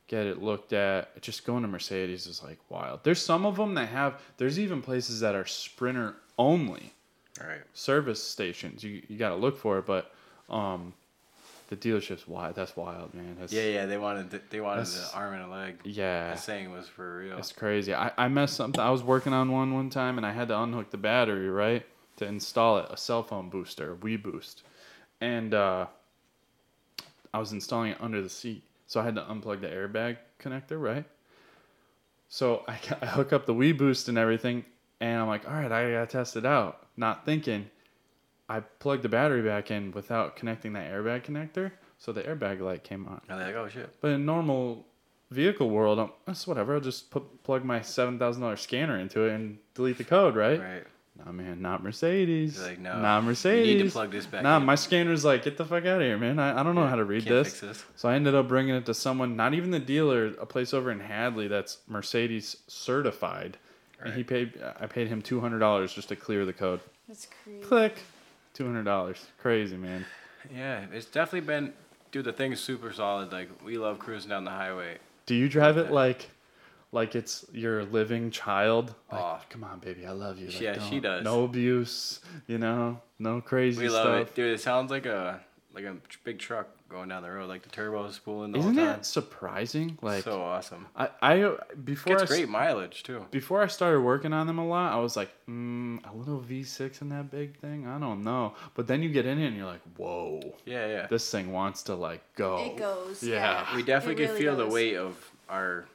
[0.08, 1.22] get it looked at.
[1.22, 3.04] Just going to Mercedes is like wild.
[3.04, 4.22] There's some of them that have.
[4.38, 6.93] There's even places that are Sprinter only
[7.41, 7.62] All right.
[7.74, 8.84] service stations.
[8.84, 10.12] You you got to look for it, but
[10.50, 10.93] um,
[11.68, 12.55] the dealership's wild.
[12.55, 13.38] That's wild, man.
[13.39, 15.80] That's, Yeah, yeah, they wanted the, they wanted the arm and a leg.
[15.84, 16.30] yeah.
[16.30, 17.38] That saying was for real.
[17.38, 17.93] It's crazy.
[17.93, 18.80] I, I messed something.
[18.80, 21.86] I was working on one one time and I had to unhook the battery, right?
[22.18, 24.61] To install it, a cell phone booster, weBoost.
[25.22, 25.88] And uh,
[27.34, 28.63] I was installing it under the seat.
[28.88, 31.05] So I had to unplug the airbag connector, right?
[32.30, 34.66] So I, I hook up the weBoost and everything.
[35.01, 36.86] And I'm like, all right, I gotta test it out.
[36.95, 37.70] Not thinking.
[38.48, 41.72] I plugged the battery back in without connecting that airbag connector.
[41.98, 43.22] So the airbag light came on.
[43.30, 43.89] And they're like, oh shit.
[44.02, 44.86] But in normal
[45.32, 46.76] vehicle world, I'm, that's whatever.
[46.76, 50.36] I'll just put, plug my seven thousand dollars scanner into it and delete the code,
[50.36, 50.60] right?
[50.60, 50.84] Right.
[51.26, 52.58] Nah, man, not Mercedes.
[52.60, 53.56] You're like, no, not Mercedes.
[53.70, 53.84] you Mercedes.
[53.84, 56.06] need to plug this back Nah, in." my scanner's like, get the fuck out of
[56.06, 56.39] here, man.
[56.39, 57.62] I, I don't know Yeah, how to read this.
[57.62, 57.86] this.
[57.96, 60.91] So I ended up bringing it to someone, not even the dealer, a place over
[60.91, 63.58] in Hadley that's Mercedes certified,
[64.04, 64.62] and he paid.
[64.78, 66.82] I paid him two hundred dollars just to clear the code.
[67.08, 67.62] That's crazy.
[67.62, 67.98] Click,
[68.56, 69.24] two hundred dollars.
[69.39, 70.03] Crazy, man.
[70.56, 71.74] Yeah, it's definitely been,
[72.12, 72.26] dude.
[72.26, 73.32] The thing's super solid.
[73.32, 74.97] Like we love cruising down the highway.
[75.28, 76.30] Do you drive it like,
[76.91, 78.93] like it's your living child?
[79.12, 79.41] Like, Aw.
[79.49, 80.47] come on, baby, I love you.
[80.47, 81.24] Like, Yeah, she does.
[81.24, 84.30] No abuse, you know, no crazy We love stuff.
[84.30, 84.53] it, dude.
[84.53, 85.39] It sounds like a
[85.74, 88.86] like a big truck going down the road, like the turbos spooling the Isn't whole
[88.86, 89.00] time.
[89.00, 89.98] it surprising?
[90.02, 90.88] Like, so awesome.
[90.96, 93.26] I, I before Gets I s- great mileage too.
[93.32, 97.02] before I started working on them a lot, I was like, mm, a little V6
[97.02, 97.88] in that big thing.
[97.88, 98.54] I don't know.
[98.76, 101.08] But then you get in it and you're like, whoa, Yeah, yeah.
[101.08, 102.58] this thing wants to like go.
[102.66, 103.24] It goes.
[103.24, 103.36] Yeah.
[103.70, 103.76] Yeah.
[103.76, 105.86] we definitely It could really feel the weight of our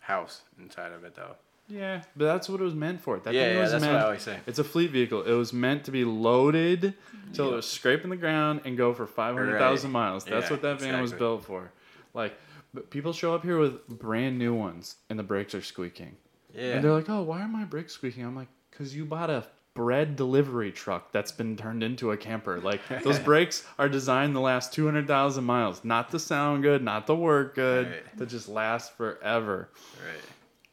[0.00, 1.36] house inside of it, though.
[1.72, 3.18] Yeah, but that's what it was meant for.
[3.18, 3.60] That yeah, yeah.
[3.60, 3.94] was That's meant.
[3.94, 4.38] what I always say.
[4.46, 5.22] It's a fleet vehicle.
[5.22, 6.94] It was meant to be loaded
[7.32, 9.92] till it was scraping the ground and go for 500,000 Right.
[9.92, 10.24] miles.
[10.24, 11.72] That's Yeah, what that van was built for.
[12.12, 12.34] Like,
[12.74, 16.16] but people show up here with brand new ones and the brakes are squeaking.
[16.54, 16.74] Yeah.
[16.74, 18.24] And they're like, oh, why are my brakes squeaking?
[18.24, 22.60] I'm like, because you bought a bread delivery truck that's been turned into a camper.
[22.60, 27.14] Like, those brakes are designed to last 200,000 miles, not to sound good, not to
[27.14, 28.18] work good, Right.
[28.18, 29.70] to just last forever.
[30.04, 30.20] right.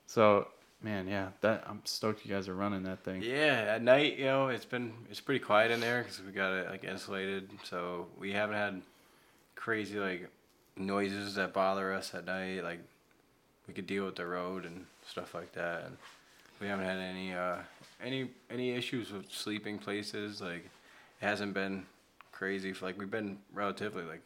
[0.07, 0.47] So,
[0.81, 3.21] man, yeah, that I'm stoked you guys are running that thing.
[3.21, 6.53] Yeah, at night, you know, it's been it's pretty quiet in there because we got
[6.53, 8.81] it like insulated, so we haven't had
[9.55, 10.29] crazy like
[10.77, 12.63] noises that bother us at night.
[12.63, 12.79] Like
[13.67, 15.85] we could deal with the road and stuff like that.
[15.85, 15.97] And
[16.59, 17.57] we haven't had any uh,
[18.03, 20.41] any any issues with sleeping places.
[20.41, 20.65] Like
[21.21, 21.85] it hasn't been
[22.31, 22.73] crazy.
[22.73, 24.21] For, like we've been relatively like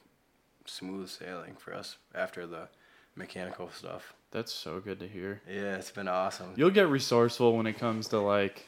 [0.66, 2.70] smooth sailing for us after the
[3.16, 4.14] mechanical stuff.
[4.34, 5.42] That's so good to hear.
[5.48, 6.48] Yeah, it's been awesome.
[6.56, 8.68] You'll get resourceful when it comes to like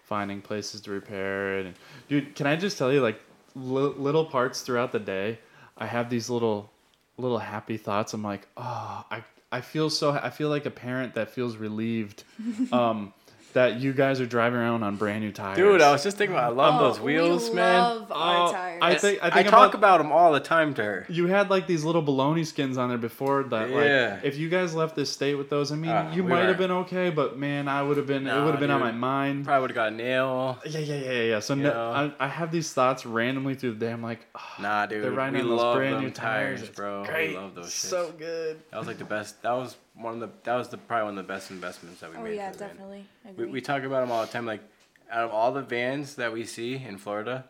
[0.00, 1.66] finding places to repair it.
[1.66, 1.74] And
[2.08, 3.20] dude, can I just tell you, like
[3.54, 5.38] li- little parts throughout the day,
[5.76, 6.70] I have these little
[7.18, 8.14] little happy thoughts.
[8.14, 10.12] I'm like, oh, I I feel so.
[10.12, 12.24] I feel like a parent that feels relieved.
[12.72, 13.12] Um,
[13.54, 15.56] that you guys are driving around on brand new tires.
[15.56, 16.52] Dude, I was just thinking about.
[16.52, 17.74] I love Oh, those wheels, we man.
[17.82, 18.78] love our Oh, tires.
[18.82, 21.06] I think I think I, think talk about, about them all the time to her.
[21.08, 23.70] you had like these little baloney skins on there before that.
[23.70, 24.14] Yeah.
[24.16, 26.40] Like, if you guys left this state with those, I mean, Ah, you we might
[26.42, 28.26] were- have been okay, but man, I would have been.
[28.26, 29.44] it would have been on my mind.
[29.44, 30.58] Probably would have got a nail.
[30.66, 31.40] Yeah, yeah, yeah, yeah.
[31.40, 31.70] So no.
[32.18, 33.92] I, I have these thoughts randomly through the day.
[33.92, 35.02] I'm like, oh, Nah, dude.
[35.04, 37.04] they're riding we on those love brand new tires, tires, bro.
[37.04, 37.30] Great.
[37.30, 37.86] We love those shits.
[37.88, 38.60] So good.
[38.70, 39.42] That was like the best.
[39.42, 40.30] That was one of the.
[40.44, 42.30] That was the probably one of the best investments that we oh made.
[42.30, 42.68] Oh yeah, for the van.
[42.76, 43.04] definitely.
[43.36, 44.46] We, we talk about them all the time.
[44.46, 44.62] Like,
[45.10, 47.44] out of all the vans that we see in Florida,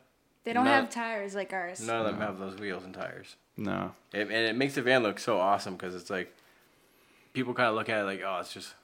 [0.45, 1.87] they don't none- have tires like ours.
[1.87, 3.37] none of them have those wheels and tires.
[3.57, 3.93] No.
[4.13, 6.35] It, and it makes the van look so awesome because it's like
[7.33, 8.75] people kind of look at it like, oh, it's just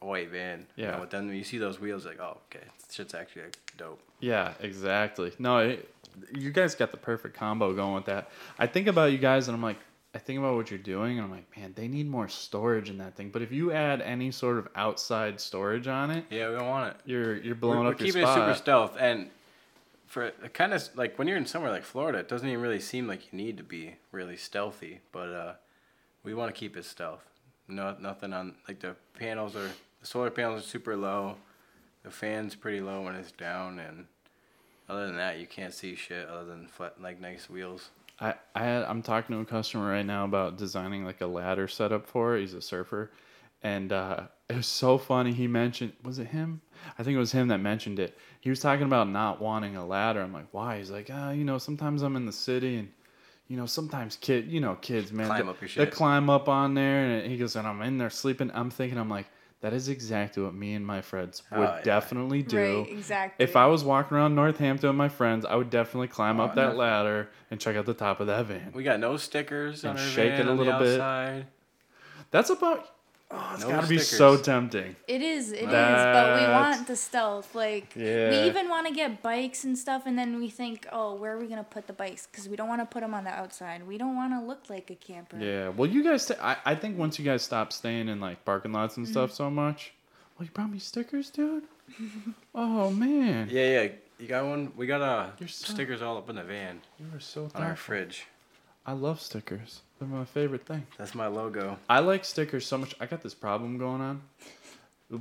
[0.00, 0.66] a white van.
[0.76, 0.92] you Yeah.
[0.92, 3.56] know, but then when you see those wheels, like, oh, okay, this shit's actually like,
[3.76, 4.00] dope.
[4.20, 5.32] Yeah, exactly.
[5.38, 5.88] No, it,
[6.34, 8.30] you guys got the perfect combo going with that.
[8.58, 9.78] I think about you guys, and I'm like,
[10.14, 12.98] I think about what you're doing, and I'm like, man, they need more storage in
[12.98, 13.30] that thing.
[13.30, 16.94] But if you add any sort of outside storage on it, Yeah, we don't want
[16.94, 17.00] it.
[17.06, 19.30] you're you're blowing we're, up we're your keeping it super stealth and
[20.06, 23.06] for kind of like when you're in somewhere like Florida, it doesn't even really seem
[23.08, 25.00] like you need to be really stealthy.
[25.10, 25.52] But uh,
[26.22, 27.24] we want to keep it stealth.
[27.66, 31.36] No, nothing on like the panels are the solar panels are super low.
[32.02, 34.04] The fan's pretty low when it's down, and
[34.86, 37.88] other than that, you can't see shit other than flat like nice wheels.
[38.20, 41.68] I, I had, I'm talking to a customer right now about designing like a ladder
[41.68, 42.40] setup for it.
[42.40, 43.10] He's a surfer,
[43.62, 45.32] and uh, it was so funny.
[45.32, 46.60] He mentioned, was it him?
[46.98, 48.16] I think it was him that mentioned it.
[48.40, 50.20] He was talking about not wanting a ladder.
[50.20, 50.78] I'm like, why?
[50.78, 52.88] He's like, ah, you know, sometimes I'm in the city and.
[53.48, 57.04] You know, sometimes kid, you know, kids, man, Climb they, they climb up on there,
[57.04, 58.50] and he goes, and I'm in there sleeping.
[58.54, 59.26] I'm thinking, I'm like,
[59.62, 61.82] that is exactly what me and my friends oh, would Oh, yeah.
[61.82, 62.80] definitely do.
[62.82, 63.42] Right, exactly.
[63.42, 66.54] If I was walking around Northampton with my friends, I would definitely climb Oh, up
[66.56, 66.78] that no.
[66.78, 68.72] ladder and check out the top of that van.
[68.74, 71.46] We got no stickers on And our shake van it a little bit.
[72.30, 72.88] That's about.
[73.34, 74.94] Oh, it's No gotta be so tempting.
[75.08, 77.54] It is, it is, but we want the stealth.
[77.54, 78.28] Like Yeah.
[78.30, 81.38] we even want to get bikes and stuff, and then we think, oh, where are
[81.38, 82.26] we gonna put the bikes?
[82.30, 83.86] Because we don't want to put them on the outside.
[83.86, 85.38] We don't want to look like a camper.
[85.38, 85.70] Yeah.
[85.70, 86.26] Well, you guys.
[86.26, 89.12] T- I I think once you guys stop staying in like parking lots and Mm-hmm.
[89.12, 89.92] stuff so much.
[90.38, 91.64] Well, you brought me stickers, dude.
[92.54, 93.48] oh man.
[93.50, 93.88] Yeah, yeah.
[94.18, 94.72] You got one?
[94.76, 97.62] We got uh You're so- stickers all up in the van You are so on
[97.62, 98.26] our fridge.
[98.84, 99.80] I love stickers.
[99.98, 100.86] They're my favorite thing.
[100.98, 101.78] That's my logo.
[101.88, 102.94] I like stickers so much.
[103.00, 104.22] I got this problem going on.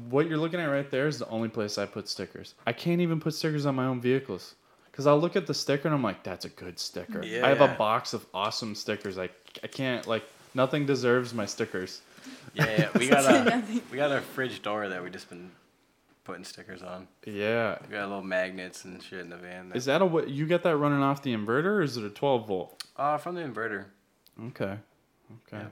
[0.09, 2.55] What you're looking at right there is the only place I put stickers.
[2.65, 4.55] I can't even put stickers on my own vehicles.
[4.89, 7.23] Because I'll look at the sticker and I'm like, that's a good sticker.
[7.23, 7.45] Yeah.
[7.45, 9.17] I have a box of awesome stickers.
[9.17, 9.29] I,
[9.63, 10.23] I can't, like,
[10.53, 12.01] nothing deserves my stickers.
[12.53, 12.89] Yeah, yeah.
[12.99, 15.49] We got a we got a fridge door that we just been
[16.25, 17.07] putting stickers on.
[17.25, 17.77] Yeah.
[17.87, 19.71] We got little magnets and shit in the van.
[19.73, 20.29] Is that a what?
[20.29, 22.80] You got that running off the inverter, or is it a 12 volt?
[23.01, 23.85] Uh, from the inverter.
[24.47, 24.77] Okay.
[25.47, 25.63] Okay.
[25.63, 25.65] Yeah.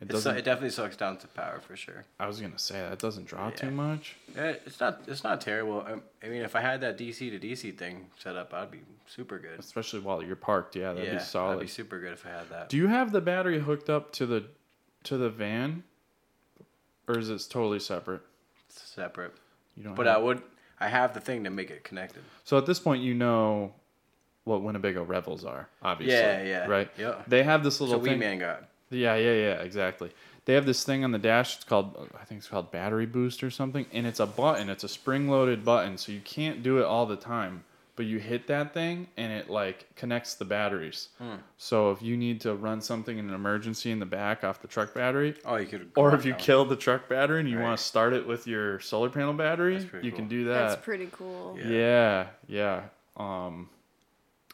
[0.00, 0.36] It doesn't.
[0.36, 2.04] it definitely sucks down to power for sure.
[2.18, 3.54] I was gonna say that doesn't draw Yeah.
[3.54, 4.16] too much.
[4.34, 5.80] Yeah, it's not it's not terrible.
[5.86, 8.80] I, I mean, if I had that DC to DC thing set up, I'd be
[9.06, 9.60] super good.
[9.60, 10.74] Especially while you're parked.
[10.74, 11.54] Yeah, that'd yeah, be solid.
[11.54, 12.68] I'd be super good if I had that.
[12.68, 14.44] Do you have the battery hooked up to the
[15.04, 15.84] to the van,
[17.06, 18.22] or is it totally separate?
[18.68, 19.34] It's separate,
[19.76, 19.94] You don't.
[19.94, 20.42] but have- I would.
[20.80, 22.24] I have the thing to make it connected.
[22.42, 23.72] So at this point, you know
[24.44, 26.14] what Winnebago Revels are, obviously.
[26.16, 26.90] Yeah, yeah, Right.
[26.98, 27.22] yeah.
[27.26, 28.18] They have this little Wee thing.
[28.18, 28.64] Man got.
[28.90, 30.10] Yeah, yeah, yeah, exactly.
[30.44, 31.54] They have this thing on the dash.
[31.56, 34.68] It's called, I think it's called battery boost or something, and it's a button.
[34.68, 37.64] It's a spring-loaded button, so you can't do it all the time.
[37.94, 41.10] But you hit that thing, and it like connects the batteries.
[41.18, 41.34] Hmm.
[41.58, 44.66] So if you need to run something in an emergency in the back off the
[44.66, 45.92] truck battery, Oh, you could.
[45.94, 47.64] or if you kill the truck battery and you Right.
[47.64, 50.68] want to start it with your solar panel battery, That's pretty you can do that.
[50.70, 51.56] That's pretty cool.
[51.62, 51.68] Yeah.
[51.68, 52.82] Yeah, yeah.
[53.18, 53.68] Um,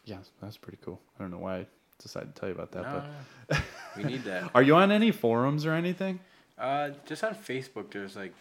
[0.08, 1.00] yeah, that's pretty cool.
[1.18, 1.66] I don't know why I
[2.02, 3.02] decided to tell you about that, No,
[3.48, 3.62] but no,
[3.96, 4.50] we need that.
[4.54, 6.20] are you on any forums or anything?
[6.58, 8.32] Uh, just on Facebook, there's like,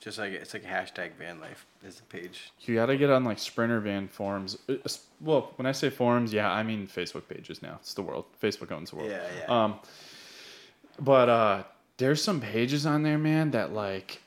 [0.00, 2.52] just like it's like hashtag van life is the page.
[2.60, 4.56] You got to get on like Sprinter van forums.
[4.68, 4.74] Uh,
[5.20, 7.76] Well, when I say forums, yeah, I mean Facebook pages now.
[7.80, 8.26] It's the world.
[8.42, 9.10] Facebook owns the world.
[9.10, 9.64] Yeah, yeah.
[9.64, 9.80] Um,
[11.00, 11.62] but uh,
[11.96, 14.20] there's some pages on there, man, that like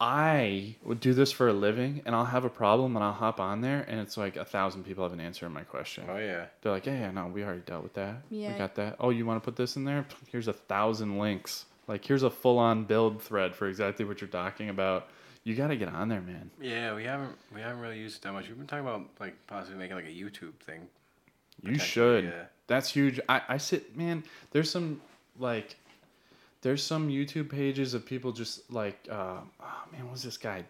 [0.00, 3.38] I would do this for a living, and I'll have a problem, and I'll hop
[3.38, 6.04] on there, and it's like a thousand people have an answer to my question.
[6.08, 6.46] oh yeah.
[6.62, 8.22] They're like, yeah, yeah, no, we already dealt with that.
[8.30, 8.52] Yeah.
[8.52, 8.96] We got that.
[8.98, 10.06] Oh, you want to put this in there?
[10.32, 11.66] Here's a thousand links.
[11.86, 15.08] Like, here's a full on build thread for exactly what you're talking about.
[15.44, 16.50] You got to get on there, man.
[16.60, 18.46] Yeah, we haven't we haven't really used it that much.
[18.48, 20.86] We've been talking about like possibly making like a YouTube thing.
[21.62, 22.24] You should.
[22.24, 22.44] yeah.
[22.68, 23.20] That's huge.
[23.28, 24.22] I, I sit, man,
[24.52, 25.00] there's some,
[25.38, 25.76] like,
[26.62, 30.64] there's some YouTube pages of people just like, uh, oh, man, what's this guy?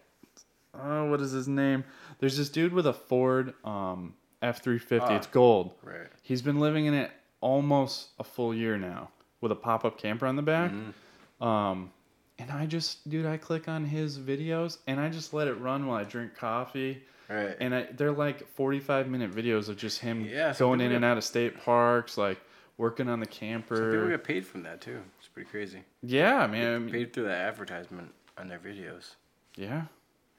[0.73, 1.83] Oh, what is his name?
[2.19, 5.05] There's this dude with a Ford um, F 350.
[5.05, 5.15] Ah.
[5.17, 5.73] It's gold.
[5.83, 6.07] Right.
[6.21, 7.11] He's been living in it
[7.41, 9.09] almost a full year now
[9.41, 10.71] with a pop up camper on the back.
[10.71, 11.43] Mm-hmm.
[11.45, 11.91] Um,
[12.39, 15.87] and I just, dude, I click on his videos and I just let it run
[15.87, 17.03] while I drink coffee.
[17.29, 17.55] Right.
[17.59, 21.17] And I, they're like 45 minute videos of just him Yeah, going in and out
[21.17, 22.39] of state parks, like
[22.81, 23.75] working on the camper.
[23.75, 24.17] Some people camper.
[24.17, 24.99] get paid from that too.
[25.19, 25.83] It's pretty crazy.
[26.01, 26.75] Yeah, man.
[26.75, 29.15] I mean, Paid through the advertisement on their videos,
[29.55, 29.83] yeah.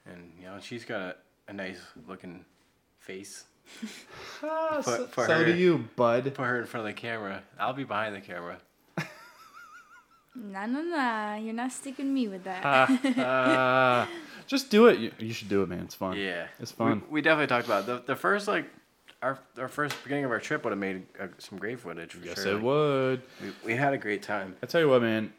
[0.05, 1.14] and you know she's got a,
[1.48, 2.44] a nice looking
[2.98, 3.44] face.
[4.44, 5.44] Ah, For- so for so her.
[5.44, 6.24] do you, bud.
[6.35, 7.44] Put her in front of the camera.
[7.60, 8.59] I'll be behind the camera.
[10.35, 11.36] Nah, nah, nah.
[11.36, 12.62] You're not sticking me with that.
[12.64, 14.09] Ah.
[14.47, 14.98] just do it.
[14.98, 15.81] You, you should do it, man.
[15.81, 16.16] It's fun.
[16.16, 17.02] Yeah, It's fun.
[17.09, 17.86] We, we definitely talked about it.
[18.06, 18.64] the the first like
[19.23, 22.24] our our first beginning of our trip would have made uh, some great footage for
[22.27, 22.53] yes, sure.
[22.53, 23.23] it Like, would.
[23.43, 24.57] We, we had a great time.
[24.62, 25.32] I tell you what, man.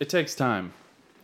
[0.00, 0.72] It takes time.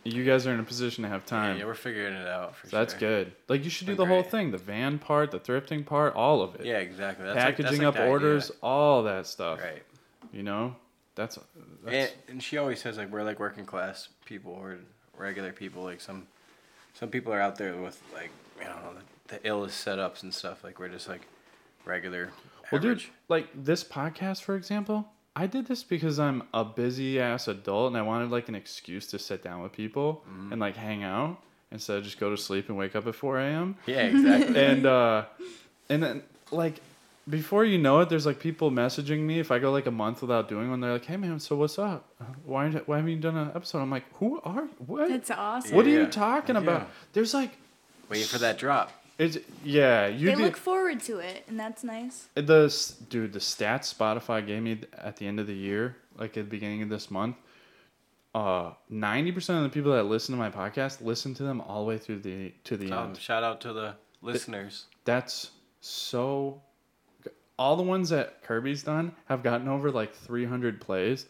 [0.03, 1.59] You guys are in a position to have time.
[1.59, 2.99] yeah, we're figuring it out for So that's sure.
[3.25, 3.33] good.
[3.47, 4.31] Like you should do Been the whole great.
[4.31, 6.65] thing, the van part, the thrifting part, all of it.
[6.65, 7.25] Yeah, exactly.
[7.25, 8.57] That's like- that's Packaging like up the orders, idea.
[8.63, 9.59] all that stuff.
[9.61, 9.83] Right.
[10.33, 10.75] You know,
[11.13, 11.37] that's,
[11.83, 14.77] that's And, and she always says like we're like working class people or
[15.17, 15.83] regular people.
[15.83, 16.25] Like some
[16.93, 18.77] some people are out there with like you know
[19.27, 20.63] the, the illest setups and stuff.
[20.63, 21.21] Like we're just like
[21.85, 22.29] regular
[22.71, 23.03] well, dude.
[23.27, 27.97] Like this podcast, for example, I did this because I'm a busy ass adult and
[27.97, 30.51] I wanted like an excuse to sit down with people Mm-hmm.
[30.53, 31.37] and like hang out
[31.71, 33.75] instead of just go to sleep and wake up at 4 a.m.
[33.85, 34.57] Yeah, exactly.
[34.65, 35.25] and uh,
[35.89, 36.81] and then like
[37.29, 40.21] before you know it, there's like people messaging me if I go like a month
[40.21, 40.79] without doing one.
[40.81, 42.07] They're like, "Hey man, so what's up?
[42.45, 45.09] Why aren't- why haven't you done an episode?" I'm like, "Who are what?
[45.09, 45.75] That's awesome.
[45.75, 45.99] what are Yeah.
[45.99, 46.61] you talking Yeah.
[46.61, 47.51] about?" There's like
[48.09, 48.91] Waiting for that drop.
[49.17, 52.27] It's yeah you they did look forward to it, and that's nice.
[52.35, 56.29] the s- dude the stats Spotify gave me at the end of the year, like
[56.37, 57.35] at the beginning of this month.
[58.33, 61.81] Uh, ninety percent of the people that listen to my podcast listen to them all
[61.83, 63.17] the way through the to the Um, end.
[63.17, 64.85] shout out to the listeners.
[65.05, 65.51] That's
[65.81, 66.61] so.
[67.59, 71.25] All the ones that Kirby's done have gotten over like 300 plays,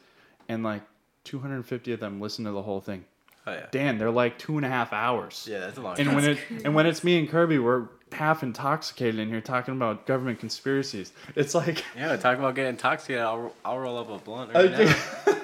[0.47, 0.81] and like
[1.25, 3.03] 250 of them listen to the whole thing.
[3.52, 3.65] Oh yeah.
[3.72, 5.48] Dan, they're like two and a half hours.
[5.49, 6.15] Yeah, that's a long And time.
[6.15, 10.06] when it and when it's me and Kirby, we're half intoxicated in here talking about
[10.06, 11.11] government conspiracies.
[11.36, 13.22] It's like Yeah, talk about getting intoxicated.
[13.22, 14.95] I'll, I'll roll up a blunt right now.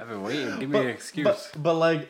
[0.00, 0.58] I've been waiting.
[0.58, 1.24] Give me an excuse.
[1.24, 2.08] But, but like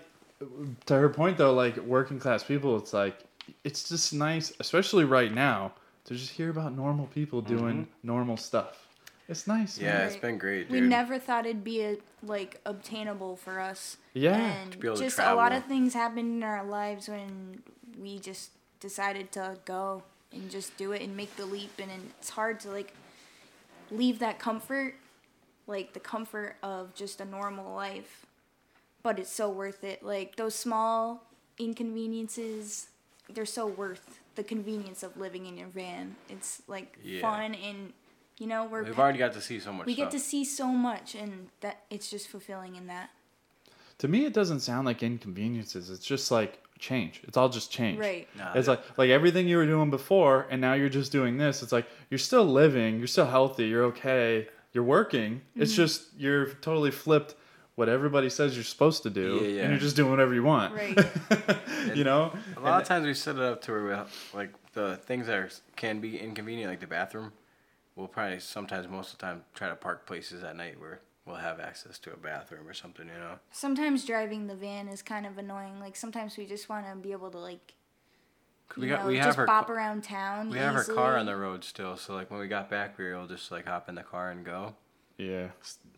[0.87, 3.19] to her point though, like working class people, it's like
[3.65, 5.73] it's just nice, especially right now,
[6.05, 7.91] to just hear about normal people doing mm-hmm.
[8.03, 8.87] normal stuff.
[9.31, 9.78] It's nice.
[9.78, 10.07] Yeah, man.
[10.09, 13.97] it's been great, We never thought it'd be a, like obtainable for us.
[14.12, 14.36] Yeah.
[14.36, 17.62] and To be able to just a lot of things happened in our lives when
[17.98, 18.51] we just
[18.81, 20.02] decided to go
[20.32, 21.70] and just do it and make the leap.
[21.78, 22.93] And, and it's hard to like
[23.93, 24.97] leave that comfort,
[25.69, 28.27] like the comfort of just a normal life,
[29.05, 30.02] but it's so worth it.
[30.02, 31.23] Like those small
[31.57, 32.89] inconveniences
[33.32, 36.16] they're so worth the convenience of living in your van.
[36.28, 37.20] It's like Yeah.
[37.20, 37.93] fun and
[38.41, 40.07] you know we're We've pa- already got to see so much we stuff.
[40.07, 43.11] get to see so much and that it's just fulfilling in that.
[43.99, 45.91] To me, it doesn't sound like inconveniences.
[45.91, 47.21] It's just like change.
[47.25, 47.99] It's all just change.
[47.99, 48.27] Right.
[48.37, 51.62] Nah, It's like like everything you were doing before, and now you're just doing this.
[51.62, 55.43] It's like you're still living, you're still healthy, you're okay, you're working.
[55.55, 55.77] It's Mm-hmm.
[55.83, 57.35] just you're totally flipped
[57.77, 59.62] what everybody says you're supposed to do, Yeah, yeah.
[59.62, 60.75] and you're just doing whatever you want.
[60.75, 60.99] Right.
[61.95, 62.33] you know.
[62.57, 65.37] A lot of times we set it up to where we like the things that
[65.37, 67.33] are, can be inconvenient, like the bathroom.
[68.01, 71.36] We'll probably sometimes, most of the time, try to park places at night where we'll
[71.36, 73.06] have access to a bathroom or something.
[73.06, 73.35] You know.
[73.52, 75.78] sometimes driving the van is kind of annoying.
[75.81, 77.74] Like sometimes we just want to be able to like
[78.78, 80.48] We you got know, we have just her bop ca- around town.
[80.48, 83.05] we have her car on the road still, so like when we got back, we
[83.05, 84.74] were able to just like hop in the car and go.
[85.18, 85.48] Yeah.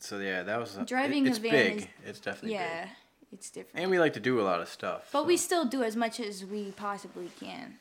[0.00, 1.76] So yeah, that was Driving it, a it's van big.
[1.78, 2.90] is- it's definitely Yeah, big,
[3.34, 3.80] it's different.
[3.80, 5.08] and we like to do a lot of stuff.
[5.12, 5.24] But so.
[5.26, 7.78] we still do as much as we possibly can.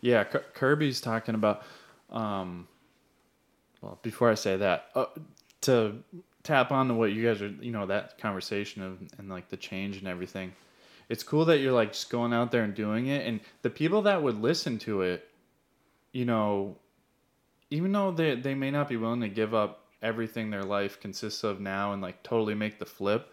[0.00, 1.62] Yeah, K- Kirby's talking about.
[2.10, 2.66] Um,
[3.84, 5.06] well, before I say that, uh,
[5.62, 5.96] to
[6.42, 9.56] tap on to what you guys are, you know, that conversation of and like the
[9.56, 10.52] change and everything.
[11.10, 14.02] It's cool that you're like just going out there and doing it, and the people
[14.02, 15.28] that would listen to it,
[16.12, 16.76] you know,
[17.70, 21.44] even though they they may not be willing to give up everything their life consists
[21.44, 23.30] of now and like totally make the flip,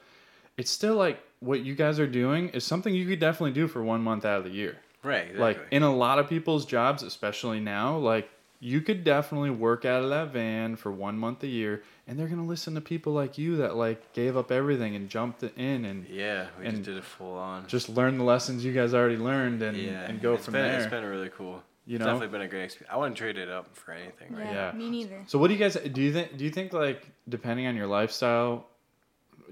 [0.58, 3.82] it's still like what you guys are doing is something you could definitely do for
[3.82, 5.42] one month out of the year right, exactly.
[5.42, 8.30] like in a lot of people's jobs especially now like
[8.64, 12.28] you could definitely work out of that van for one month a year and they're
[12.28, 16.08] gonna listen to people like you that like gave up everything and jumped in and
[16.08, 17.66] yeah, we and just did it full on.
[17.68, 20.62] just learn the lessons you guys already learned and, yeah, and go it's from been,
[20.64, 21.64] there It's been really cool.
[21.88, 22.12] You it's know?
[22.14, 22.94] definitely been a great experience.
[22.94, 24.36] I wouldn't trade it up for anything.
[24.36, 24.46] Right?
[24.46, 24.78] Yeah, Yeah.
[24.78, 25.24] me neither.
[25.26, 27.88] so what do you guys do you think do you think like depending on your
[27.88, 28.68] lifestyle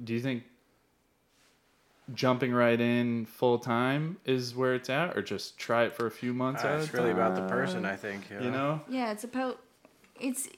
[0.04, 0.44] do you think
[2.14, 6.12] jumping right in full time is where it's at or just try it for a
[6.12, 8.30] few months Uh, at it's a really about the person, I think.
[8.30, 9.60] you know Yeah, it's about
[10.20, 10.50] it's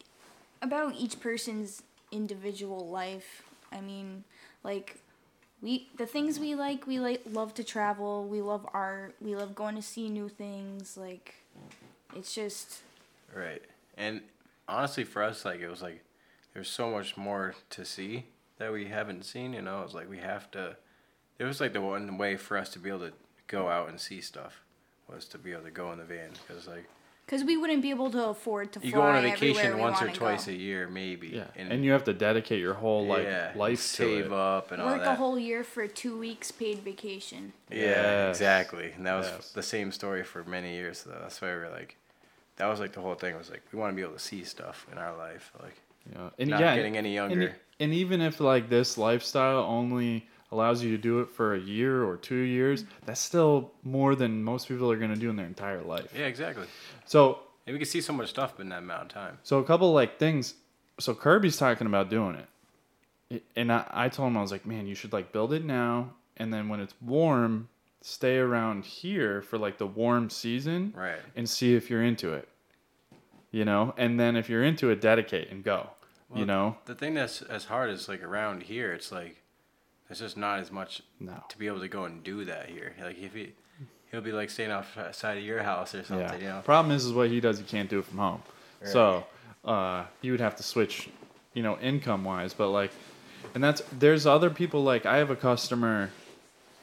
[0.62, 3.44] about each person's individual life.
[3.72, 4.24] I mean,
[4.64, 4.98] like
[5.62, 9.56] we the things we like, we like love to travel, we love art, we love
[9.56, 11.36] going to see new things, like
[12.16, 12.82] it's just
[13.34, 13.62] Right.
[13.98, 14.22] And
[14.68, 16.04] honestly, for us, like it was like
[16.54, 18.26] there's so much more to see
[18.58, 19.54] that we haven't seen.
[19.54, 20.76] You know, it's like we have to.
[21.42, 23.14] It was like the one way for us to be able to
[23.48, 24.62] go out and see stuff
[25.12, 26.86] was to be able to go in the van because like
[27.28, 30.02] cuz we wouldn't be able to afford to you fly go on a vacation once
[30.02, 30.52] or twice go.
[30.52, 31.30] a year maybe.
[31.30, 34.40] Yeah, And, and, you have to dedicate your whole like yeah, life save to it.
[34.58, 35.14] up and all Work that.
[35.14, 37.54] a whole year for 2 weeks paid vacation.
[37.72, 38.36] Yeah, Yes.
[38.38, 38.92] exactly.
[38.96, 39.52] And that was Yes.
[39.52, 41.00] the same story for many years.
[41.00, 41.98] So that's why we were like,
[42.58, 44.44] that was like the whole thing was like we want to be able to see
[44.44, 45.78] stuff in our life, like
[46.14, 47.56] Yeah, and not yeah, getting any and, younger.
[47.80, 52.04] and even if like this lifestyle only allows you to do it for a year
[52.04, 55.46] or two years, that's still more than most people are going to do in their
[55.46, 56.12] entire life.
[56.16, 56.68] yeah, exactly.
[57.06, 59.38] So, And we can see so much stuff in that amount of time.
[59.44, 60.56] so a couple like things.
[61.00, 62.36] So Kirby's talking about doing
[63.30, 65.64] it, and I, I told him I was like, man, you should like build it
[65.66, 67.70] now, and then when it's warm,
[68.02, 71.20] stay around here for like the warm season, Right.
[71.36, 72.48] and see if you're into it.
[73.52, 75.90] You know, and then if you're into it, dedicate and go.
[76.34, 79.41] you know, The thing that's as hard is like around here, it's like
[80.12, 81.42] there's just not as much no.
[81.48, 82.94] to be able to go and do that here.
[83.02, 83.54] Like if he
[84.12, 86.36] he'll be like staying outside of your house or something, Yeah.
[86.36, 86.62] you know.
[86.66, 88.42] Problem is, is what he does, he can't do it from home.
[88.84, 89.24] So
[89.64, 91.08] uh, you would have to switch,
[91.54, 92.54] you know, income wise.
[92.54, 92.92] But like,
[93.56, 96.10] and that's there's other people like I have a customer.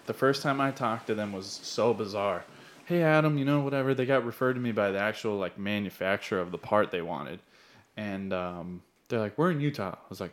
[0.07, 2.45] The first time I talked to them was so bizarre.
[2.87, 6.41] Hey Adam, you know whatever they got referred to me by the actual like manufacturer
[6.41, 7.41] of the part they wanted,
[7.95, 9.91] and um, they're like, we're in Utah.
[9.97, 10.33] I was like,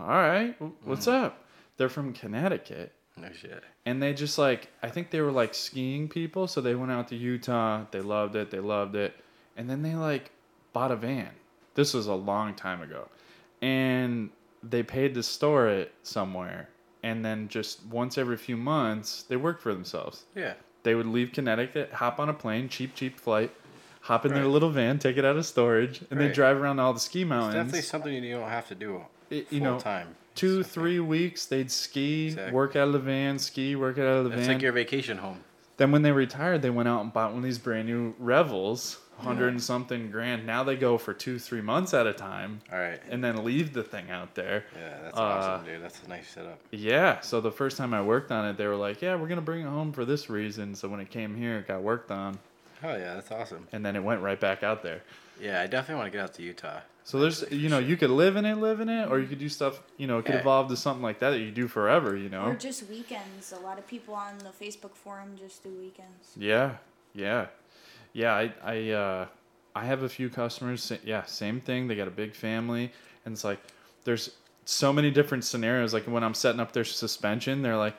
[0.00, 1.38] all right, wh- what's up?
[1.82, 3.64] They're from Connecticut No shit.
[3.86, 7.08] and they just like I think they were like skiing people, so they went out
[7.08, 7.86] to Utah.
[7.90, 8.52] They loved it.
[8.52, 9.14] They loved it,
[9.56, 10.30] and then they like
[10.72, 11.30] bought a van.
[11.74, 13.08] This was a long time ago,
[13.60, 14.30] and
[14.62, 16.68] they paid to store it somewhere.
[17.02, 20.22] And then just once every few months, they worked for themselves.
[20.36, 20.54] Yeah.
[20.84, 23.50] They would leave Connecticut, hop on a plane, cheap, cheap flight,
[24.02, 26.34] hop in their little van, take it out of storage, and they Right.
[26.34, 27.54] drive around all the ski mountains.
[27.56, 30.14] It's definitely something you don't have to do It- you know, time.
[30.34, 32.52] Two, It's- three weeks, they'd ski, Exactly.
[32.52, 34.54] work out of the van, ski, work out of the It's van.
[34.56, 35.40] like your vacation home.
[35.78, 38.98] Then when they retired, they went out and bought one of these brand new Revels,
[39.18, 40.44] hundred and something grand.
[40.46, 43.00] Now they go for two, three months at a time, All right.
[43.08, 44.64] and then leave the thing out there.
[44.76, 45.82] Yeah, that's Uh, awesome, dude.
[45.82, 46.58] That's a nice setup.
[46.72, 47.20] Yeah.
[47.20, 49.60] So the first time I worked on it, they were like, "Yeah, we're gonna bring
[49.62, 52.38] it home for this reason." So when it came here, it got worked on,
[52.82, 53.68] Oh yeah, that's awesome.
[53.72, 55.02] and then it went right back out there.
[55.42, 56.80] Yeah, I definitely want to get out to Utah.
[57.04, 59.40] So there's, you know, you could live in it, live in it, or you could
[59.40, 59.82] do stuff.
[59.96, 60.40] You know, it could Yeah.
[60.42, 62.16] evolve to something like that that you do forever.
[62.16, 62.44] You know.
[62.46, 63.52] Or just weekends.
[63.52, 66.32] A lot of people on the Facebook forum just do weekends.
[66.36, 66.76] Yeah.
[67.12, 67.46] Yeah.
[68.12, 69.26] Yeah, I I uh,
[69.74, 70.92] I have a few customers.
[71.04, 71.88] Yeah, same thing.
[71.88, 72.92] They got a big family,
[73.24, 73.58] and it's like
[74.04, 74.30] there's
[74.64, 75.92] so many different scenarios.
[75.92, 77.96] Like when I'm setting up their suspension, they're like,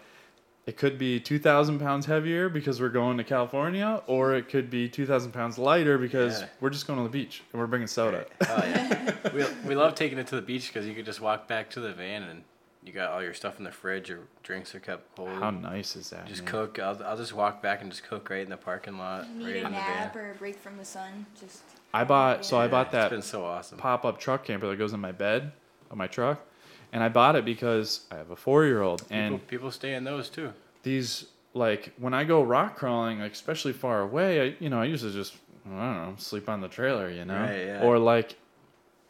[0.65, 4.69] it could be two thousand pounds heavier because we're going to California, or it could
[4.69, 6.47] be two thousand pounds lighter because Yeah.
[6.61, 8.25] we're just going to the beach and we're bringing soda.
[8.47, 9.13] Oh yeah.
[9.33, 11.79] we we love taking it to the beach because you could just walk back to
[11.79, 12.43] the van and
[12.85, 14.09] you got all your stuff in the fridge.
[14.09, 15.29] Your drinks are kept cold.
[15.29, 16.27] How nice is that?
[16.27, 16.51] just man?
[16.51, 16.79] cook.
[16.79, 19.53] I'll, I'll just walk back and just cook right in the parking lot, Need right
[19.55, 20.21] a in the nap van.
[20.23, 21.25] or a break from the sun.
[21.39, 21.61] Just
[21.93, 23.77] I bought so I Yeah, bought It's that been so awesome.
[23.77, 25.51] pop up truck camper that goes in my bed
[25.91, 26.45] on my truck,
[26.93, 29.93] and I bought it because I have a four year old and people, people stay
[29.95, 30.53] in those too.
[30.83, 34.85] these like when I go rock crawling, like especially far away, I you know I
[34.85, 37.81] used to just I don't know sleep on the trailer, you know, Right, yeah.
[37.83, 38.35] or like,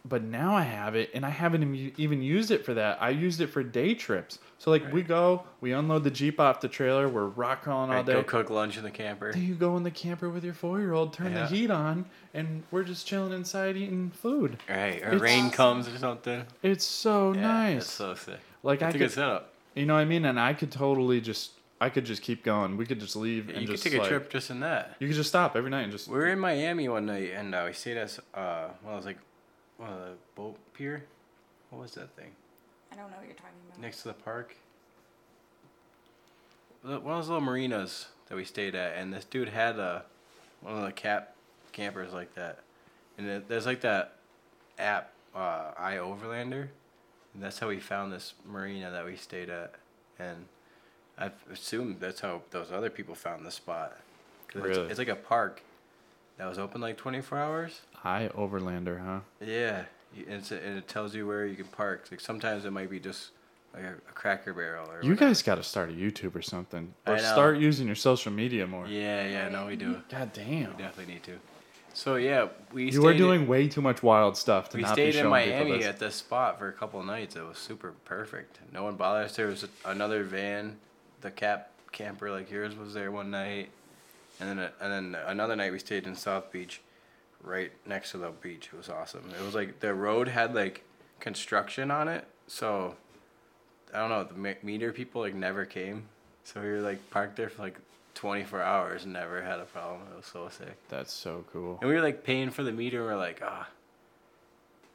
[0.06, 2.98] but now I have it and I haven't even used it for that.
[3.02, 4.38] I used it for day trips.
[4.58, 7.98] So like we go, we unload the jeep off the trailer, we're rock crawling all
[7.98, 8.14] Right, day.
[8.14, 9.32] go cook lunch in the camper.
[9.32, 11.48] Then you go in the camper with your four year old, turn Yeah.
[11.48, 14.58] the heat on, and we're just chilling inside eating food.
[14.70, 16.46] Right, or It's- rain comes or something.
[16.62, 17.84] It's so yeah, nice.
[17.84, 18.40] It's so sick.
[18.62, 19.54] like I It's a could, good setup.
[19.74, 22.76] you know what I mean, and I could totally just, I could just keep going.
[22.76, 24.96] We could just leave You and could just take a like- trip just in that.
[25.00, 26.10] You could just stop every night and just.
[26.10, 29.06] We were in Miami one night and uh, we stayed at uh, well, it was
[29.06, 29.18] like
[29.78, 31.04] one of the boat pier.
[31.70, 32.32] What was that thing
[32.92, 33.82] I don't know what you're talking about.
[33.82, 34.56] next to the park?
[36.84, 40.04] One of those little marinas that we stayed at, and this dude had a
[40.62, 41.36] one of the cap
[41.72, 42.60] campers like that,
[43.18, 44.16] and it, there's like that
[44.78, 46.68] app uh, iOverlander,
[47.34, 49.74] and that's how we found this marina that we stayed at,
[50.20, 50.46] and
[51.18, 53.98] I assumed that's how those other people found the spot.
[54.50, 54.82] 'Cause Really?
[54.82, 55.62] it's, it's like a park
[56.38, 57.82] that was open like 24 hours.
[58.04, 59.20] iOverlander, huh?
[59.46, 59.86] Yeah,
[60.16, 62.08] y- and, and it tells you where you can park.
[62.12, 63.32] Like sometimes it might be just
[63.74, 65.02] like a, a Cracker Barrel or.
[65.04, 65.30] You whatever.
[65.30, 68.68] guys got to start a YouTube or something, or I start using your social media
[68.68, 68.88] more.
[68.88, 70.02] Yeah, yeah, no, we do.
[70.10, 70.72] God We damn.
[70.74, 71.34] definitely need to.
[71.96, 72.86] So yeah, we.
[72.86, 75.44] You stayed- doing way too much wild stuff to We not stayed be in showing
[75.46, 75.88] people Miami this.
[75.88, 77.36] at this spot for a couple of nights.
[77.36, 78.60] It was super perfect.
[78.72, 79.36] No one bothered us.
[79.36, 80.78] There was another van,
[81.22, 83.70] the cap camper like yours was there one night,
[84.40, 86.82] and then and then another night we stayed in South Beach,
[87.42, 88.70] right next to the beach.
[88.74, 89.24] It was awesome.
[89.40, 90.84] It was like the road had like
[91.20, 92.96] construction on it, so
[93.94, 94.24] I don't know.
[94.24, 96.08] The meter people like never came,
[96.44, 97.78] so we were like parked there for like
[98.16, 100.02] twenty four hours and never had a problem.
[100.14, 100.78] It was so sick.
[100.90, 101.78] That's so cool.
[101.82, 103.00] And we were like paying for the meter.
[103.00, 103.68] and We're like, ah,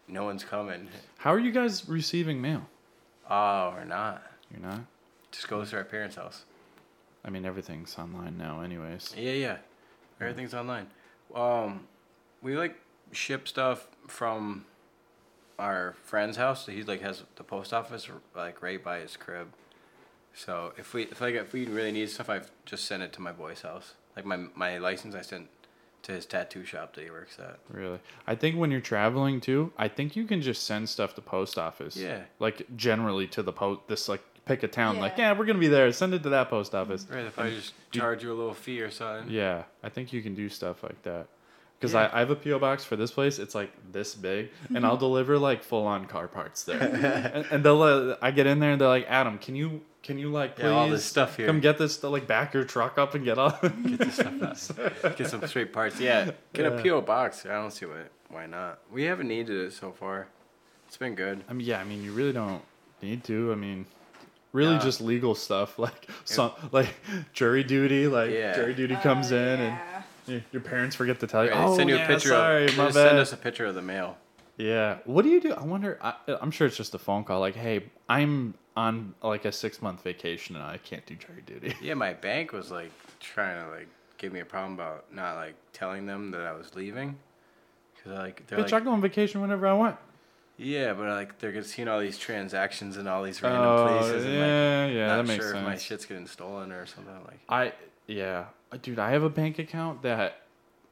[0.07, 0.89] no one's coming.
[1.19, 2.67] How are you guys receiving mail?
[3.31, 4.23] Oh, or not.
[4.51, 4.81] You're not.
[5.31, 6.45] Just goes to our parents' house.
[7.25, 9.15] I mean, everything's online now, anyways.
[9.17, 9.57] Yeah, yeah.
[10.21, 10.87] Everything's online.
[11.35, 11.87] Um,
[12.43, 12.77] we like
[13.13, 14.65] ship stuff from
[15.59, 16.67] our friend's house.
[16.67, 19.49] He like has the post office like right by his crib.
[20.35, 23.21] So if we if like if we really need stuff, I've just send it to
[23.21, 23.95] my boy's house.
[24.17, 25.49] Like my my license, I sent
[26.03, 27.59] to his tattoo shop that he works at.
[27.71, 31.21] Really, I think when you're traveling too, I think you can just send stuff to
[31.21, 31.97] post office.
[31.97, 32.23] Yeah.
[32.39, 33.81] Like generally to the post.
[33.89, 34.99] This like pick a town.
[34.99, 35.33] Like Yeah.
[35.33, 35.93] yeah, we're gonna be there.
[35.93, 37.07] Send it to that post office.
[37.11, 37.25] Right.
[37.27, 39.31] If I just you- charge you a little fee or something.
[39.31, 41.27] Yeah, I think you can do stuff like that.
[41.79, 42.09] Because Yeah.
[42.13, 43.39] I, I have a PO box for this place.
[43.39, 46.81] It's like this big, and I'll deliver like full on car parts there.
[47.35, 50.19] and, and they'll uh, I get in there and they're like, Adam, can you can
[50.19, 51.47] you like please Yeah, all this stuff here.
[51.47, 53.57] come get this like back your truck up and get all.
[53.63, 54.43] Get this stuff
[55.05, 55.17] out.
[55.17, 56.01] Get some straight parts.
[56.01, 57.47] Yeah, get a PO box.
[57.47, 58.81] I don't see why why not.
[58.93, 60.27] We haven't needed it so far.
[60.89, 61.45] It's been good.
[61.49, 62.63] I mean, yeah, I mean, you really don't
[63.03, 63.53] need to.
[63.53, 63.87] I mean,
[64.53, 64.79] really Yeah.
[64.81, 66.89] just legal stuff like some like
[67.33, 68.07] jury duty.
[68.07, 68.55] Like Yeah.
[68.55, 70.03] jury duty Oh, comes in yeah.
[70.29, 71.51] and your parents forget to tell you.
[71.51, 72.77] Right, oh, send you oh, yeah, a picture sorry, of.
[72.77, 73.09] my just bad.
[73.09, 74.17] send us a picture of the mail.
[74.57, 74.99] Yeah.
[75.05, 75.53] What do you do?
[75.53, 75.99] I wonder.
[76.03, 77.39] I, I'm sure it's just a phone call.
[77.41, 81.75] Like, hey, I'm on like a six month vacation and I can't do jury duty.
[81.83, 83.89] Yeah, my bank was like trying to like
[84.19, 87.17] give me a problem about not like telling them that I was leaving.
[88.03, 89.97] Cause like they're Bitch, like, I go on vacation whenever I want.
[90.59, 94.25] Yeah, but like they're just seeing all these transactions in all these random Oh, places.
[94.25, 97.15] And, like, yeah, yeah, not that makes sure if my shit's getting stolen or something
[97.25, 97.41] like.
[97.49, 97.73] I
[98.07, 100.43] yeah, Uh, dude, I have a bank account that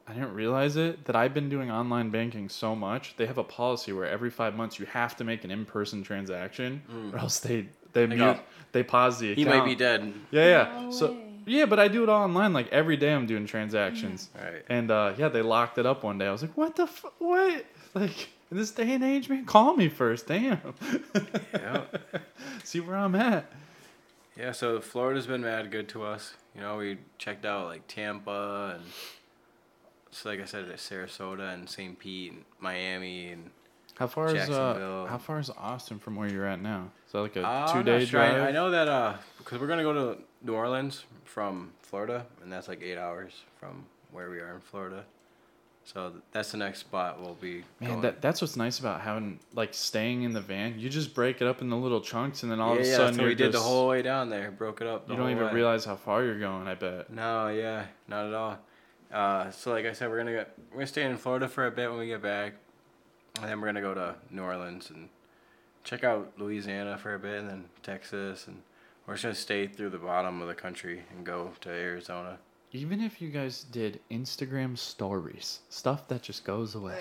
[0.07, 3.15] I didn't realize it that I've been doing online banking so much.
[3.17, 6.01] They have a policy where every five months you have to make an in person
[6.03, 6.81] transaction,
[7.13, 8.39] or else they they They mute go,
[8.71, 9.47] they pause the account.
[9.47, 10.13] He might be dead.
[10.31, 10.81] Yeah, yeah.
[10.83, 11.23] No so way.
[11.45, 12.53] yeah, but I do it all online.
[12.53, 14.29] Like every day, I'm doing transactions.
[14.35, 14.63] Right.
[14.69, 16.27] And uh, yeah, they locked it up one day.
[16.27, 17.65] I was like, what the f- what?
[17.93, 20.27] Like in this day and age, man, call me first.
[20.27, 20.59] Damn.
[21.53, 21.83] Yeah.
[22.63, 23.51] See where I'm at.
[24.37, 26.33] Yeah, so Florida's been mad good to us.
[26.55, 28.85] You know, we checked out like Tampa and
[30.11, 31.97] so like I said, Sarasota and St.
[31.99, 33.49] Pete and Miami and
[33.95, 36.91] How far is uh, how far is Austin from where you're at now?
[37.07, 38.21] Is that like a Uh, two day sure.
[38.21, 38.41] Drive?
[38.41, 42.67] I, know that uh because we're gonna go to New Orleans from Florida and that's
[42.67, 45.03] like eight hours from where we are in Florida.
[45.93, 47.63] So that's the next spot we'll be.
[47.79, 48.01] Man, going.
[48.01, 50.77] that that's what's nice about having like staying in the van.
[50.77, 52.95] You just break it up into little chunks, and then all yeah, of a yeah,
[52.97, 55.07] sudden you're we did just, the whole way down there, broke it up.
[55.07, 55.53] The You don't even way.
[55.53, 56.67] realize how far you're going.
[56.67, 57.09] I bet.
[57.09, 58.57] No, yeah, not at all.
[59.13, 61.71] Uh, so like I said, we're gonna get we're gonna stay in Florida for a
[61.71, 62.55] bit when we get back,
[63.39, 65.07] and then we're gonna go to New Orleans and
[65.85, 68.61] check out Louisiana for a bit, and then Texas, and
[69.05, 72.39] we're just gonna stay through the bottom of the country and go to Arizona.
[72.73, 76.99] Even if you guys did Instagram stories, stuff that just goes away,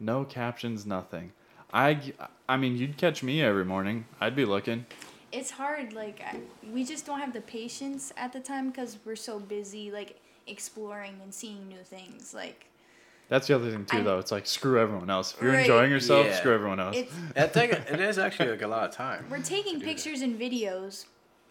[0.00, 1.32] no captions, nothing.
[1.72, 2.12] I,
[2.48, 4.06] I mean, you'd catch me every morning.
[4.20, 4.86] I'd be looking.
[5.32, 5.92] It's hard.
[5.92, 6.38] Like I,
[6.72, 11.14] we just don't have the patience at the time because we're so busy, like exploring
[11.22, 12.32] and seeing new things.
[12.34, 12.66] Like
[13.28, 14.18] That's the other thing too, I- though.
[14.18, 15.34] It's like screw everyone else.
[15.34, 15.60] If you're Right.
[15.60, 16.36] enjoying yourself, Yeah.
[16.36, 16.96] screw everyone else.
[16.96, 19.26] it's That thing, it is actually like a lot of time.
[19.30, 19.84] we're taking do that.
[19.86, 21.06] pictures and videos.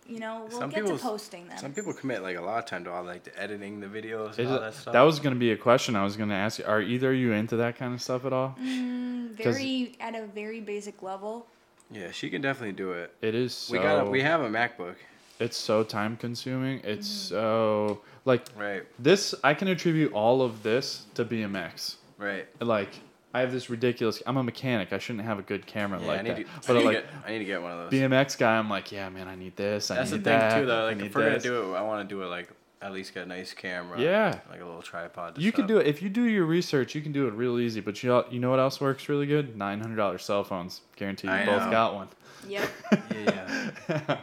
[0.08, 1.58] You know, we'll Some get to posting them.
[1.58, 4.38] Some people commit like a lot of time to all like the editing the videos
[4.38, 4.94] Is all it- that stuff.
[4.94, 6.66] that was going to be a question I was going to ask you.
[6.66, 8.56] Are either you into that kind of stuff at all?
[8.62, 11.48] Mm, 'Cause- very at a very basic level.
[11.90, 13.14] yeah, she can definitely do it.
[13.22, 13.74] It is so.
[13.74, 14.96] we got a, we have a MacBook,
[15.40, 16.82] It's so time consuming.
[16.84, 17.36] It's Mm-hmm.
[17.36, 18.84] so like right?
[19.00, 19.34] this.
[19.44, 21.96] I can attribute all of this to BMX.
[22.18, 22.48] Right.
[22.62, 22.90] Like
[23.36, 24.24] I have this ridiculous.
[24.26, 24.94] I'm a mechanic.
[24.94, 26.36] I shouldn't have a good camera Yeah, like I need, that.
[26.38, 27.92] to, I, but need to like get, I need to get one of those.
[28.00, 29.92] BMX guy, I'm like, yeah, man, I need this.
[29.92, 30.60] I That's the need thing that.
[30.60, 30.82] too, though.
[30.82, 32.50] I Like need if we're gonna do it, I want to do it like
[32.82, 34.00] at least get a nice camera.
[34.00, 34.40] Yeah.
[34.50, 35.36] Like a little tripod.
[35.36, 36.96] to You can do it if you do your research.
[36.96, 37.82] You can do it real easy.
[37.82, 39.58] But you know, you know what else works really good?
[39.58, 40.82] Nine hundred dollars cell phones.
[40.96, 41.72] Guarantee you I both know.
[41.72, 42.08] got one.
[42.48, 42.70] Yep.
[43.12, 44.18] Yeah, yeah.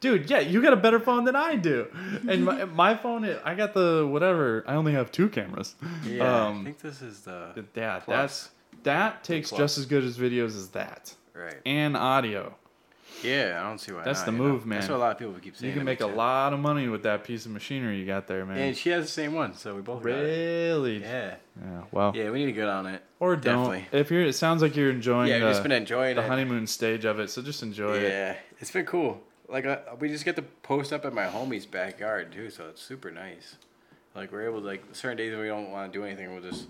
[0.00, 1.88] Dude, yeah, you got a better phone than I do.
[2.28, 4.64] And my, my phone, I got the whatever.
[4.66, 5.74] I only have two cameras.
[6.04, 8.16] Yeah, I Um, think this is the Yeah, Plus.
[8.16, 8.50] that's
[8.86, 9.58] that takes Plus.
[9.58, 11.56] just as good as videos as that, right.
[11.66, 12.54] and audio.
[13.22, 14.02] Yeah, I don't see why.
[14.02, 14.66] That's not, the move, know?
[14.66, 15.72] move, That's what a lot of people keep saying.
[15.72, 18.44] You can make a lot of money with that piece of machinery you got there,
[18.44, 18.58] man.
[18.58, 21.00] And she has the same one, so we both really?
[21.00, 21.82] Yeah, Yeah.
[21.90, 22.30] Well, yeah.
[22.30, 23.02] We need to get on it.
[23.18, 23.86] or definitely.
[23.90, 24.00] don't.
[24.00, 26.28] If you're, it sounds like you're enjoying yeah, the, just been enjoying the it.
[26.28, 27.30] honeymoon stage of it.
[27.30, 28.10] So just enjoy it.
[28.10, 29.22] Yeah, it's been cool.
[29.48, 32.82] Like uh, we just get to post up at my homie's backyard too, so it's
[32.82, 33.56] super nice.
[34.14, 36.42] Like we're able to like certain days when we don't want to do anything, we'll
[36.42, 36.66] just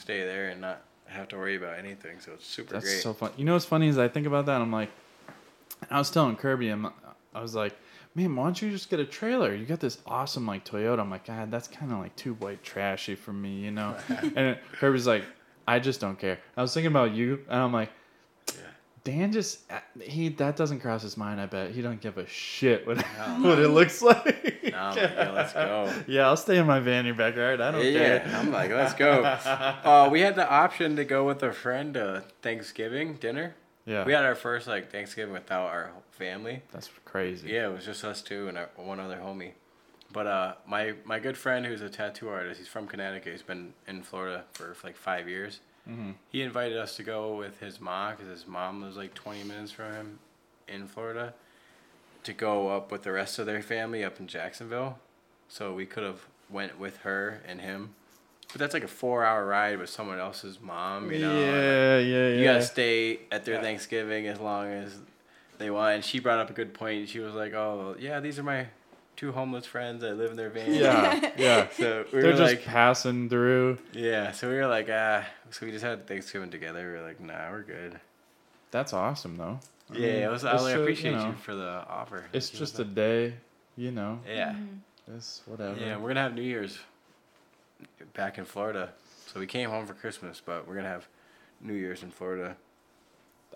[0.00, 2.20] stay there and not have to worry about anything.
[2.20, 3.02] So it's super That's great.
[3.02, 3.32] so fun.
[3.36, 4.60] You know what's funny is I think about that.
[4.60, 4.90] I'm like,
[5.90, 6.86] I was telling Kirby, I'm,
[7.34, 7.74] I was like,
[8.14, 9.54] man, why don't you just get a trailer?
[9.54, 11.00] You got this awesome like Toyota.
[11.00, 13.96] I'm like, God, that's kind of like too white trashy for me, you know.
[14.36, 15.24] and Kirby's like,
[15.66, 16.38] I just don't care.
[16.56, 17.90] I was thinking about you, and I'm like.
[19.08, 19.18] Yeah.
[19.18, 19.60] Dan just
[20.00, 21.40] he that doesn't cross his mind.
[21.40, 23.02] I bet he don't give a shit what No.
[23.48, 24.62] what it looks like.
[24.72, 25.92] No, like, yeah, let's go.
[26.06, 27.60] Yeah, I'll stay in my van in your backyard.
[27.60, 28.32] I don't Yeah, care.
[28.36, 29.22] I'm like, let's go.
[29.84, 33.54] Uh, we had the option to go with a friend to Thanksgiving dinner.
[33.86, 36.62] Yeah, We had our first like Thanksgiving without our family.
[36.72, 37.48] that's crazy.
[37.48, 39.52] Yeah, it was just us two and our, one other homie.
[40.12, 43.32] But uh, my my good friend who's a tattoo artist, he's from Connecticut.
[43.32, 45.60] He's been in Florida for like five years.
[45.88, 46.14] Mhm.
[46.30, 49.72] He invited us to go with his mom because his mom lives like 20 minutes
[49.72, 50.18] from him
[50.66, 51.34] in Florida.
[52.24, 54.98] To go up with the rest of their family up in Jacksonville,
[55.48, 57.94] so we could have went with her and him.
[58.52, 61.40] But that's like a four-hour ride with someone else's mom, you know.
[61.40, 62.36] yeah, yeah, yeah.
[62.38, 63.60] you gotta stay at their Yeah.
[63.62, 64.98] Thanksgiving as long as
[65.58, 65.94] they want.
[65.96, 67.08] And she brought up a good point.
[67.08, 68.66] She was like, "Oh, yeah, these are my
[69.18, 71.68] two homeless friends that live in their van." yeah, yeah.
[71.76, 73.76] So we They're were just like, passing through.
[73.92, 74.32] yeah.
[74.32, 75.26] So we were like, ah.
[75.50, 76.86] So we just had Thanksgiving together.
[76.92, 78.00] We were like, nah, we're good.
[78.70, 79.58] That's awesome, though.
[79.90, 80.44] I Yeah, mean, it was.
[80.44, 82.24] I it's really ju- appreciate you, know, for the offer.
[82.32, 83.34] It's just a day,
[83.76, 84.20] you know.
[84.26, 84.54] yeah,
[85.16, 85.78] It's whatever.
[85.78, 85.96] yeah.
[85.98, 86.78] We're gonna have New Year's
[88.14, 88.90] back in Florida.
[89.26, 91.06] So we came home for Christmas, but we're gonna have
[91.60, 92.56] New Year's in Florida.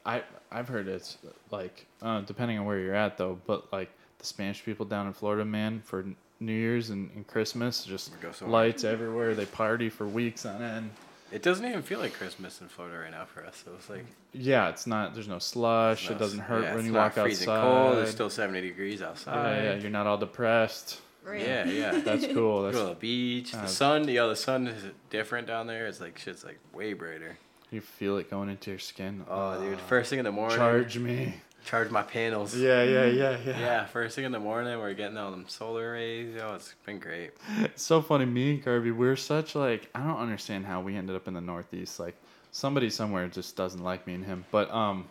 [0.04, 1.18] I I've heard it's
[1.50, 3.90] like uh, depending on where you're at though, but like
[4.22, 6.04] the Spanish people down in Florida, man, for
[6.40, 8.52] New Year's and, and Christmas, just We go so hard.
[8.52, 9.34] lights everywhere.
[9.34, 10.90] They party for weeks on end.
[11.30, 13.62] It doesn't even feel like Christmas in Florida right now for us.
[13.64, 15.14] So it's like Yeah, it's not.
[15.14, 16.08] There's no slush.
[16.10, 17.62] no, it doesn't hurt yeah, when it's you not walk freezing outside.
[17.62, 17.98] Cold.
[17.98, 19.56] It's still seventy degrees outside.
[19.56, 19.72] yeah.
[19.72, 21.00] yeah, You're not all depressed.
[21.24, 21.40] Right.
[21.40, 22.00] Yeah, yeah.
[22.04, 22.64] That's cool.
[22.64, 23.54] That's Go to the beach.
[23.54, 25.86] Uh, The sun, yeah, the sun is different down there.
[25.86, 27.38] It's like shit's like way brighter.
[27.70, 29.24] you feel it going into your skin.
[29.30, 31.34] Oh, dude, Ah, first thing in the morning, charge me.
[31.64, 32.54] Charge my panels.
[32.56, 33.60] Yeah, yeah, yeah, yeah.
[33.60, 36.34] Yeah, first thing in the morning, we're getting all them solar rays.
[36.36, 37.32] Yo, it's been great.
[37.60, 38.24] It's so funny.
[38.24, 41.40] Me and Kirby, we're such like I don't understand how we ended up in the
[41.40, 42.00] Northeast.
[42.00, 42.16] Like
[42.50, 44.44] somebody somewhere just doesn't like me and him.
[44.50, 45.06] But um,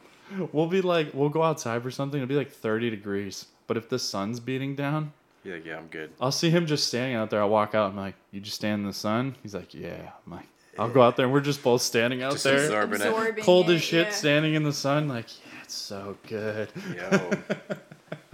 [0.52, 2.22] we'll be like we'll go outside for something.
[2.22, 3.46] It'll be like thirty degrees.
[3.68, 5.14] But if the sun's beating down,
[5.44, 6.12] You're like, yeah, I'm good.
[6.20, 7.40] I'll see him just standing out there.
[7.42, 7.92] I'll walk out.
[7.92, 9.36] I'm like, you just stand in the sun.
[9.44, 10.12] He's like, yeah.
[10.26, 10.46] I'm like,
[10.78, 13.08] I'll go out there and we're just both standing out Just there, absorbing it.
[13.08, 14.14] Absorbing cold as shit, yeah.
[14.14, 15.08] standing in the sun.
[15.08, 16.70] Like, yeah, it's so good.
[16.94, 17.32] Yo,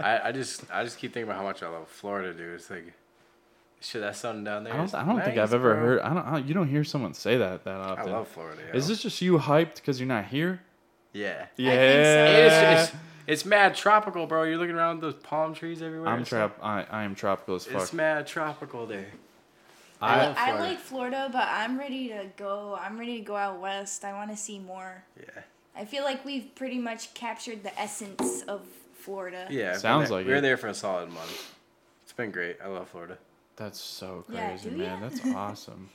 [0.00, 2.54] I, I just I just keep thinking about how much I love Florida, dude.
[2.54, 2.92] It's like
[3.80, 4.74] Shit, that sun down there.
[4.74, 4.94] I don't.
[4.94, 5.80] I don't think I've ever bro.
[5.80, 6.00] heard.
[6.00, 6.26] I don't.
[6.26, 8.08] I, you don't hear someone say that that often.
[8.08, 8.60] I love Florida.
[8.74, 10.62] Is this just you hyped because you're not here?
[11.12, 11.46] Yeah.
[11.56, 11.70] Yeah.
[11.70, 14.42] It's, it's, it's mad tropical, bro.
[14.42, 16.08] You're looking around those palm trees everywhere.
[16.08, 16.58] I'm and trap.
[16.60, 17.82] I, I am tropical as fuck.
[17.82, 19.06] It's mad tropical there.
[20.00, 22.76] I, I love I like Florida, but I'm ready to go.
[22.80, 24.04] I'm ready to go out west.
[24.04, 25.04] I want to see more.
[25.16, 25.42] Yeah.
[25.76, 28.62] I feel like we've pretty much captured the essence of
[28.98, 29.46] Florida.
[29.50, 29.76] Yeah.
[29.76, 30.42] Sounds like we were it.
[30.42, 31.54] there for a solid month.
[32.02, 32.56] It's been great.
[32.62, 33.18] I love Florida.
[33.56, 35.00] That's so crazy, do man.
[35.00, 35.88] That's awesome.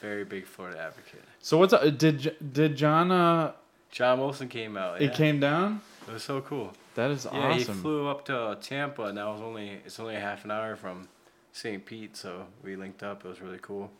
[0.00, 1.24] Very big Florida advocate.
[1.40, 3.10] So what's uh, did did John?
[3.10, 3.52] Uh,
[3.90, 5.00] John Wilson came out.
[5.00, 5.80] it came down.
[6.06, 6.72] It was so cool.
[6.94, 7.38] That is awesome.
[7.40, 10.50] Yeah, he flew up to Tampa, and that was only it's only a half an
[10.50, 11.08] hour from
[11.52, 11.84] St.
[11.84, 13.24] Pete, so we linked up.
[13.24, 13.90] It was really cool.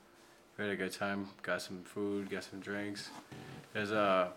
[0.56, 1.28] We had a good time.
[1.42, 3.10] Got some food, got some drinks.
[3.72, 4.32] There's a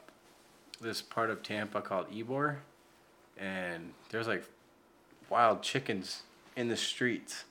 [0.82, 2.58] this part of Tampa called Ybor,
[3.38, 4.44] and there's like
[5.30, 6.24] wild chickens
[6.56, 7.46] in the streets.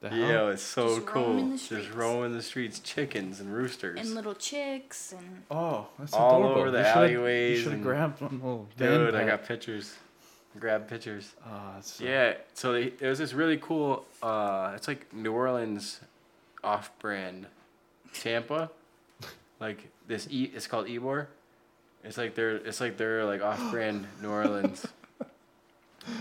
[0.00, 0.18] The hell?
[0.18, 1.22] Yeah, it's so Just cool.
[1.26, 1.88] roaming the Just streets.
[1.90, 4.00] roaming the streets, chickens and roosters.
[4.00, 6.60] And little chicks and Oh, that's All adorable.
[6.60, 9.18] over the You should've- alleyways You should have and- grabbed one little van Dude, I
[9.20, 9.26] pet.
[9.28, 9.94] got pictures.
[10.58, 11.32] Grab pictures.
[11.46, 14.04] Oh, it's so- Yeah, so they, there was this really cool.
[14.22, 16.00] Uh, it's like New Orleans,
[16.64, 17.46] off-brand,
[18.12, 18.70] Tampa,
[19.60, 20.26] like this.
[20.30, 21.28] E, it's called Ybor.
[22.04, 24.86] It's like they're it's like they're like off-brand New Orleans,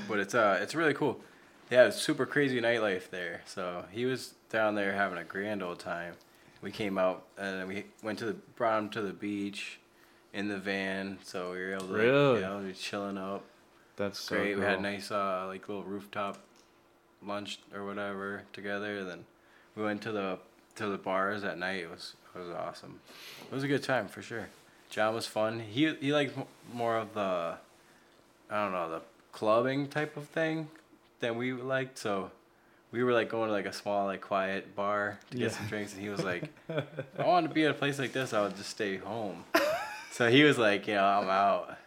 [0.07, 1.19] but it's uh it's really cool.
[1.69, 3.41] They have super crazy nightlife there.
[3.45, 6.15] So he was down there having a grand old time.
[6.61, 9.79] We came out and we went to the brought him to the beach,
[10.33, 11.17] in the van.
[11.23, 12.35] So we were able to like, Really?
[12.35, 13.43] you know, chilling up
[13.95, 14.57] That's so great.
[14.57, 16.37] We had a nice uh like little rooftop
[17.25, 19.03] lunch or whatever together.
[19.03, 19.25] Then
[19.75, 20.37] we went to the
[20.75, 21.81] to the bars at night.
[21.81, 22.99] It was it was awesome.
[23.49, 24.47] It was a good time for sure.
[24.91, 25.59] John was fun.
[25.61, 26.37] He he liked
[26.71, 27.55] more of the
[28.49, 29.01] I don't know the
[29.31, 30.67] clubbing type of thing
[31.21, 31.97] than we liked.
[31.97, 32.29] So
[32.91, 35.57] we were like going to like a small like quiet bar to get Yeah.
[35.57, 36.83] some drinks, and he was like, "If
[37.19, 39.43] I want to be at a place like this, I would just stay home."
[40.11, 41.77] so he was like, "You know, I'm out."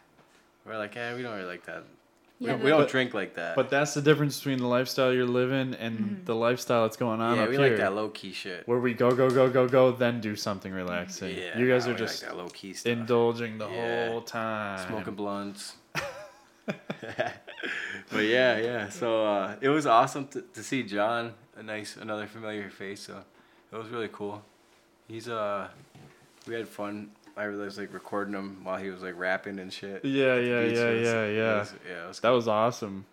[0.67, 1.85] We're like, "Yeah, we don't really like that.
[2.45, 4.59] We, Yeah, don't, we but- don't But- drink like that." But that's the difference between
[4.59, 6.25] the lifestyle you're living and Mm-hmm.
[6.27, 7.37] the lifestyle that's going on up here.
[7.39, 7.69] yeah, up we here.
[7.69, 8.69] like that low key shit.
[8.69, 11.37] where we go, go, go, go, go, then do something relaxing.
[11.37, 12.93] Yeah, you guys nah, are just like low key stuff.
[12.93, 14.09] indulging the Yeah.
[14.11, 14.87] whole time.
[14.87, 15.75] smoking blunts.
[16.67, 18.89] but yeah, yeah.
[18.89, 23.01] So uh, it was awesome to, to see John, a nice, another familiar face.
[23.03, 23.23] So
[23.73, 24.43] it was really cool.
[25.09, 25.69] He's uh,
[26.47, 27.11] we had fun.
[27.37, 30.05] I was like recording him while he was like rapping and shit.
[30.05, 31.59] Yeah, yeah, yeah, was- yeah, it yeah.
[31.59, 33.05] was- yeah, it was That was awesome.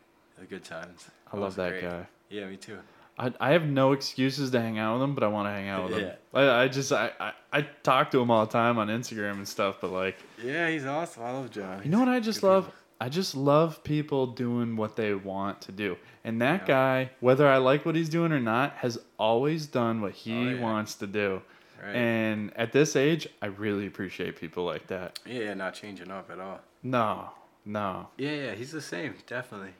[0.41, 1.07] a good times.
[1.31, 1.81] I It love that great.
[1.83, 2.07] guy.
[2.29, 2.77] Yeah, me too.
[3.19, 5.67] I, I have no excuses to hang out with him, but I want to hang
[5.69, 6.11] out with him.
[6.33, 6.39] Yeah.
[6.39, 9.47] I, I just I, I, I talk to him all the time on Instagram and
[9.47, 11.23] stuff, but like Yeah, he's awesome.
[11.23, 11.81] I love John.
[11.83, 12.65] you know what I just love?
[12.65, 12.77] people.
[13.01, 15.97] I just love people doing what they want to do.
[16.23, 16.67] And that Yeah.
[16.67, 20.49] guy, whether I like what he's doing or not, has always done what he Oh,
[20.51, 20.61] yeah.
[20.61, 21.41] wants to do.
[21.81, 21.95] Right.
[21.95, 25.19] And at this age, I really appreciate people like that.
[25.25, 26.59] yeah, not changing up at all.
[26.83, 27.29] No,
[27.65, 28.07] no.
[28.17, 29.71] Yeah, yeah, he's the same, definitely.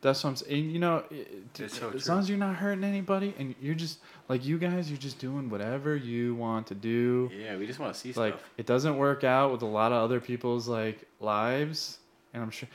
[0.00, 0.70] That's what I'm saying.
[0.70, 1.28] You know, it,
[1.58, 2.12] It's so as true.
[2.14, 3.98] long as you're not hurting anybody and you're just
[4.28, 7.28] like you guys, you're just doing whatever you want to do.
[7.36, 8.50] Yeah, we just want to see like stuff.
[8.56, 11.98] it doesn't work out with a lot of other people's like lives,
[12.32, 12.68] and I'm sure.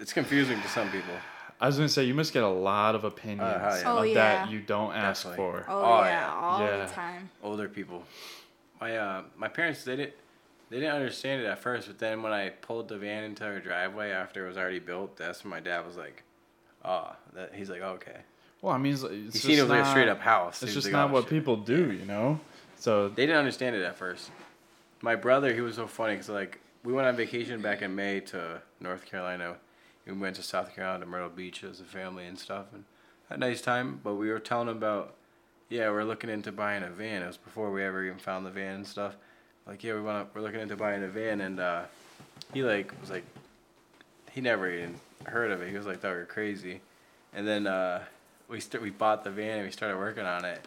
[0.00, 1.14] It's confusing to some people.
[1.62, 3.82] I was gonna say you must get a lot of opinions hell yeah.
[3.86, 4.14] Oh, yeah.
[4.14, 5.36] that you don't ask Definitely.
[5.62, 5.66] for.
[5.70, 6.34] oh, Oh, yeah, yeah.
[6.34, 6.84] all Yeah.
[6.84, 7.30] the time.
[7.42, 8.02] older people.
[8.80, 10.14] My uh, my parents they didn't
[10.70, 13.60] they didn't understand it at first, but then when I pulled the van into our
[13.60, 16.24] driveway after it was already built, that's when my dad was like,
[16.84, 18.16] "Ah," that he's like, "Okay."
[18.60, 20.20] Well, I mean, it's, it's He just seen it was like a not- straight up
[20.20, 20.62] house.
[20.64, 22.40] It's just like, not "Oh, what shit." people do, you know.
[22.76, 24.30] So They didn't understand it at first.
[25.00, 28.18] My brother, he was so funny because like we went on vacation back in May
[28.20, 29.56] to North Carolina.
[30.06, 32.84] We went to South Carolina to Myrtle Beach as a family and stuff, and
[33.28, 34.00] had a nice time.
[34.02, 35.14] But we were telling him about,
[35.68, 37.22] yeah, we're looking into buying a van.
[37.22, 39.16] It was before we ever even found the van and stuff.
[39.66, 41.82] Like, yeah, we want to, we're looking into buying a van, and uh,
[42.52, 43.24] he like was like,
[44.32, 45.70] he never even heard of it.
[45.70, 46.80] He was like, thought we were crazy,
[47.32, 48.02] and then uh,
[48.48, 50.60] we st- we bought the van and we started working on it,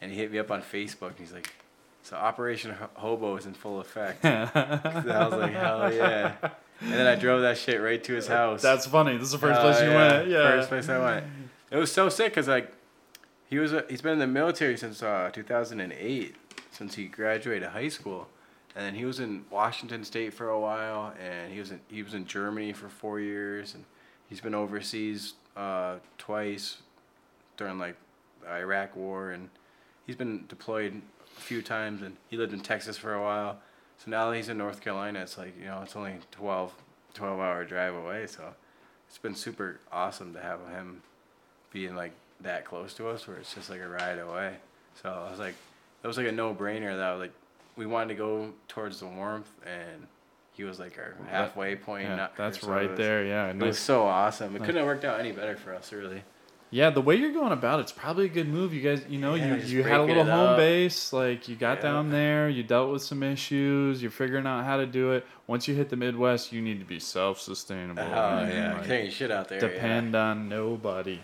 [0.00, 1.10] and he hit me up on Facebook.
[1.10, 1.50] And he's like,
[2.02, 4.24] so Operation Hobo is in full effect.
[4.24, 6.34] I was like, hell yeah.
[6.80, 8.60] And then I drove that shit right to his house.
[8.62, 9.14] that's funny.
[9.16, 10.12] This is the first Oh, place you yeah.
[10.16, 10.28] went.
[10.28, 10.50] Yeah.
[10.50, 11.26] First place I went.
[11.70, 12.72] It was so sick because like
[13.48, 16.34] he was a, he's been in the military since uh, 2008,
[16.70, 18.28] since he graduated high school,
[18.74, 22.02] and then he was in Washington State for a while, and he was in he
[22.02, 23.84] was in Germany for four years, and
[24.28, 26.78] he's been overseas uh, twice
[27.56, 27.96] during like
[28.42, 29.48] the Iraq War, and
[30.06, 31.00] he's been deployed
[31.38, 33.58] a few times, and he lived in Texas for a while.
[33.98, 36.72] So now that he's in North Carolina, it's like you know it's only 12,
[37.14, 38.54] 12 hour drive away, so
[39.08, 41.02] it's been super awesome to have him
[41.72, 44.54] being like that close to us where it's just like a ride away.
[45.02, 45.54] So I was like,
[46.02, 47.32] it was like a no brainer that like
[47.76, 50.06] we wanted to go towards the warmth and
[50.52, 52.04] he was like our halfway point.
[52.08, 53.24] Yeah, that's so right was- there.
[53.24, 54.54] Yeah, It was so awesome.
[54.56, 54.66] It Nice.
[54.66, 56.22] couldn't have worked out any better for us, really.
[56.70, 58.74] Yeah, the way you're going about it's probably a good move.
[58.74, 60.56] You guys, you know, Yeah, you you had a little home up.
[60.56, 61.12] base.
[61.12, 61.82] Like you got Yeah.
[61.84, 64.02] down there, you dealt with some issues.
[64.02, 65.24] You're figuring out how to do it.
[65.46, 68.02] Once you hit the Midwest, you need to be self-sustainable.
[68.02, 68.50] Oh man.
[68.50, 69.62] yeah, Like, shit out there.
[69.62, 69.68] yeah.
[69.68, 71.20] depend on nobody.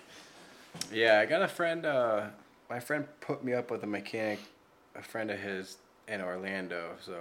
[0.93, 1.85] Yeah, I got a friend.
[1.85, 2.27] Uh,
[2.71, 4.39] my friend put me up with a mechanic,
[4.95, 5.77] a friend of his
[6.09, 6.93] in Orlando.
[7.01, 7.17] So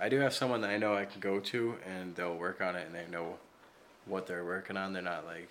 [0.00, 2.74] I do have someone that I know I can go to, and they'll work on
[2.76, 3.38] it, and they know
[4.04, 4.92] what they're working on.
[4.92, 5.48] They're not like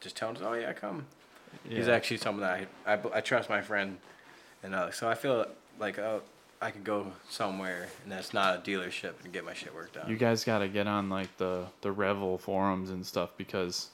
[0.00, 1.06] just telling us, "Oh yeah, come."
[1.68, 3.98] He's actually someone that I, I, I trust my friend,
[4.62, 5.46] and uh, so I feel
[5.80, 6.22] like oh,
[6.60, 10.08] I could go somewhere, and that's not a dealership, and get my shit worked out.
[10.08, 13.88] You guys got to get on like the the Revel forums and stuff because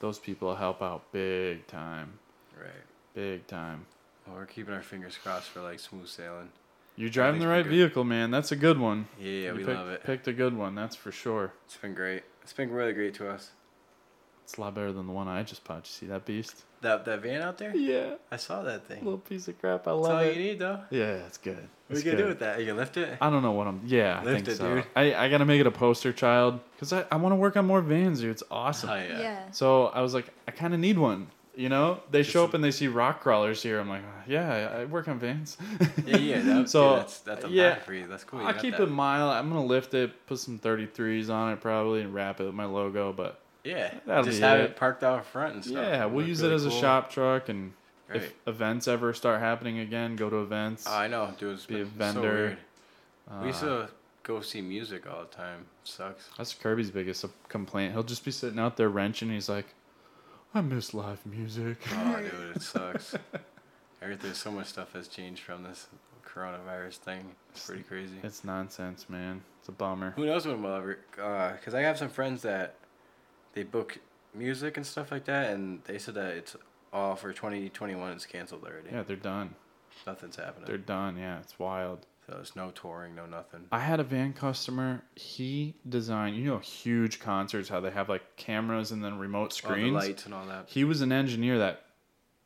[0.00, 2.18] those people help out big time,
[2.60, 2.70] right.
[3.14, 3.86] big time.
[4.26, 6.48] Well, we're keeping our fingers crossed for like smooth sailing.
[6.96, 8.30] You're driving the right vehicle, man.
[8.30, 9.06] That's a good one.
[9.18, 10.04] Yeah, You we pick- love it.
[10.04, 11.52] Picked a good one, that's for sure.
[11.64, 12.22] It's been great.
[12.42, 13.50] It's been really great to us.
[14.44, 15.78] It's a lot better than the one I just bought.
[15.78, 16.64] You see that beast?
[16.82, 17.74] That that van out there?
[17.76, 18.14] Yeah.
[18.30, 19.04] I saw that thing.
[19.04, 19.86] Little piece of crap.
[19.86, 20.36] I That's love all it.
[20.36, 20.80] you need, though.
[20.90, 21.56] Yeah, it's good.
[21.56, 22.28] What It's are you gonna do good.
[22.30, 22.56] with that?
[22.56, 23.18] Are You can lift it.
[23.20, 23.80] I don't know what I'm.
[23.86, 24.74] Yeah, I Lift think it, so.
[24.76, 24.84] dude.
[24.96, 27.66] I, I gotta make it a poster child because I, I want to work on
[27.66, 28.30] more vans, dude.
[28.32, 28.90] It's awesome.
[28.90, 29.20] Oh yeah.
[29.20, 29.50] Yeah.
[29.52, 31.28] So I was like, I kind of need one.
[31.54, 33.78] You know, they Just show up and they see rock crawlers here.
[33.78, 35.58] I'm like, yeah, I I work on vans.
[36.06, 36.40] Yeah, yeah.
[36.40, 38.06] That, So, so that's that's a yeah, yeah, for you.
[38.08, 38.40] That's cool.
[38.40, 38.84] You I'll keep that.
[38.84, 39.30] it mild.
[39.34, 42.64] I'm gonna lift it, put some 33s on it probably, and wrap it with my
[42.64, 43.12] logo.
[43.12, 43.94] But Yeah.
[44.06, 44.70] That'll Just be have it.
[44.70, 44.76] it.
[44.76, 45.76] parked out front and stuff.
[45.76, 46.80] yeah, we'll look use really it as a cool.
[46.80, 47.72] shop truck, and
[48.08, 48.16] Right.
[48.22, 50.86] if events ever start happening again, go to events.
[50.86, 51.54] I know, dude.
[51.54, 52.20] It's Be a been vendor.
[52.20, 52.58] So weird.
[53.30, 53.88] Uh, we used to
[54.24, 55.66] go see music all the time.
[55.84, 56.28] sucks.
[56.36, 57.92] That's Kirby's biggest complaint.
[57.94, 59.30] He'll just be sitting out there wrenching.
[59.30, 59.66] He's like,
[60.54, 61.78] I miss live music.
[61.92, 63.14] Oh, dude, it sucks.
[64.02, 65.86] Everything, so much stuff has changed from this
[66.26, 67.24] coronavirus thing.
[67.54, 68.16] It's pretty crazy.
[68.22, 69.42] It's nonsense, man.
[69.60, 70.10] It's a bummer.
[70.16, 70.98] Who knows when we'll ever?
[71.14, 72.74] Because I have some friends that
[73.52, 73.98] they book
[74.34, 76.56] music and stuff like that, and they said that it's
[76.92, 78.12] all for 2021.
[78.12, 78.88] It's canceled already.
[78.92, 79.54] Yeah, they're done.
[80.06, 80.66] Nothing's happening.
[80.66, 81.16] They're done.
[81.16, 82.06] Yeah, it's wild.
[82.26, 83.66] so there's no touring, no nothing.
[83.70, 85.02] I had a van customer.
[85.16, 89.48] He designed, you know, huge concerts, how they have like cameras and then remote All
[89.48, 89.94] the screens.
[89.94, 90.68] lights and all that.
[90.68, 91.84] He was an engineer that,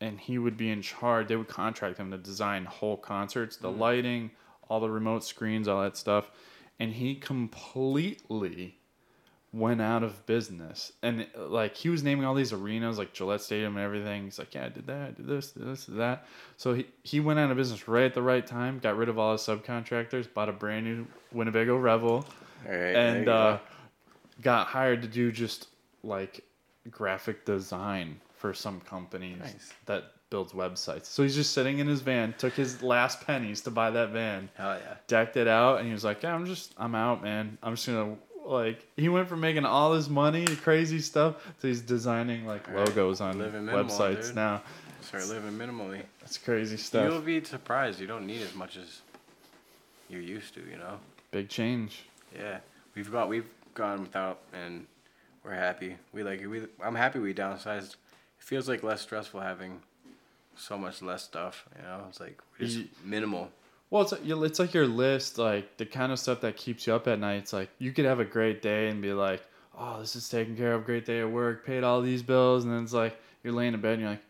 [0.01, 1.27] and he would be in charge.
[1.27, 3.79] They would contract him to design whole concerts, the mm.
[3.79, 4.31] lighting,
[4.69, 6.29] all the remote screens, all that stuff.
[6.79, 8.76] And he completely
[9.57, 10.91] went out of business.
[11.01, 14.25] And like he was naming all these arenas, like Gillette Stadium and everything.
[14.25, 16.25] He's like, yeah, I did that, I did this, did this, did that.
[16.57, 19.17] So he, he went out of business right at the right time, got rid of
[19.17, 22.25] all his subcontractors, bought a brand new Winnebago Revel
[22.65, 22.95] All right.
[22.95, 23.59] and uh, go.
[24.41, 25.67] got hired to do just
[26.03, 26.41] like
[26.91, 29.73] graphic design for some companies Nice.
[29.87, 31.05] that builds websites.
[31.05, 34.49] So he's just sitting in his van, took his last pennies to buy that van,
[34.55, 34.95] Hell yeah.
[35.07, 37.57] decked it out, and he was like, "Yeah, I'm just, I'm out, man.
[37.63, 38.17] I'm just gonna."
[38.47, 42.77] Like he went from making all this money, crazy stuff, to he's designing like Right.
[42.87, 44.61] logos on Living websites now.
[45.01, 46.01] Start living minimally.
[46.21, 47.11] That's crazy stuff.
[47.11, 47.99] You'll be surprised.
[47.99, 49.01] You don't need as much as
[50.09, 50.61] you're used to.
[50.61, 50.99] You know.
[51.31, 52.03] Big change.
[52.33, 52.59] Yeah,
[52.95, 54.85] we've got we've gone without, and
[55.43, 55.97] we're happy.
[56.13, 56.61] We like we.
[56.83, 57.95] I'm happy we downsized.
[58.39, 59.81] It feels like less stressful having
[60.55, 61.65] so much less stuff.
[61.75, 63.49] You know, it's like just minimal.
[63.89, 67.07] Well, it's it's like your list, like the kind of stuff that keeps you up
[67.07, 67.35] at night.
[67.37, 69.41] It's like you could have a great day and be like,
[69.77, 70.85] "Oh, this is taken care of.
[70.85, 71.65] Great day at work.
[71.65, 74.23] Paid all these bills." And then it's like you're laying in bed and you're like,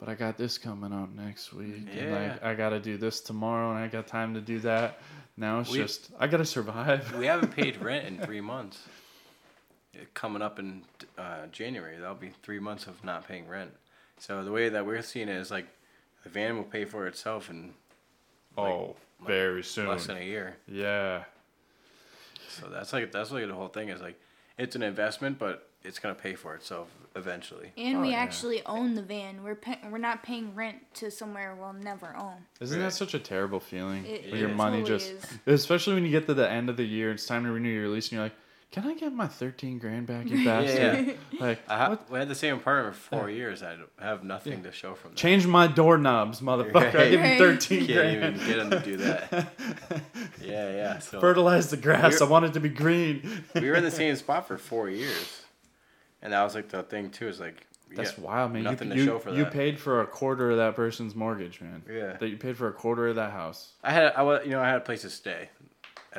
[0.00, 1.86] "But I got this coming up next week.
[1.96, 2.48] And like Yeah.
[2.50, 4.98] I got to do this tomorrow, and I got time to do that."
[5.36, 7.14] Now it's We- just I got to survive.
[7.16, 8.82] We haven't paid rent in three months.
[9.94, 10.82] Uh, Coming up in
[11.16, 13.70] uh, January, that'll be three months of not paying rent.
[14.18, 15.66] So the way that we're seeing it is like
[16.24, 17.48] the van will pay for itself
[18.56, 18.96] in like, oh,
[19.26, 19.88] very soon.
[19.88, 20.56] less than a year.
[20.68, 21.24] Yeah.
[22.48, 24.18] So that's like that's like the whole thing is like
[24.58, 27.70] it's an investment, but it's gonna pay for itself eventually.
[27.76, 28.16] And Oh, we yeah.
[28.18, 29.42] actually own the van.
[29.42, 32.46] We're pay- we're not paying rent to somewhere we'll never own.
[32.60, 32.86] Isn't Right.
[32.86, 34.04] that such a terrible feeling?
[34.06, 35.38] It- when your it money totally just, is.
[35.46, 37.88] especially when you get to the end of the year, it's time to renew your
[37.88, 38.34] lease, and you're like,
[38.80, 42.10] "Can I get my 13 grand back, you bastard?" Like, I ha- what?
[42.10, 43.62] we had the same apartment for four years.
[43.62, 45.16] I don't- have nothing to show from that.
[45.16, 46.76] Change my doorknobs, motherfucker.
[46.76, 47.10] I Right.
[47.10, 47.38] give you Right.
[47.38, 48.36] 13 Can't grand.
[48.36, 49.52] even get him to do that.
[50.42, 50.98] Yeah, yeah.
[50.98, 52.20] So Fertilize the grass.
[52.20, 53.42] I We're- want it to be green.
[53.54, 55.42] we were in the same spot for four years,
[56.22, 57.26] and that was like the thing too.
[57.28, 58.62] Is like That's yeah, wild, man.
[58.64, 59.52] Nothing you, to show for you that.
[59.52, 61.82] paid for a quarter of that person's mortgage, man.
[61.90, 62.16] Yeah.
[62.18, 63.72] That you paid for a quarter of that house.
[63.82, 65.48] I had I was you know I had a place to stay.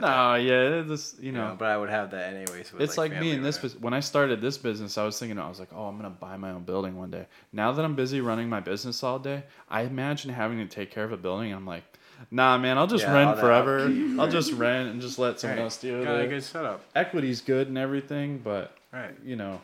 [0.02, 1.50] No, that, yeah, this you know.
[1.50, 2.72] know, but I would have that anyways.
[2.72, 5.18] With, it's like, me family in this bus- when I started this business, I was
[5.20, 7.26] thinking I was like, oh, I'm gonna buy my own building one day.
[7.54, 11.04] Now that I'm busy running my business all day, I imagine having to take care
[11.04, 11.52] of a building.
[11.54, 11.84] I'm like,
[12.32, 13.80] nah, man, I'll just Yeah, rent forever.
[13.86, 14.30] I'll right.
[14.32, 15.64] just rent and just let someone Right.
[15.66, 16.82] else deal with Got a good setup.
[16.96, 19.16] Equity's good and everything, but Right.
[19.24, 19.62] you know,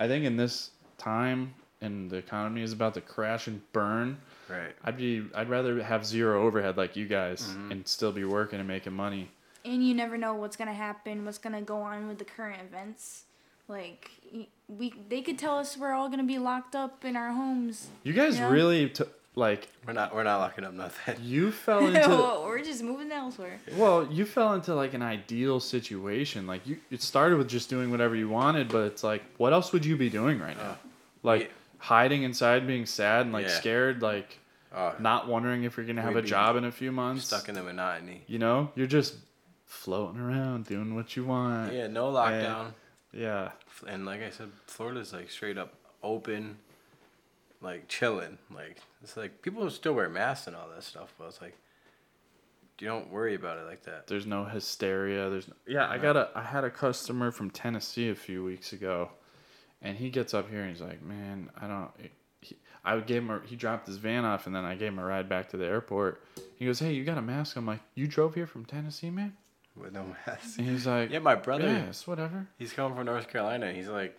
[0.00, 4.16] I think in this time and the economy is about to crash and burn.
[4.48, 4.72] Right.
[4.84, 7.72] I'd be I'd rather have zero overhead like you guys Mm-hmm.
[7.72, 9.30] and still be working and making money.
[9.64, 13.24] And you never know what's gonna happen, what's gonna go on with the current events.
[13.68, 14.10] Like
[14.68, 17.88] we, they could tell us we're all gonna be locked up in our homes.
[18.02, 18.50] You guys Yeah.
[18.50, 20.14] really t- like We're not.
[20.14, 21.16] We're not locking up nothing.
[21.22, 22.08] you fell into
[22.44, 23.58] we're just moving elsewhere.
[23.76, 26.46] well, you fell into like an ideal situation.
[26.46, 29.72] Like you it started with just doing whatever you wanted, but it's like what else
[29.72, 30.70] would you be doing right now?
[30.72, 30.76] Uh,
[31.22, 31.48] Like yeah.
[31.78, 33.54] hiding inside being sad and like Yeah.
[33.60, 34.38] scared like
[34.74, 37.26] Oh, not wondering if you're going to have a job in a few months.
[37.26, 38.22] stuck in the monotony.
[38.26, 39.16] You know, you're just
[39.72, 41.72] floating around doing what you want.
[41.72, 41.86] Yeah.
[41.86, 42.74] No lockdown.
[43.12, 43.50] Yeah.
[43.88, 46.58] And like I said, Florida's like straight up open,
[47.60, 48.38] like chilling.
[48.54, 51.56] Like it's like people still wear masks and all that stuff, but it's like
[52.80, 54.06] you don't worry about it like that.
[54.06, 55.30] There's no hysteria.
[55.30, 55.88] There's no, yeah.
[55.88, 59.10] I got a I had a customer from Tennessee a few weeks ago,
[59.80, 61.90] and he gets up here and he's like, "Man, I don't."
[62.40, 64.98] He, I gave him a, he dropped his van off and then I gave him
[64.98, 66.22] a ride back to the airport.
[66.56, 69.36] He goes, "Hey, you got a mask?" I'm like, "You drove here from Tennessee, man?"
[69.76, 70.58] With no mask.
[70.58, 71.66] And he's like, Yeah, my brother.
[71.66, 73.72] "Yes, whatever." He's coming from North Carolina.
[73.72, 74.16] He's like,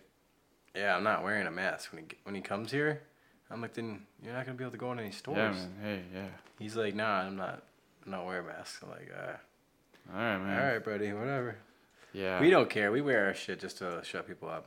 [0.74, 3.02] yeah, I'm not wearing a mask when he when he comes here.
[3.50, 5.36] I'm like, then you're not gonna be able to go in any stores.
[5.38, 5.72] Yeah, man.
[5.82, 6.26] Hey, yeah.
[6.58, 7.62] He's like, nah, I'm not.
[8.04, 8.80] I'm not wearing masks.
[8.82, 10.58] I'm like, uh, All right, man.
[10.60, 11.56] all right, buddy, whatever.
[12.12, 12.40] Yeah.
[12.40, 12.90] We don't care.
[12.90, 14.66] We wear our shit just to shut people up.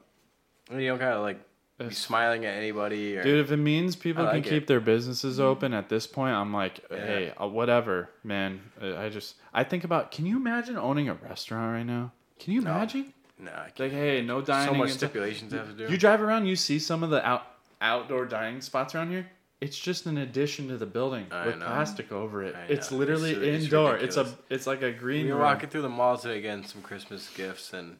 [0.71, 1.39] You don't gotta like
[1.77, 4.49] be smiling at anybody or Dude, if it means people I can like it.
[4.49, 6.97] keep their businesses open at this point, I'm like, Yeah.
[6.97, 8.61] hey, uh, whatever, man.
[8.81, 12.11] Uh, I just, I think about, can you imagine owning a restaurant right now?
[12.39, 12.71] Can you No.
[12.71, 13.13] imagine?
[13.39, 13.51] nah.
[13.51, 13.79] I can't.
[13.79, 14.73] Like, hey, no dining.
[14.73, 15.09] so much and stuff.
[15.11, 15.91] stipulations I have to do.
[15.91, 17.45] You drive around, you see some of the out
[17.79, 19.27] outdoor dining spots around here.
[19.61, 21.65] It's just an addition to the building I with know.
[21.67, 22.55] plastic over it.
[22.55, 22.97] I It's know.
[22.97, 23.97] literally It's- it's indoor.
[23.97, 25.45] It's, a, it's like a green we were room.
[25.45, 27.97] walking through the mall today getting some Christmas gifts and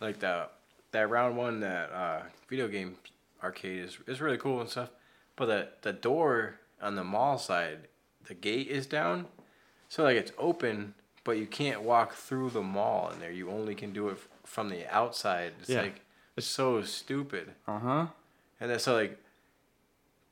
[0.00, 0.52] like that
[0.96, 2.96] that round one that uh, video game
[3.42, 4.90] arcade is is really cool and stuff.
[5.36, 7.88] But the the door on the mall side,
[8.26, 9.26] the gate is down,
[9.88, 10.94] so like it's open,
[11.24, 13.30] but you can't walk through the mall in there.
[13.32, 15.52] You only can do it f- from the outside.
[15.60, 15.82] It's Yeah.
[15.82, 16.00] like
[16.36, 17.52] it's so stupid.
[17.68, 18.06] Uh huh.
[18.60, 19.18] And then so like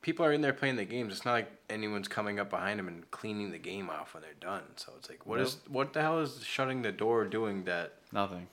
[0.01, 1.13] people are in there playing the games.
[1.13, 4.33] It's not like anyone's coming up behind them and cleaning the game off when they're
[4.39, 4.63] done.
[4.75, 7.93] So it's like what is what the hell is shutting the door doing that?
[8.11, 8.47] Nothing.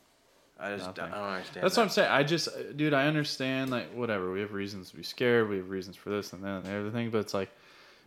[0.63, 1.65] I just don't, I don't understand.
[1.65, 1.81] That's that.
[1.81, 2.11] what I'm saying.
[2.11, 3.71] I just, uh, dude, I understand.
[3.71, 4.31] Like, whatever.
[4.31, 5.49] We have reasons to be scared.
[5.49, 7.11] We have reasons for this and that and everything.
[7.11, 7.51] But it's like,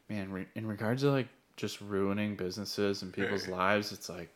[0.09, 1.27] man, re- in regards to like
[1.57, 4.29] just ruining businesses and people's lives, it's like,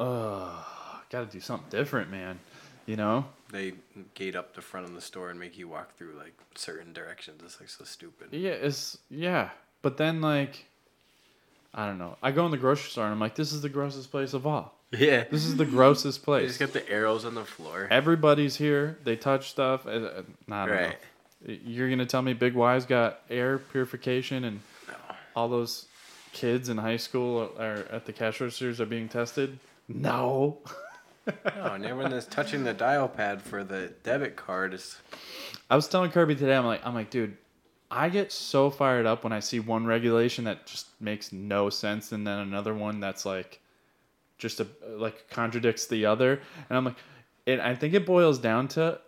[0.00, 0.66] oh,
[1.10, 2.40] got to do something different, man.
[2.86, 3.26] You know?
[3.52, 3.74] They
[4.14, 7.42] gate up the front of the store and make you walk through like certain directions.
[7.44, 8.28] It's like so stupid.
[8.32, 9.50] Yeah, it's yeah.
[9.82, 10.66] But then like,
[11.72, 12.16] I don't know.
[12.22, 14.46] I go in the grocery store and I'm like, this is the grossest place of
[14.46, 14.74] all.
[14.92, 15.24] Yeah.
[15.30, 16.48] This is the grossest They place.
[16.48, 17.88] just got the arrows on the floor.
[17.90, 18.98] Everybody's here.
[19.04, 19.86] They touch stuff.
[19.86, 20.98] Uh, uh, I don't Right.
[21.48, 21.54] know.
[21.64, 24.60] You're gonna tell me Big Y's got air purification and
[25.34, 25.86] all those
[26.32, 29.58] kids in high school are at the cash registers are being tested?
[29.88, 30.58] No.
[31.26, 34.98] No, and everyone that's touching the dial pad for the debit card is
[35.70, 36.54] I was telling Kirby today.
[36.56, 37.36] I'm like, I'm like, dude,
[37.90, 42.10] I get so fired up when I see one regulation that just makes no sense,
[42.12, 43.60] and then another one that's like,
[44.42, 46.96] just a like contradicts the other, and I'm like,
[47.46, 47.60] it.
[47.60, 49.00] I think it boils down to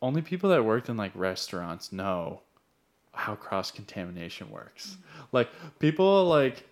[0.00, 2.40] only people that worked in like restaurants know
[3.12, 4.90] how cross contamination works.
[4.90, 5.22] Mm-hmm.
[5.32, 5.48] Like
[5.80, 6.64] people like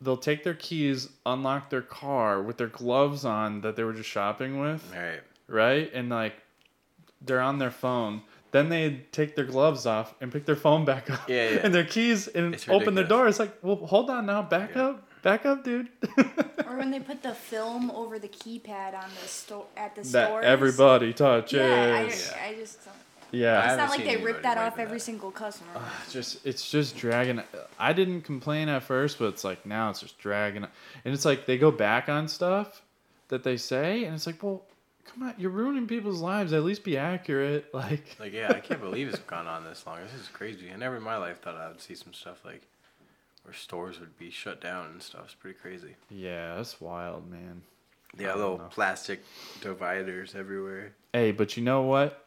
[0.00, 4.10] they'll take their keys, unlock their car with their gloves on that they were just
[4.10, 5.90] shopping with right right?
[5.94, 6.34] And like
[7.22, 8.22] they're on their phone.
[8.52, 11.28] Then they take their gloves off and pick their phone back up.
[11.28, 11.60] Yeah, yeah.
[11.64, 13.08] And their keys and It's open the ridiculous.
[13.08, 13.28] door.
[13.28, 14.86] It's like, well, hold on now, back Yeah.
[14.86, 15.88] up, back up, dude.
[16.68, 20.28] Or when they put the film over the keypad on the store at the that
[20.28, 20.44] stores.
[20.44, 21.58] everybody touches.
[21.58, 22.84] Yeah, I, Yeah, I just.
[22.84, 22.94] Don't.
[23.32, 25.04] I It's haven't like they rip that off every that.
[25.04, 25.70] single customer.
[26.04, 27.42] It's just it's just dragging.
[27.78, 30.64] I didn't complain at first, but it's like now it's just dragging.
[31.04, 32.82] And it's like they go back on stuff
[33.28, 34.62] that they say, and it's like, well,
[35.12, 36.52] come on, you're ruining people's lives.
[36.52, 37.66] At least be accurate.
[37.74, 39.98] Like, Like yeah, I can't believe it's gone on this long.
[40.04, 40.70] This is crazy.
[40.72, 42.62] I never in my life thought I would see some stuff like
[43.46, 45.22] where stores would be shut down and stuff.
[45.26, 45.94] It's pretty crazy.
[46.10, 47.62] yeah, that's wild, man.
[48.18, 48.64] Yeah, little know.
[48.64, 49.22] plastic
[49.60, 50.94] dividers everywhere.
[51.12, 52.26] Hey, but you know what?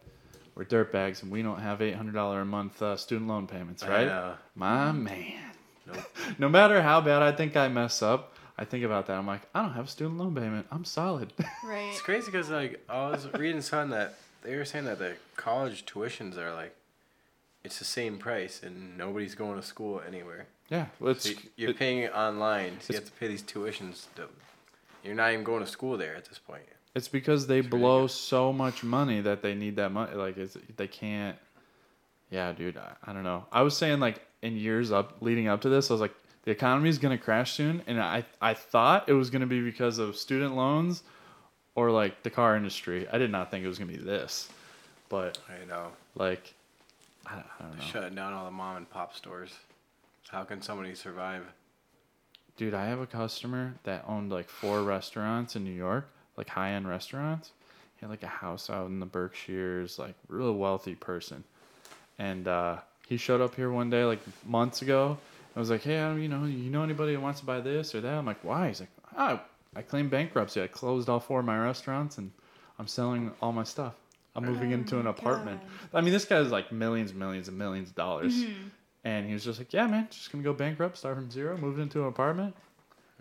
[0.55, 3.83] We're dirtbags and we don't have eight hundred dollar a month uh, student loan payments,
[3.83, 4.07] right?
[4.07, 4.33] know.
[4.55, 5.51] My man.
[5.87, 5.97] Nope.
[6.39, 9.17] No matter how bad I think I mess up, I think about that.
[9.17, 10.67] I'm like, I don't have a student loan payment.
[10.71, 11.33] I'm solid.
[11.65, 11.89] Right.
[11.91, 15.85] It's crazy because like I was reading something that they were saying that the college
[15.85, 16.75] tuitions are like,
[17.63, 20.47] it's the same price and nobody's going to school anywhere.
[20.69, 24.05] yeah, well, So you're it- paying online, so you have to pay these tuitions.
[24.15, 24.27] To,
[25.03, 26.63] you're not even going to school there at this point.
[26.95, 28.13] It's because they It's blow ridiculous.
[28.15, 30.15] so much money that they need that money.
[30.15, 31.37] Like it's, they can't.
[32.31, 32.77] Yeah, dude.
[32.77, 33.45] I, I don't know.
[33.51, 36.13] I was saying like in years up leading up to this, I was like,
[36.43, 39.99] the economy is gonna crash soon, and I I thought it was gonna be because
[39.99, 41.03] of student loans,
[41.75, 43.07] or like the car industry.
[43.11, 44.49] I did not think it was gonna be this,
[45.09, 45.89] but I know.
[46.15, 46.53] like,
[47.29, 49.53] I, I don't know, Shutting down all the mom and pop stores.
[50.29, 51.43] How can somebody survive?
[52.59, 52.73] dude.
[52.73, 56.89] I have a customer that owned like four restaurants in New York, like high end
[56.89, 57.51] restaurants.
[57.95, 61.45] He had like a house out in the Berkshires, like real wealthy person.
[62.17, 65.17] And uh, he showed up here one day, like months ago.
[65.55, 67.95] I was like, "Hey, Adam, you know, you know anybody that wants to buy this
[67.95, 69.41] or that?" I'm like, "Why?" He's like, "Ah,
[69.73, 70.61] I claimed bankruptcy.
[70.61, 72.29] I closed all four of my restaurants, and
[72.77, 73.93] I'm selling all my stuff.
[74.35, 75.61] I'm moving into an oh apartment."
[75.91, 75.97] God.
[75.97, 78.35] I mean, this guy's like millions, millions, and millions of dollars.
[78.35, 78.67] Mm-hmm.
[79.05, 81.79] And he was just like, "Yeah, man, just gonna go bankrupt, start from zero, move
[81.79, 82.55] into an apartment."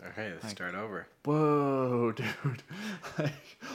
[0.07, 1.07] Okay, let's start over.
[1.25, 2.63] Whoa, dude!
[3.19, 3.33] like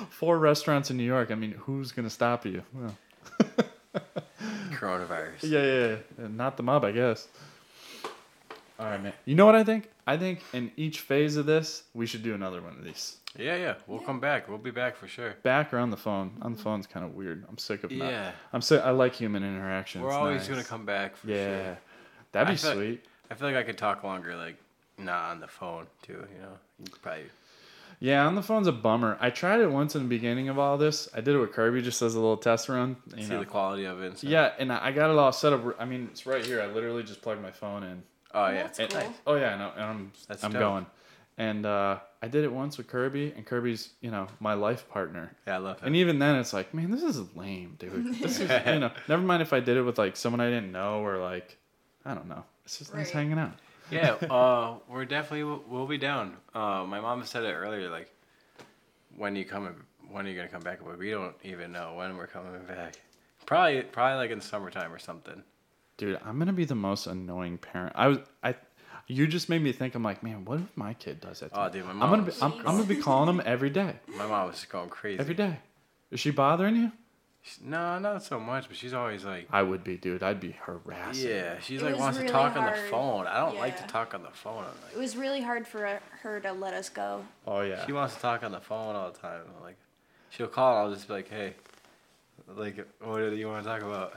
[0.10, 1.32] four restaurants in New York.
[1.32, 2.64] I mean, who's gonna stop you?
[2.74, 2.96] Well,
[4.72, 5.44] Coronavirus.
[5.44, 6.28] yeah, yeah, yeah.
[6.30, 7.28] Not the mob, I guess.
[8.80, 9.14] All right, man.
[9.26, 9.90] You know what I think?
[10.06, 13.18] I think in each phase of this, we should do another one of these.
[13.38, 13.76] Yeah, yeah.
[13.88, 14.48] We'll come back.
[14.50, 15.36] We'll be back for sure.
[15.44, 16.38] Back or on the phone.
[16.42, 16.64] On the mm-hmm.
[16.64, 17.46] phone's kind of weird.
[17.50, 18.10] I'm sick of not.
[18.10, 18.32] Yeah.
[18.52, 18.82] I'm sick.
[18.84, 20.02] I like human interaction.
[20.02, 20.50] We're It's always nice.
[20.50, 21.78] gonna come back for Yeah, sure.
[22.32, 23.06] that'd be I feel- sweet.
[23.32, 24.58] I feel like I could talk longer, like
[24.98, 26.14] not on the phone too.
[26.36, 27.24] You know, you could probably.
[28.00, 29.18] Yeah, on the phone's a bummer.
[29.22, 31.08] I tried it once in the beginning of all this.
[31.16, 32.98] I did it with Kirby just as a little test run.
[33.16, 33.40] You see know.
[33.40, 34.08] the quality of it.
[34.08, 34.30] And stuff.
[34.30, 35.64] Yeah, and I I got it all set up.
[35.80, 36.62] I mean, it's right here.
[36.62, 38.04] I literally just plugged my phone in.
[38.34, 38.64] Oh yeah.
[38.64, 39.14] That's And- cool.
[39.28, 40.60] Oh yeah, no, and I'm That's I'm dope.
[40.60, 40.86] going.
[41.36, 45.36] And uh, I did it once with Kirby, and Kirby's you know my life partner.
[45.48, 45.84] Yeah, I love it.
[45.86, 48.16] And even then, it's like, man, this is lame, dude.
[48.22, 48.92] This is you know.
[49.10, 51.58] Never mind if I did it with like someone I didn't know or like,
[52.06, 52.44] I don't know.
[52.66, 53.54] It's just nice hanging out.
[53.92, 56.38] yeah, uh, we're definitely we'll be down.
[56.54, 58.12] Uh, my mom said it earlier, like
[59.18, 59.74] when you coming,
[60.12, 60.80] when are you gonna come back?
[60.86, 62.96] But we don't even know when we're coming back.
[63.48, 65.44] Probably, probably like in summertime or something.
[65.98, 67.94] Dude, I'm gonna be the most annoying parent.
[67.96, 68.56] I was I.
[69.08, 69.96] You just made me think.
[69.96, 71.54] I'm like, man, what if my kid does that?
[71.54, 71.72] To Oh, me?
[71.74, 72.32] dude, my I'm gonna be.
[72.42, 73.96] I'm, I'm gonna be calling him every day.
[74.08, 75.20] My mom was just going crazy.
[75.20, 75.60] Every day.
[76.10, 76.92] Is she bothering you?
[77.42, 80.24] She- No, not so much, but she's always like, I would be, dude.
[80.24, 81.30] I'd be harassing.
[81.30, 83.28] yeah, she's It like wants really to talk on the phone.
[83.28, 84.60] I don't like to talk on the phone.
[84.64, 87.26] I'm like, It was really hard for uh, her to let us go.
[87.46, 87.86] Oh yeah.
[87.86, 89.42] She wants to talk on the phone all the time.
[89.62, 89.76] Like,
[90.30, 90.78] she'll call.
[90.78, 91.56] I'll just be like, hey,
[92.56, 94.14] like, what do you want to talk about?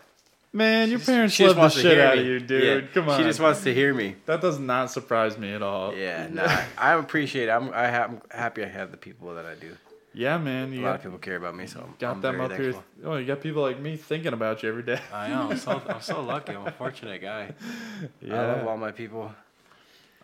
[0.56, 2.20] Man, your She just- parents she just love the wants to shit hear out me.
[2.20, 2.84] of you, dude.
[2.84, 3.18] Yeah, Come on.
[3.18, 4.16] She just wants to hear me.
[4.24, 5.94] That does not surprise me at all.
[5.94, 7.48] Yeah, nah, I appreciate.
[7.48, 7.50] It.
[7.50, 9.76] I'm I have, I'm happy I have the people that I do.
[10.14, 10.72] Yeah, man.
[10.72, 12.44] A You lot got, of people care about me, so I'm, got I'm them very
[12.46, 12.72] up here.
[12.72, 12.84] thankful.
[13.04, 14.98] Oh, you got people like me thinking about you every day.
[15.12, 15.50] I know.
[15.50, 16.52] I'm so, I'm so lucky.
[16.54, 17.52] I'm a fortunate guy.
[18.24, 19.30] I love all my people.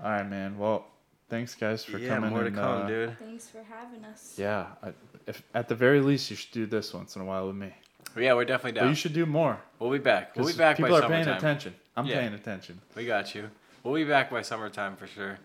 [0.03, 0.57] All right, man.
[0.57, 0.87] Well,
[1.29, 2.31] thanks guys for yeah, coming.
[2.31, 3.19] more to and, come, uh, dude.
[3.19, 4.35] Thanks for having us.
[4.39, 4.69] Yeah.
[4.83, 4.93] I,
[5.27, 7.75] if at the very least, you should do this once in a while with me.
[8.15, 9.59] But yeah, we're definitely But you should do more.
[9.79, 10.37] we'll be back.
[10.37, 11.01] We'll be 'cause back by summertime.
[11.03, 11.75] People by are paying attention.
[11.97, 12.21] I'm Yeah.
[12.21, 12.81] paying attention.
[12.95, 13.51] We got you.
[13.83, 15.39] We'll be back by summertime for sure.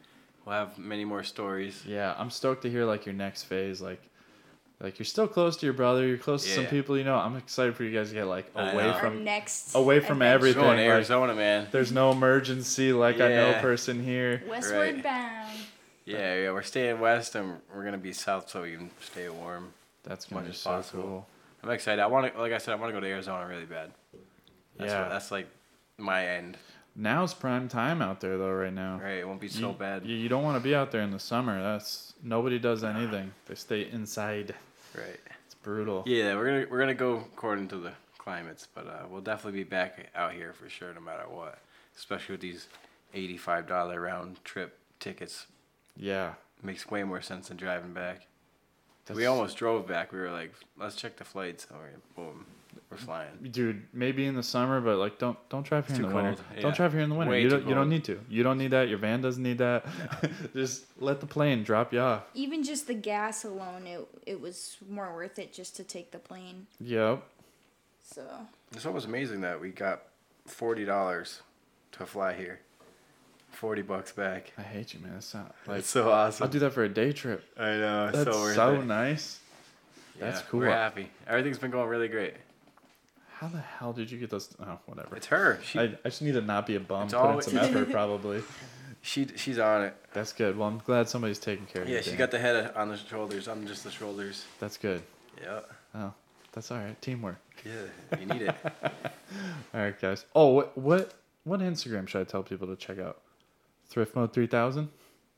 [0.46, 1.84] We'll have many more stories.
[1.86, 3.82] Yeah, I'm stoked to hear like your next phase.
[3.82, 4.02] Like,
[4.80, 6.06] like you're still close to your brother.
[6.06, 6.70] You're close to some Yeah.
[6.70, 7.16] people you know.
[7.18, 8.92] I'm excited for you guys to get like away know.
[8.92, 9.24] Our from.
[9.24, 10.34] next away from adventure.
[10.36, 10.62] everything.
[10.64, 11.68] Going to like- man.
[11.72, 12.94] There's no emergency.
[12.94, 14.44] Like I know person here.
[14.48, 15.04] Westward Right.
[15.04, 15.50] bound.
[16.06, 16.52] Yeah, yeah.
[16.52, 19.74] We're staying west and we're gonna be south so we can stay warm.
[20.04, 21.04] That's gonna Much be as so possible.
[21.04, 21.28] cool.
[21.64, 22.02] I'm excited.
[22.02, 23.92] I want to, like I said, I want to go to Arizona really bad.
[24.78, 25.02] That's yeah.
[25.02, 25.48] what, that's like
[25.98, 26.58] my end.
[26.96, 28.52] Now's prime time out there though.
[28.52, 29.00] Right now.
[29.04, 29.20] Right?
[29.20, 30.06] It won't be so you, bad.
[30.06, 31.62] You, you don't want to be out there in the summer.
[31.62, 33.32] That's nobody does anything.
[33.48, 34.56] They stay inside.
[34.96, 35.20] Right.
[35.46, 36.04] It's brutal.
[36.06, 39.64] Yeah, we're gonna we're gonna go according to the climates, but uh, we'll definitely be
[39.64, 41.60] back out here for sure, no matter what.
[41.96, 42.68] Especially with these
[43.14, 45.48] eighty-five dollar round trip tickets,
[45.96, 46.34] Yeah.
[46.62, 48.27] makes way more sense than driving back.
[49.16, 50.12] We almost drove back.
[50.12, 51.68] We were like, let's check the flights.
[51.72, 52.46] All right, boom,
[52.90, 53.30] we're flying.
[53.52, 56.16] Dude, maybe in the summer, but like don't don't drive here It's in the too
[56.16, 56.34] winter.
[56.36, 56.62] cold, yeah.
[56.62, 57.32] Don't drive here in the winter.
[57.32, 58.20] Way you don't you don't need to.
[58.30, 58.88] You don't need that.
[58.90, 59.86] Your van doesn't need that.
[60.54, 62.24] Just let the plane drop you off.
[62.34, 66.20] Even just the gas alone, it it was more worth it just to take the
[66.20, 66.68] plane.
[66.80, 67.24] Yep.
[68.04, 68.24] So
[68.74, 70.04] It's almost amazing that we got
[70.46, 71.42] forty dollars
[71.94, 72.60] to fly here.
[73.60, 74.52] Forty bucks back.
[74.58, 75.14] I hate you, man.
[75.18, 76.44] It's not like It's so awesome.
[76.44, 77.44] I'll do that for a day trip.
[77.58, 78.08] I know.
[78.10, 79.40] It's That's so so nice.
[80.20, 80.60] That's Yeah, cool.
[80.60, 81.10] We're happy.
[81.26, 82.36] Everything's been going really great.
[83.40, 84.56] How the hell did you get those?
[84.60, 85.16] Oh, whatever.
[85.16, 85.60] It's her.
[85.64, 87.06] She I, I just need to not be a bum.
[87.06, 88.44] It's Put in always- some effort, probably.
[89.02, 89.96] She she's on it.
[90.14, 90.56] That's good.
[90.56, 91.96] Well, I'm glad somebody's taking care of you.
[91.96, 93.48] Yeah, she got the head on the shoulders.
[93.48, 94.46] I'm just the shoulders.
[94.60, 95.02] That's good.
[95.42, 95.62] Yeah.
[95.96, 96.14] Oh,
[96.52, 97.00] that's all right.
[97.02, 97.38] Teamwork.
[97.66, 98.20] Yeah.
[98.20, 98.56] You need it.
[99.74, 100.26] All right, guys.
[100.36, 101.14] Oh, what what
[101.44, 103.20] what Instagram should I tell people to check out?
[103.90, 104.90] Thrift Mode 3000.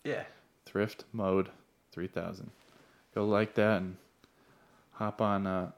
[0.04, 0.24] yeah.
[0.66, 1.50] Thrift Mode
[1.92, 2.52] 3000.
[3.16, 3.98] Go like that and
[4.94, 5.72] hop on uh,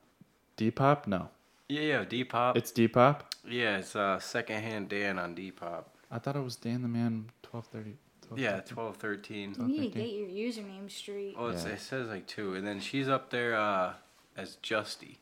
[0.58, 1.08] Depop.
[1.08, 1.30] No,
[1.70, 2.06] Yeah, yeah.
[2.06, 2.58] Depop.
[2.58, 3.22] it's Depop.
[3.48, 5.86] yeah, it's uh secondhand Dan on Depop.
[6.12, 7.98] I thought it was Dan the Man 1230.
[8.28, 9.56] 12, Yeah, twelve thirteen.
[9.60, 11.36] You need to get your username straight.
[11.38, 11.72] Oh, it's, Yeah.
[11.72, 13.94] it says like two, and then she's up there uh
[14.38, 15.18] as Justy.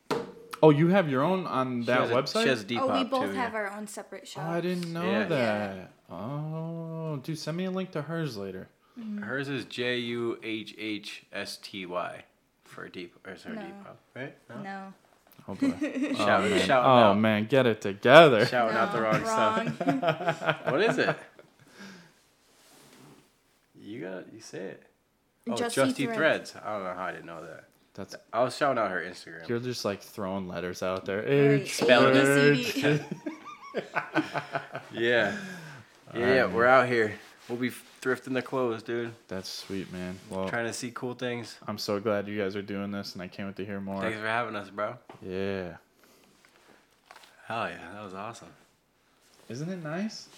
[0.62, 2.42] Oh, you have your own on She that has a- website?
[2.42, 3.32] she has Depop oh, we both too.
[3.32, 3.58] have yeah.
[3.58, 4.46] our own separate shops.
[4.48, 5.24] oh, I didn't know Yeah.
[5.24, 5.92] that.
[6.10, 8.68] Oh, dude, send me a link to hers later.
[8.98, 9.22] Mm-hmm.
[9.22, 12.24] Hers is J U H H S T Y
[12.64, 13.62] for deep or sorry No.
[13.62, 14.36] Depop, right?
[14.62, 14.92] No.
[15.48, 15.72] Oh boy.
[15.80, 16.14] oh, man.
[16.14, 17.18] shouting oh out.
[17.18, 18.44] man, get it together.
[18.44, 19.24] Shouting out the No, wrong,
[19.76, 20.60] stuff.
[20.70, 21.16] what is it?
[23.80, 24.82] You got you say it.
[25.48, 26.16] Oh, Justy Justy, Threads.
[26.16, 26.54] Threads.
[26.62, 27.64] I don't know how I didn't know that.
[27.94, 29.48] That's I was shouting out her Instagram.
[29.48, 31.18] you're just like throwing letters out there.
[31.18, 31.62] Right.
[31.62, 33.02] H, Spell it.
[34.92, 35.36] Yeah.
[36.14, 37.14] Yeah, yeah, we're out here.
[37.48, 37.70] We'll be
[38.02, 39.12] thrifting the clothes, dude.
[39.28, 40.18] That's sweet, man.
[40.28, 41.56] Well, Trying to see cool things.
[41.68, 44.00] I'm so glad you guys are doing this, and I can't wait to hear more.
[44.00, 44.94] Thanks for having us, bro.
[45.22, 45.76] Yeah.
[47.46, 48.48] Hell yeah, that was awesome.
[49.48, 50.28] Isn't it nice?